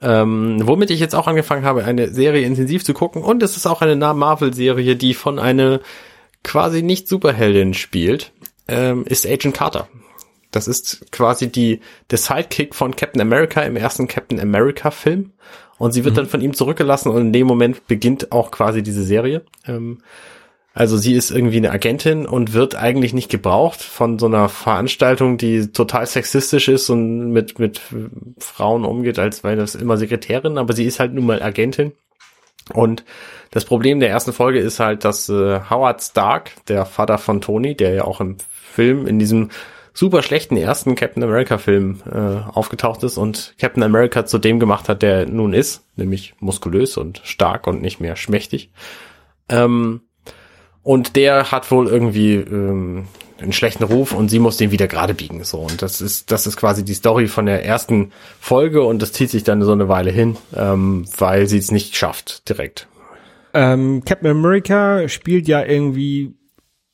Ähm, 0.00 0.60
womit 0.62 0.90
ich 0.90 1.00
jetzt 1.00 1.14
auch 1.14 1.26
angefangen 1.26 1.64
habe, 1.64 1.84
eine 1.84 2.12
Serie 2.12 2.46
intensiv 2.46 2.84
zu 2.84 2.94
gucken. 2.94 3.22
Und 3.22 3.42
es 3.42 3.56
ist 3.56 3.66
auch 3.66 3.82
eine 3.82 3.96
Marvel-Serie, 3.96 4.94
die 4.94 5.14
von 5.14 5.38
einer 5.38 5.80
quasi 6.44 6.82
nicht 6.82 7.08
Superheldin 7.08 7.74
spielt, 7.74 8.32
ähm, 8.68 9.04
ist 9.04 9.26
Agent 9.26 9.56
Carter. 9.56 9.88
Das 10.52 10.68
ist 10.68 11.10
quasi 11.10 11.50
die, 11.50 11.80
der 12.10 12.18
Sidekick 12.18 12.74
von 12.74 12.94
Captain 12.94 13.20
America 13.20 13.62
im 13.62 13.76
ersten 13.76 14.06
Captain 14.06 14.38
America 14.38 14.90
Film. 14.90 15.32
Und 15.78 15.92
sie 15.92 16.04
wird 16.04 16.16
dann 16.16 16.26
von 16.26 16.40
ihm 16.40 16.54
zurückgelassen 16.54 17.10
und 17.10 17.20
in 17.20 17.32
dem 17.32 17.46
Moment 17.46 17.86
beginnt 17.86 18.32
auch 18.32 18.50
quasi 18.50 18.82
diese 18.82 19.02
Serie. 19.02 19.42
Ähm, 19.66 19.98
also 20.72 20.98
sie 20.98 21.14
ist 21.14 21.30
irgendwie 21.30 21.56
eine 21.56 21.70
Agentin 21.70 22.26
und 22.26 22.52
wird 22.52 22.74
eigentlich 22.74 23.14
nicht 23.14 23.30
gebraucht 23.30 23.82
von 23.82 24.18
so 24.18 24.26
einer 24.26 24.50
Veranstaltung, 24.50 25.38
die 25.38 25.72
total 25.72 26.06
sexistisch 26.06 26.68
ist 26.68 26.90
und 26.90 27.32
mit, 27.32 27.58
mit 27.58 27.80
Frauen 28.38 28.84
umgeht, 28.84 29.18
als 29.18 29.42
wäre 29.42 29.56
das 29.56 29.74
immer 29.74 29.96
Sekretärin, 29.96 30.58
aber 30.58 30.74
sie 30.74 30.84
ist 30.84 31.00
halt 31.00 31.14
nun 31.14 31.24
mal 31.24 31.42
Agentin. 31.42 31.92
Und 32.74 33.04
das 33.52 33.64
Problem 33.64 34.00
der 34.00 34.10
ersten 34.10 34.34
Folge 34.34 34.58
ist 34.58 34.78
halt, 34.78 35.04
dass 35.04 35.28
äh, 35.30 35.60
Howard 35.70 36.02
Stark, 36.02 36.50
der 36.66 36.84
Vater 36.84 37.16
von 37.16 37.40
Tony, 37.40 37.74
der 37.74 37.94
ja 37.94 38.04
auch 38.04 38.20
im 38.20 38.36
Film 38.74 39.06
in 39.06 39.18
diesem 39.18 39.48
super 39.96 40.22
schlechten 40.22 40.56
ersten 40.56 40.94
Captain 40.94 41.22
America 41.22 41.56
Film 41.56 42.02
äh, 42.10 42.18
aufgetaucht 42.52 43.02
ist 43.02 43.16
und 43.16 43.54
Captain 43.58 43.82
America 43.82 44.26
zu 44.26 44.38
dem 44.38 44.60
gemacht 44.60 44.88
hat, 44.88 45.02
der 45.02 45.20
er 45.20 45.26
nun 45.26 45.54
ist, 45.54 45.84
nämlich 45.96 46.34
muskulös 46.38 46.98
und 46.98 47.22
stark 47.24 47.66
und 47.66 47.80
nicht 47.80 47.98
mehr 47.98 48.14
schmächtig. 48.14 48.70
Ähm, 49.48 50.02
und 50.82 51.16
der 51.16 51.50
hat 51.50 51.70
wohl 51.70 51.88
irgendwie 51.88 52.34
ähm, 52.34 53.06
einen 53.40 53.52
schlechten 53.52 53.84
Ruf 53.84 54.12
und 54.12 54.28
sie 54.28 54.38
muss 54.38 54.58
den 54.58 54.70
wieder 54.70 54.86
gerade 54.86 55.14
biegen. 55.14 55.42
So 55.44 55.60
und 55.60 55.80
das 55.80 56.02
ist 56.02 56.30
das 56.30 56.46
ist 56.46 56.58
quasi 56.58 56.84
die 56.84 56.94
Story 56.94 57.26
von 57.26 57.46
der 57.46 57.64
ersten 57.64 58.12
Folge 58.38 58.82
und 58.82 59.00
das 59.00 59.12
zieht 59.12 59.30
sich 59.30 59.44
dann 59.44 59.62
so 59.62 59.72
eine 59.72 59.88
Weile 59.88 60.10
hin, 60.10 60.36
ähm, 60.54 61.06
weil 61.16 61.46
sie 61.46 61.58
es 61.58 61.70
nicht 61.70 61.96
schafft 61.96 62.48
direkt. 62.50 62.86
Ähm, 63.54 64.02
Captain 64.04 64.30
America 64.30 65.08
spielt 65.08 65.48
ja 65.48 65.64
irgendwie, 65.64 66.34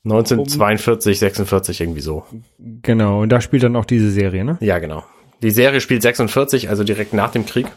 1942, 0.05 1.19
46 1.19 1.81
irgendwie 1.81 2.01
so. 2.01 2.25
genau, 2.59 3.21
und 3.21 3.29
da 3.29 3.39
spielt 3.39 3.63
dann 3.63 3.75
auch 3.75 3.85
diese 3.85 4.11
Serie, 4.11 4.43
ne? 4.43 4.57
Ja, 4.59 4.79
genau. 4.79 5.03
Die 5.41 5.51
Serie 5.51 5.81
spielt 5.81 6.01
46, 6.01 6.69
also 6.69 6.83
direkt 6.83 7.13
nach 7.13 7.31
dem 7.31 7.45
Krieg. 7.45 7.67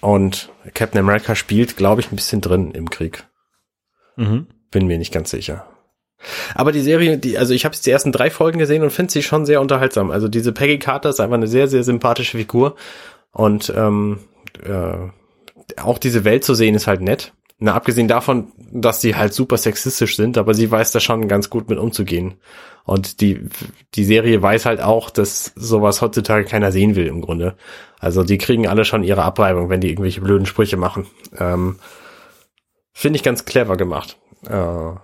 Und 0.00 0.50
Captain 0.74 1.00
America 1.00 1.34
spielt, 1.34 1.76
glaube 1.76 2.00
ich, 2.00 2.12
ein 2.12 2.16
bisschen 2.16 2.40
drin 2.40 2.72
im 2.72 2.88
Krieg. 2.88 3.24
Mhm. 4.16 4.46
Bin 4.70 4.86
mir 4.86 4.98
nicht 4.98 5.12
ganz 5.12 5.30
sicher. 5.30 5.66
Aber 6.54 6.72
die 6.72 6.80
Serie, 6.80 7.18
die, 7.18 7.36
also 7.36 7.52
ich 7.52 7.64
habe 7.64 7.74
jetzt 7.74 7.84
die 7.84 7.90
ersten 7.90 8.12
drei 8.12 8.30
Folgen 8.30 8.58
gesehen 8.58 8.82
und 8.82 8.90
finde 8.90 9.12
sie 9.12 9.22
schon 9.22 9.44
sehr 9.44 9.60
unterhaltsam. 9.60 10.10
Also 10.10 10.28
diese 10.28 10.52
Peggy 10.52 10.78
Carter 10.78 11.10
ist 11.10 11.20
einfach 11.20 11.36
eine 11.36 11.48
sehr, 11.48 11.68
sehr 11.68 11.82
sympathische 11.82 12.38
Figur. 12.38 12.76
Und 13.32 13.72
ähm, 13.76 14.20
äh, 14.64 15.08
auch 15.80 15.98
diese 15.98 16.24
Welt 16.24 16.44
zu 16.44 16.54
sehen 16.54 16.74
ist 16.74 16.86
halt 16.86 17.00
nett. 17.00 17.32
Na, 17.64 17.74
abgesehen 17.74 18.08
davon, 18.08 18.50
dass 18.72 18.98
die 18.98 19.14
halt 19.14 19.32
super 19.32 19.56
sexistisch 19.56 20.16
sind, 20.16 20.36
aber 20.36 20.52
sie 20.52 20.68
weiß 20.68 20.90
da 20.90 20.98
schon 20.98 21.28
ganz 21.28 21.48
gut 21.48 21.70
mit 21.70 21.78
umzugehen. 21.78 22.34
Und 22.82 23.20
die, 23.20 23.46
die 23.94 24.02
Serie 24.02 24.42
weiß 24.42 24.66
halt 24.66 24.80
auch, 24.82 25.10
dass 25.10 25.52
sowas 25.54 26.02
heutzutage 26.02 26.44
keiner 26.44 26.72
sehen 26.72 26.96
will 26.96 27.06
im 27.06 27.20
Grunde. 27.20 27.54
Also 28.00 28.24
die 28.24 28.36
kriegen 28.38 28.66
alle 28.66 28.84
schon 28.84 29.04
ihre 29.04 29.22
Abreibung, 29.22 29.68
wenn 29.68 29.80
die 29.80 29.90
irgendwelche 29.90 30.20
blöden 30.20 30.44
Sprüche 30.44 30.76
machen. 30.76 31.06
Ähm, 31.38 31.78
Finde 32.92 33.18
ich 33.18 33.22
ganz 33.22 33.44
clever 33.44 33.76
gemacht. 33.76 34.18
Äh, 34.48 34.96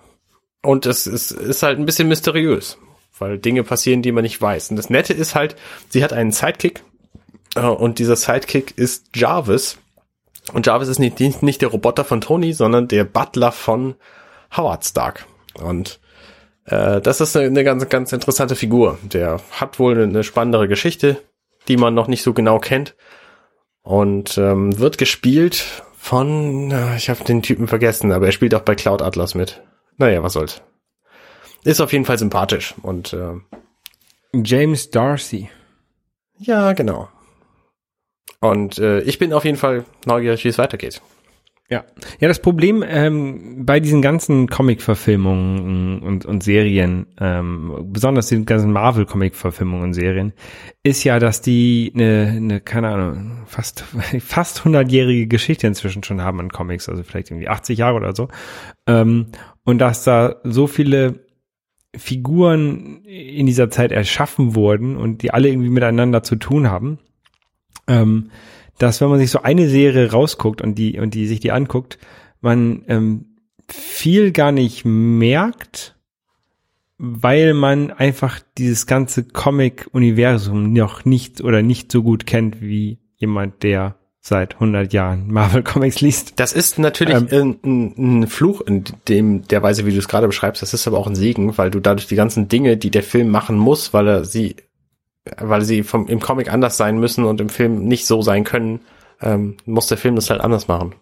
und 0.62 0.85
es 0.85 1.07
ist, 1.07 1.31
ist 1.31 1.62
halt 1.62 1.79
ein 1.79 1.87
bisschen 1.87 2.09
mysteriös, 2.09 2.77
weil 3.21 3.38
Dinge 3.38 3.62
passieren, 3.62 4.03
die 4.03 4.11
man 4.11 4.25
nicht 4.25 4.42
weiß. 4.42 4.71
Und 4.71 4.77
das 4.77 4.90
Nette 4.90 5.12
ist 5.12 5.37
halt, 5.37 5.55
sie 5.90 6.03
hat 6.03 6.12
einen 6.12 6.33
Sidekick 6.33 6.83
äh, 7.55 7.61
und 7.61 8.01
dieser 8.01 8.16
Sidekick 8.16 8.77
ist 8.77 9.14
Jarvis. 9.14 9.79
Und 10.53 10.67
Jarvis 10.67 10.89
ist 10.89 10.99
nicht, 10.99 11.21
nicht, 11.21 11.63
der 11.63 11.69
Roboter 11.69 12.05
von 12.05 12.21
Tony, 12.21 12.53
sondern 12.53 12.89
der 12.89 13.05
Butler 13.05 13.53
von 13.53 13.95
Howard 14.57 14.85
Stark. 14.85 15.27
Und 15.55 16.01
äh, 16.65 17.01
das 17.01 17.21
ist 17.21 17.37
eine, 17.37 17.47
eine 17.47 17.65
ganz, 17.65 17.89
ganz 17.89 18.13
interessante 18.13 18.57
Figur. 18.57 18.99
Der 19.03 19.41
hat 19.53 19.79
wohl 19.79 20.03
eine 20.03 20.25
spannendere 20.25 20.69
Geschichte, 20.69 21.21
die 21.69 21.77
man 21.77 21.95
noch 21.95 22.09
nicht 22.09 22.23
so 22.23 22.33
genau 22.33 22.59
kennt. 22.59 22.97
Und 23.83 24.37
ähm, 24.39 24.79
wird 24.79 24.99
gespielt 24.99 25.83
von, 25.97 26.75
ich 26.97 27.11
habe 27.11 27.25
den 27.25 27.43
Typen 27.43 27.69
vergessen, 27.69 28.13
aber 28.13 28.27
er 28.27 28.33
spielt 28.33 28.55
auch 28.55 28.63
bei 28.63 28.75
Cloud 28.75 29.03
Atlas 29.03 29.35
mit. 29.35 29.63
Naja, 29.97 30.23
was 30.23 30.35
soll's. 30.35 30.63
Ist 31.65 31.81
auf 31.81 31.93
jeden 31.93 32.05
Fall 32.05 32.19
sympathisch 32.19 32.75
und 32.83 33.13
äh, 33.13 33.35
James 34.33 34.91
Darcy. 34.91 35.51
ja, 36.39 36.73
genau. 36.73 37.09
Und 38.41 38.79
äh, 38.79 39.01
ich 39.01 39.19
bin 39.19 39.33
auf 39.33 39.45
jeden 39.45 39.57
Fall 39.57 39.85
neugierig, 40.07 40.45
wie 40.45 40.49
es 40.49 40.59
weitergeht. 40.59 41.03
Ja, 41.71 41.85
ja, 42.19 42.29
das 42.29 42.41
Problem 42.41 42.83
ähm, 42.87 43.67
bei 43.67 43.79
diesen 43.79 44.01
ganzen 44.01 44.49
Comic-Verfilmungen 44.49 46.01
und, 46.01 46.25
und 46.25 46.43
Serien, 46.43 47.09
ähm, 47.21 47.91
besonders 47.93 48.29
den 48.29 48.47
ganzen 48.47 48.73
Marvel-Comic-Verfilmungen 48.73 49.83
und 49.83 49.93
Serien, 49.93 50.33
ist 50.83 51.05
ja, 51.05 51.19
dass 51.19 51.43
die 51.43 51.93
eine, 51.95 52.33
eine 52.35 52.61
keine 52.62 52.88
Ahnung, 52.88 53.43
fast 53.45 53.81
fast 54.21 54.64
hundertjährige 54.64 55.27
Geschichte 55.27 55.67
inzwischen 55.67 56.03
schon 56.03 56.23
haben 56.23 56.41
an 56.41 56.49
Comics, 56.49 56.88
also 56.88 57.03
vielleicht 57.03 57.31
irgendwie 57.31 57.49
80 57.49 57.77
Jahre 57.77 57.97
oder 57.97 58.17
so, 58.17 58.29
ähm, 58.87 59.27
und 59.64 59.77
dass 59.77 60.05
da 60.05 60.37
so 60.45 60.68
viele 60.68 61.26
Figuren 61.95 63.05
in 63.05 63.45
dieser 63.45 63.68
Zeit 63.68 63.93
erschaffen 63.93 64.55
wurden 64.55 64.97
und 64.97 65.20
die 65.20 65.33
alle 65.33 65.49
irgendwie 65.49 65.68
miteinander 65.68 66.22
zu 66.22 66.37
tun 66.37 66.70
haben, 66.70 66.99
ähm, 67.89 68.30
dass 68.78 69.01
wenn 69.01 69.09
man 69.09 69.18
sich 69.18 69.30
so 69.30 69.43
eine 69.43 69.68
Serie 69.68 70.11
rausguckt 70.11 70.62
und 70.62 70.76
die 70.76 70.99
und 71.01 71.14
die 71.14 71.26
sich 71.26 71.41
die 71.41 71.53
anguckt, 71.53 71.99
man 72.41 72.84
ähm, 72.89 73.36
viel 73.68 74.30
gar 74.30 74.53
nicht 74.53 74.84
merkt, 74.84 75.97
weil 76.99 77.55
man 77.55 77.91
einfach 77.91 78.41
dieses 78.57 78.86
ganze 78.86 79.24
Comic-Universum 79.24 80.72
noch 80.72 81.05
nicht 81.05 81.41
oder 81.41 81.62
nicht 81.62 81.91
so 81.93 82.03
gut 82.03 82.26
kennt 82.26 82.61
wie 82.61 82.99
jemand, 83.16 83.62
der 83.62 83.97
seit 84.20 84.55
100 84.55 84.93
Jahren 84.93 85.32
Marvel 85.32 85.62
Comics 85.62 86.01
liest. 86.01 86.34
Das 86.36 86.53
ist 86.53 86.78
natürlich 86.78 87.16
Ähm, 87.32 87.59
ein, 87.64 87.95
ein 88.22 88.26
Fluch 88.26 88.61
in 88.61 88.84
dem 89.09 89.47
der 89.49 89.62
Weise, 89.62 89.86
wie 89.86 89.93
du 89.93 89.99
es 89.99 90.09
gerade 90.09 90.26
beschreibst. 90.26 90.61
Das 90.61 90.74
ist 90.74 90.86
aber 90.86 90.99
auch 90.99 91.07
ein 91.07 91.14
Segen, 91.14 91.57
weil 91.57 91.70
du 91.70 91.80
dadurch 91.80 92.07
die 92.07 92.16
ganzen 92.16 92.49
Dinge, 92.49 92.76
die 92.76 92.91
der 92.91 93.03
Film 93.03 93.30
machen 93.30 93.57
muss, 93.57 93.95
weil 93.95 94.09
er 94.09 94.24
sie, 94.24 94.57
weil 95.39 95.62
sie 95.62 95.83
vom 95.83 96.07
im 96.09 96.20
Comic 96.20 96.53
anders 96.53 96.76
sein 96.76 96.99
müssen 96.99 97.24
und 97.24 97.41
im 97.41 97.49
Film 97.49 97.85
nicht 97.85 98.07
so 98.07 98.22
sein 98.22 98.45
können, 98.45 98.81
ähm, 99.20 99.57
muss 99.66 99.87
der 99.89 99.99
Film 99.99 100.16
das 100.16 100.31
halt 100.31 100.41
anders 100.41 100.68
machen. 100.68 100.95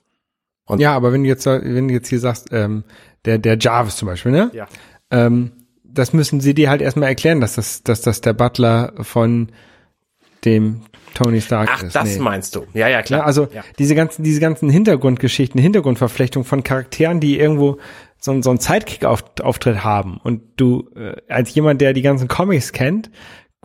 Und- 0.67 0.81
Ja, 0.81 0.95
aber 0.95 1.13
wenn 1.13 1.23
du 1.23 1.29
jetzt, 1.29 1.47
wenn 1.47 1.89
du 1.89 1.95
jetzt 1.95 2.09
hier 2.09 2.19
sagst, 2.21 2.49
ähm, 2.53 2.85
der, 3.25 3.39
der 3.39 3.57
Jarvis 3.59 3.97
zum 3.97 4.07
Beispiel, 4.09 4.33
ne? 4.33 4.51
Ja. 4.53 4.67
Ähm, 5.11 5.53
das 5.85 6.13
müssen 6.13 6.41
sie 6.41 6.55
dir 6.55 6.69
halt 6.71 6.83
erstmal 6.83 7.09
erklären, 7.09 7.41
dass 7.41 7.55
das, 7.55 7.83
dass 7.83 8.01
das 8.03 8.21
der 8.21 8.33
Butler 8.35 8.93
von 9.01 9.51
dem 10.45 10.83
Tony 11.15 11.41
Stark 11.41 11.69
Ach, 11.73 11.83
ist. 11.83 11.97
das 11.97 12.17
Nee. 12.17 12.21
meinst 12.23 12.55
du? 12.55 12.67
Ja, 12.75 12.89
ja, 12.89 13.03
klar. 13.03 13.21
Ja, 13.21 13.27
also 13.27 13.49
ja. 13.53 13.63
diese 13.79 13.95
ganzen, 13.95 14.23
diese 14.23 14.41
ganzen 14.41 14.69
Hintergrundgeschichten, 14.69 15.61
Hintergrundverflechtung 15.61 16.45
von 16.45 16.63
Charakteren, 16.63 17.21
die 17.21 17.39
irgendwo 17.39 17.79
so, 18.19 18.41
so 18.43 18.51
einen 18.51 18.59
Sidekick-Auftritt 18.59 19.83
haben. 19.85 20.19
Und 20.23 20.43
du, 20.57 20.91
äh, 20.95 21.17
als 21.29 21.55
jemand, 21.55 21.81
der 21.81 21.93
die 21.95 22.03
ganzen 22.03 22.29
Comics 22.29 22.73
kennt, 22.73 23.11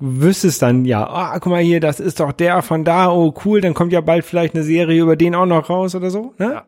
wüsstest 0.02 0.62
dann 0.62 0.86
ja, 0.86 1.08
ah, 1.08 1.40
guck 1.40 1.52
mal 1.52 1.62
hier, 1.62 1.80
das 1.80 2.00
ist 2.00 2.20
doch 2.20 2.32
der 2.32 2.62
von 2.62 2.84
da, 2.84 3.12
oh 3.12 3.34
cool, 3.46 3.62
dann 3.62 3.74
kommt 3.74 3.94
ja 3.94 4.02
bald 4.02 4.26
vielleicht 4.26 4.56
eine 4.56 4.64
Serie 4.64 5.02
über 5.02 5.16
den 5.16 5.36
auch 5.36 5.46
noch 5.46 5.70
raus 5.70 5.96
oder 5.96 6.10
so. 6.10 6.34
Ne? 6.38 6.52
Ja. 6.54 6.66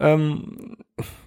Ähm, 0.00 0.76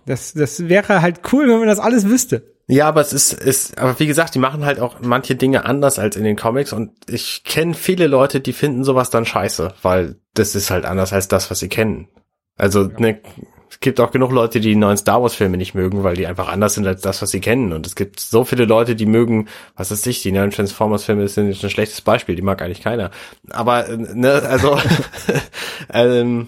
das, 0.06 0.34
das 0.34 0.70
wäre 0.70 1.02
halt 1.02 1.22
cool, 1.32 1.48
wenn 1.48 1.60
man 1.60 1.68
das 1.68 1.80
alles 1.80 2.08
wüsste. 2.08 2.56
Ja, 2.70 2.89
aber 2.89 3.00
es 3.00 3.14
ist, 3.14 3.32
ist, 3.32 3.78
aber 3.78 3.98
wie 4.00 4.08
gesagt, 4.08 4.36
die 4.36 4.39
machen 4.39 4.66
halt 4.66 4.80
auch 4.82 4.98
manche 5.02 5.36
Dinge 5.36 5.64
anders 5.64 6.00
als 6.00 6.18
in 6.18 6.26
den 6.26 6.36
Comics 6.36 6.74
und 6.74 6.91
ich 7.10 7.45
kenne 7.45 7.74
viele 7.74 8.08
Leute, 8.08 8.41
die 8.41 8.52
finden 8.52 8.84
sowas 8.84 9.10
dann 9.10 9.26
scheiße, 9.26 9.74
weil 9.82 10.18
das 10.34 10.54
ist 10.54 10.70
halt 10.70 10.86
anders 10.86 11.14
als 11.14 11.30
das, 11.30 11.50
was 11.50 11.60
sie 11.60 11.70
kennen. 11.70 12.10
Also, 12.58 12.89
ne, 12.98 13.22
es 13.70 13.80
gibt 13.80 13.99
auch 13.99 14.11
genug 14.11 14.32
Leute, 14.32 14.59
die 14.59 14.70
die 14.70 14.76
neuen 14.76 14.97
Star 14.97 15.22
Wars 15.22 15.36
Filme 15.36 15.57
nicht 15.57 15.74
mögen, 15.74 16.03
weil 16.03 16.15
die 16.15 16.28
einfach 16.28 16.47
anders 16.47 16.76
sind 16.76 16.88
als 16.88 17.01
das, 17.01 17.22
was 17.22 17.32
sie 17.32 17.41
kennen. 17.41 17.74
Und 17.74 17.86
es 17.86 17.95
gibt 17.95 18.20
so 18.20 18.43
viele 18.43 18.65
Leute, 18.65 18.95
die 18.95 19.05
mögen, 19.05 19.47
was 19.76 19.91
weiß 19.91 20.05
ich, 20.07 20.22
die 20.22 20.32
neuen 20.32 20.51
Transformers 20.51 21.03
Filme 21.03 21.28
sind 21.28 21.49
jetzt 21.49 21.63
ein 21.63 21.70
schlechtes 21.70 22.01
Beispiel, 22.01 22.36
die 22.36 22.41
mag 22.41 22.61
eigentlich 22.61 22.82
keiner. 22.82 23.11
Aber, 23.49 23.88
äh, 23.88 23.97
ne, 23.97 24.41
also, 24.43 24.80
ähm, 25.93 26.47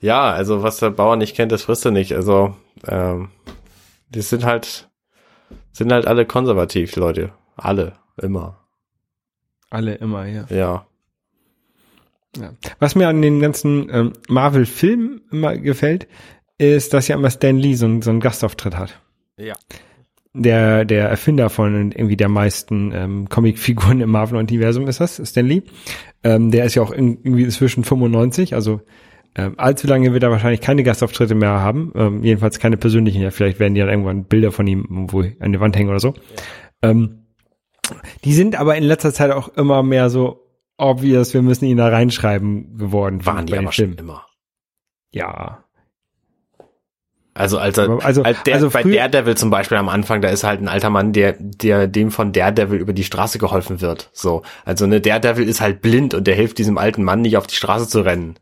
ja, 0.00 0.30
also 0.30 0.62
was 0.62 0.78
der 0.78 0.90
Bauer 0.90 1.16
nicht 1.16 1.34
kennt, 1.34 1.52
das 1.52 1.62
frisst 1.62 1.84
er 1.84 1.90
nicht. 1.90 2.14
Also, 2.14 2.54
ähm, 2.86 3.30
die 4.10 4.22
sind 4.22 4.44
halt, 4.44 4.88
sind 5.72 5.92
halt 5.92 6.06
alle 6.06 6.24
konservativ, 6.24 6.92
die 6.92 7.00
Leute. 7.00 7.32
Alle, 7.56 7.94
immer. 8.16 8.58
Alle 9.70 9.94
immer, 9.96 10.26
ja. 10.26 10.46
Ja. 10.48 10.87
Ja. 12.36 12.52
Was 12.78 12.94
mir 12.94 13.08
an 13.08 13.22
den 13.22 13.40
ganzen 13.40 13.88
ähm, 13.92 14.12
Marvel-Filmen 14.28 15.22
immer 15.30 15.56
gefällt, 15.56 16.06
ist, 16.58 16.92
dass 16.94 17.08
ja 17.08 17.16
immer 17.16 17.30
Stan 17.30 17.56
Lee 17.56 17.74
so, 17.74 17.86
einen- 17.86 18.02
so 18.02 18.10
einen 18.10 18.20
Gastauftritt 18.20 18.76
hat. 18.76 19.00
Ja. 19.38 19.54
der, 20.34 20.84
der 20.84 21.08
Erfinder 21.08 21.48
von 21.48 21.92
irgendwie 21.92 22.16
der 22.16 22.28
meisten 22.28 22.92
ähm, 22.92 23.28
Comicfiguren 23.28 24.00
im 24.00 24.10
Marvel-Universum 24.10 24.86
ist 24.88 25.00
das, 25.00 25.20
Stan 25.24 25.46
Lee. 25.46 25.62
Ähm, 26.24 26.50
der 26.50 26.64
ist 26.64 26.74
ja 26.74 26.82
auch 26.82 26.90
in, 26.90 27.18
irgendwie 27.22 27.44
inzwischen 27.44 27.84
95, 27.84 28.54
also 28.54 28.80
ähm, 29.36 29.54
allzu 29.56 29.86
lange 29.86 30.12
wird 30.12 30.22
er 30.24 30.30
wahrscheinlich 30.32 30.60
keine 30.60 30.82
Gastauftritte 30.82 31.34
mehr 31.36 31.50
haben, 31.60 31.92
ähm, 31.94 32.24
jedenfalls 32.24 32.58
keine 32.58 32.76
persönlichen, 32.76 33.22
ja, 33.22 33.30
vielleicht 33.30 33.60
werden 33.60 33.74
die 33.74 33.80
dann 33.80 33.90
irgendwann 33.90 34.24
Bilder 34.24 34.50
von 34.52 34.66
ihm 34.66 34.80
irgendwo 34.90 35.20
an 35.40 35.52
die 35.52 35.60
Wand 35.60 35.76
hängen 35.76 35.90
oder 35.90 36.00
so. 36.00 36.14
Ähm, 36.82 37.26
die 38.24 38.32
sind 38.32 38.56
aber 38.56 38.76
in 38.76 38.84
letzter 38.84 39.12
Zeit 39.12 39.30
auch 39.30 39.48
immer 39.56 39.82
mehr 39.84 40.10
so 40.10 40.47
obvious, 40.78 41.34
wir 41.34 41.42
müssen 41.42 41.66
ihn 41.66 41.76
da 41.76 41.88
reinschreiben 41.88 42.78
geworden. 42.78 43.26
Waren 43.26 43.46
die 43.46 43.58
aber 43.58 43.72
schon 43.72 43.86
Filmen. 43.86 43.98
immer. 43.98 44.26
Ja. 45.12 45.64
Also, 47.34 47.58
als, 47.58 47.78
er, 47.78 48.04
Also- 48.04 48.22
als 48.24 48.42
der, 48.42 48.54
also 48.54 48.70
bei 48.70 48.82
Daredevil 48.82 49.36
zum 49.36 49.50
Beispiel 49.50 49.76
am 49.76 49.88
Anfang, 49.88 50.20
da 50.22 50.28
ist 50.28 50.42
halt 50.42 50.60
ein 50.60 50.66
alter 50.66 50.90
Mann, 50.90 51.12
der, 51.12 51.36
der 51.38 51.86
dem 51.86 52.10
von 52.10 52.32
Daredevil 52.32 52.80
über 52.80 52.92
die 52.92 53.04
Straße 53.04 53.38
geholfen 53.38 53.80
wird. 53.80 54.10
So. 54.12 54.42
Also, 54.64 54.86
ne, 54.86 55.00
Daredevil 55.00 55.48
ist 55.48 55.60
halt 55.60 55.80
blind 55.80 56.14
und 56.14 56.26
der 56.26 56.34
hilft 56.34 56.58
diesem 56.58 56.78
alten 56.78 57.04
Mann 57.04 57.20
nicht 57.20 57.36
auf 57.36 57.46
die 57.46 57.54
Straße 57.54 57.86
zu 57.88 58.00
rennen. 58.00 58.34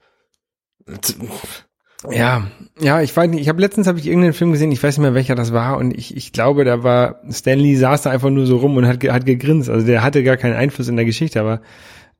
Ja, 2.10 2.46
ja, 2.78 3.00
ich 3.02 3.16
weiß 3.16 3.28
nicht, 3.28 3.40
ich 3.40 3.48
habe 3.48 3.60
letztens 3.60 3.86
habe 3.86 3.98
ich 3.98 4.06
irgendeinen 4.06 4.34
Film 4.34 4.52
gesehen, 4.52 4.70
ich 4.70 4.82
weiß 4.82 4.96
nicht 4.96 5.02
mehr 5.02 5.14
welcher 5.14 5.34
das 5.34 5.52
war 5.52 5.76
und 5.78 5.90
ich, 5.96 6.16
ich 6.16 6.32
glaube, 6.32 6.64
da 6.64 6.82
war 6.84 7.20
Stanley 7.30 7.74
saß 7.74 8.02
da 8.02 8.10
einfach 8.10 8.30
nur 8.30 8.46
so 8.46 8.58
rum 8.58 8.76
und 8.76 8.86
hat 8.86 9.02
hat 9.02 9.26
gegrinst, 9.26 9.68
also 9.68 9.84
der 9.84 10.02
hatte 10.04 10.22
gar 10.22 10.36
keinen 10.36 10.54
Einfluss 10.54 10.88
in 10.88 10.96
der 10.96 11.04
Geschichte, 11.06 11.40
aber 11.40 11.62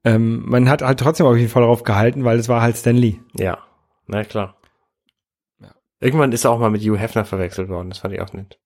ähm, 0.05 0.45
man 0.47 0.69
hat 0.69 0.83
halt 0.83 1.01
trotzdem 1.01 1.27
auf 1.27 1.37
jeden 1.37 1.49
Fall 1.49 1.63
darauf 1.63 1.83
gehalten, 1.83 2.25
weil 2.25 2.39
es 2.39 2.49
war 2.49 2.63
halt 2.63 2.77
Stanley. 2.77 3.21
Ja, 3.39 3.59
na 4.07 4.25
klar. 4.25 4.57
Ja. 5.61 5.75
Irgendwann 6.01 6.33
ist 6.33 6.45
er 6.45 6.51
auch 6.51 6.59
mal 6.59 6.71
mit 6.71 6.83
Hugh 6.83 6.99
Hefner 6.99 7.25
verwechselt 7.25 7.69
worden, 7.69 7.91
das 7.91 7.99
fand 7.99 8.15
ich 8.15 8.21
auch 8.21 8.33
nett. 8.33 8.59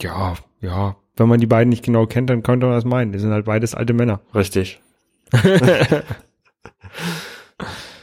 Ja, 0.00 0.34
ja, 0.60 0.96
wenn 1.16 1.28
man 1.28 1.40
die 1.40 1.46
beiden 1.46 1.68
nicht 1.68 1.84
genau 1.84 2.06
kennt, 2.06 2.30
dann 2.30 2.42
könnte 2.42 2.66
man 2.66 2.74
das 2.74 2.84
meinen, 2.84 3.12
die 3.12 3.18
sind 3.18 3.32
halt 3.32 3.44
beides 3.44 3.74
alte 3.74 3.92
Männer. 3.92 4.20
Richtig. 4.34 4.80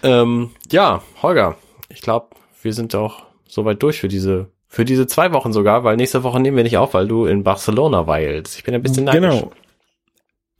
ähm, 0.03 0.51
ja, 0.71 1.01
Holger, 1.21 1.57
ich 1.89 2.01
glaube, 2.01 2.35
wir 2.61 2.73
sind 2.73 2.95
auch 2.95 3.23
soweit 3.47 3.81
durch 3.81 3.99
für 3.99 4.07
diese, 4.07 4.51
für 4.67 4.85
diese 4.85 5.07
zwei 5.07 5.33
Wochen 5.33 5.53
sogar, 5.53 5.83
weil 5.83 5.97
nächste 5.97 6.23
Woche 6.23 6.39
nehmen 6.39 6.57
wir 6.57 6.63
nicht 6.63 6.77
auf, 6.77 6.93
weil 6.93 7.07
du 7.07 7.25
in 7.25 7.43
Barcelona 7.43 8.07
weilst. 8.07 8.57
Ich 8.57 8.63
bin 8.63 8.75
ein 8.75 8.81
bisschen 8.81 9.05
neidisch. 9.05 9.39
Genau. 9.39 9.51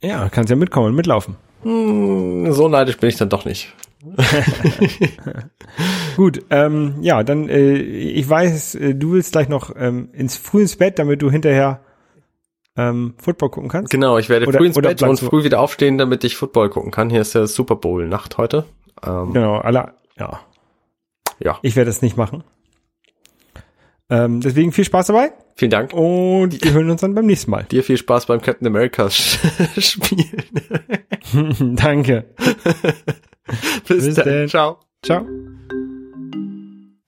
Ja, 0.02 0.28
kannst 0.28 0.50
ja 0.50 0.56
mitkommen 0.56 0.86
und 0.88 0.94
mitlaufen. 0.94 1.36
Hm, 1.62 2.52
so 2.52 2.68
neidisch 2.68 2.96
bin 2.98 3.08
ich 3.10 3.16
dann 3.16 3.28
doch 3.28 3.44
nicht. 3.44 3.74
Gut, 6.16 6.42
ähm, 6.50 6.96
ja, 7.02 7.22
dann, 7.22 7.48
äh, 7.48 7.74
ich 7.74 8.28
weiß, 8.28 8.74
äh, 8.76 8.94
du 8.94 9.12
willst 9.12 9.32
gleich 9.32 9.48
noch 9.48 9.74
ähm, 9.76 10.08
ins 10.12 10.36
früh 10.36 10.62
ins 10.62 10.76
Bett, 10.76 10.98
damit 10.98 11.20
du 11.20 11.30
hinterher 11.30 11.80
ähm, 12.76 13.14
Football 13.18 13.50
gucken 13.50 13.68
kannst. 13.68 13.90
Genau, 13.90 14.16
ich 14.16 14.28
werde 14.30 14.46
Oder- 14.46 14.58
früh 14.58 14.66
ins 14.66 14.76
Bett 14.80 15.02
und 15.02 15.20
früh 15.20 15.44
wieder 15.44 15.60
aufstehen, 15.60 15.98
damit 15.98 16.24
ich 16.24 16.36
Football 16.36 16.70
gucken 16.70 16.90
kann. 16.90 17.10
Hier 17.10 17.20
ist 17.20 17.34
ja 17.34 17.46
Super 17.46 17.76
Bowl 17.76 18.06
Nacht 18.08 18.38
heute. 18.38 18.64
Ähm, 19.04 19.32
Genau, 19.34 19.56
alle, 19.58 19.92
ja. 20.18 20.40
Ja. 21.38 21.58
Ich 21.62 21.76
werde 21.76 21.90
es 21.90 22.00
nicht 22.02 22.16
machen. 22.16 22.42
Ähm, 24.08 24.40
deswegen 24.40 24.72
viel 24.72 24.84
Spaß 24.84 25.06
dabei 25.08 25.32
Vielen 25.60 25.72
Dank. 25.72 25.92
und 25.92 26.64
wir 26.64 26.72
hören 26.72 26.88
uns 26.88 27.02
dann 27.02 27.14
beim 27.14 27.26
nächsten 27.26 27.50
Mal. 27.50 27.64
Dir 27.64 27.84
viel 27.84 27.98
Spaß 27.98 28.24
beim 28.24 28.40
Captain 28.40 28.66
America 28.66 29.10
Spielen. 29.78 30.42
Danke. 31.76 32.24
Bis, 33.86 34.06
Bis 34.06 34.14
dann. 34.14 34.26
dann. 34.26 34.48
Ciao. 34.48 34.78
Ciao. 35.02 35.26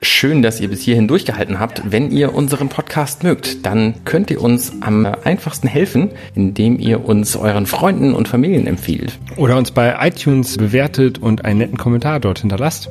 Schön, 0.03 0.43
dass 0.43 0.61
ihr 0.61 0.69
bis 0.69 0.83
hierhin 0.83 1.09
durchgehalten 1.09 1.61
habt. 1.61 1.81
Wenn 1.91 2.11
ihr 2.11 2.35
unseren 2.35 2.69
Podcast 2.69 3.23
mögt, 3.23 3.65
dann 3.65 4.05
könnt 4.05 4.31
ihr 4.31 4.43
uns 4.43 4.71
am 4.83 5.07
einfachsten 5.07 5.67
helfen, 5.67 6.11
indem 6.35 6.79
ihr 6.79 7.07
uns 7.07 7.37
euren 7.37 7.65
Freunden 7.65 8.13
und 8.13 8.29
Familien 8.29 8.67
empfiehlt. 8.67 9.19
Oder 9.39 9.57
uns 9.57 9.71
bei 9.71 9.97
iTunes 10.07 10.59
bewertet 10.59 11.17
und 11.19 11.47
einen 11.47 11.61
netten 11.61 11.79
Kommentar 11.79 12.21
dort 12.21 12.41
hinterlasst. 12.41 12.91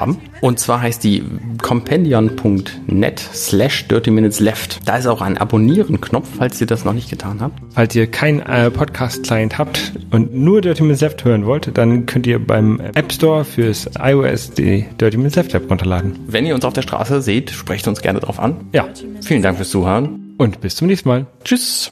Und 0.41 0.59
zwar 0.59 0.81
heißt 0.81 1.03
die 1.03 1.23
compendion.net 1.61 3.19
slash 3.19 3.87
dirty 3.87 4.11
minutes 4.11 4.39
left. 4.39 4.79
Da 4.85 4.97
ist 4.97 5.07
auch 5.07 5.21
ein 5.21 5.37
Abonnieren-Knopf, 5.37 6.27
falls 6.37 6.59
ihr 6.61 6.67
das 6.67 6.85
noch 6.85 6.93
nicht 6.93 7.09
getan 7.09 7.39
habt. 7.41 7.59
Falls 7.73 7.95
ihr 7.95 8.07
keinen 8.07 8.41
äh, 8.41 8.69
Podcast-Client 8.69 9.57
habt 9.57 9.93
und 10.11 10.33
nur 10.35 10.61
Dirty 10.61 10.83
Minutes 10.83 11.01
Left 11.01 11.23
hören 11.25 11.45
wollt, 11.45 11.77
dann 11.77 12.05
könnt 12.05 12.27
ihr 12.27 12.39
beim 12.45 12.79
App 12.79 13.11
Store 13.11 13.45
fürs 13.45 13.89
iOS 13.99 14.51
die 14.51 14.85
Dirty 14.99 15.17
Minutes 15.17 15.35
Left 15.35 15.53
App 15.53 15.69
runterladen. 15.69 16.19
Wenn 16.27 16.45
ihr 16.45 16.55
uns 16.55 16.65
auf 16.65 16.73
der 16.73 16.81
Straße 16.81 17.21
seht, 17.21 17.51
sprecht 17.51 17.87
uns 17.87 18.01
gerne 18.01 18.19
drauf 18.19 18.39
an. 18.39 18.55
Ja, 18.73 18.87
Vielen 19.23 19.41
Dank 19.41 19.57
fürs 19.57 19.69
Zuhören. 19.69 20.33
und 20.37 20.59
bis 20.61 20.75
zum 20.75 20.87
nächsten 20.87 21.07
Mal. 21.07 21.25
Tschüss. 21.43 21.89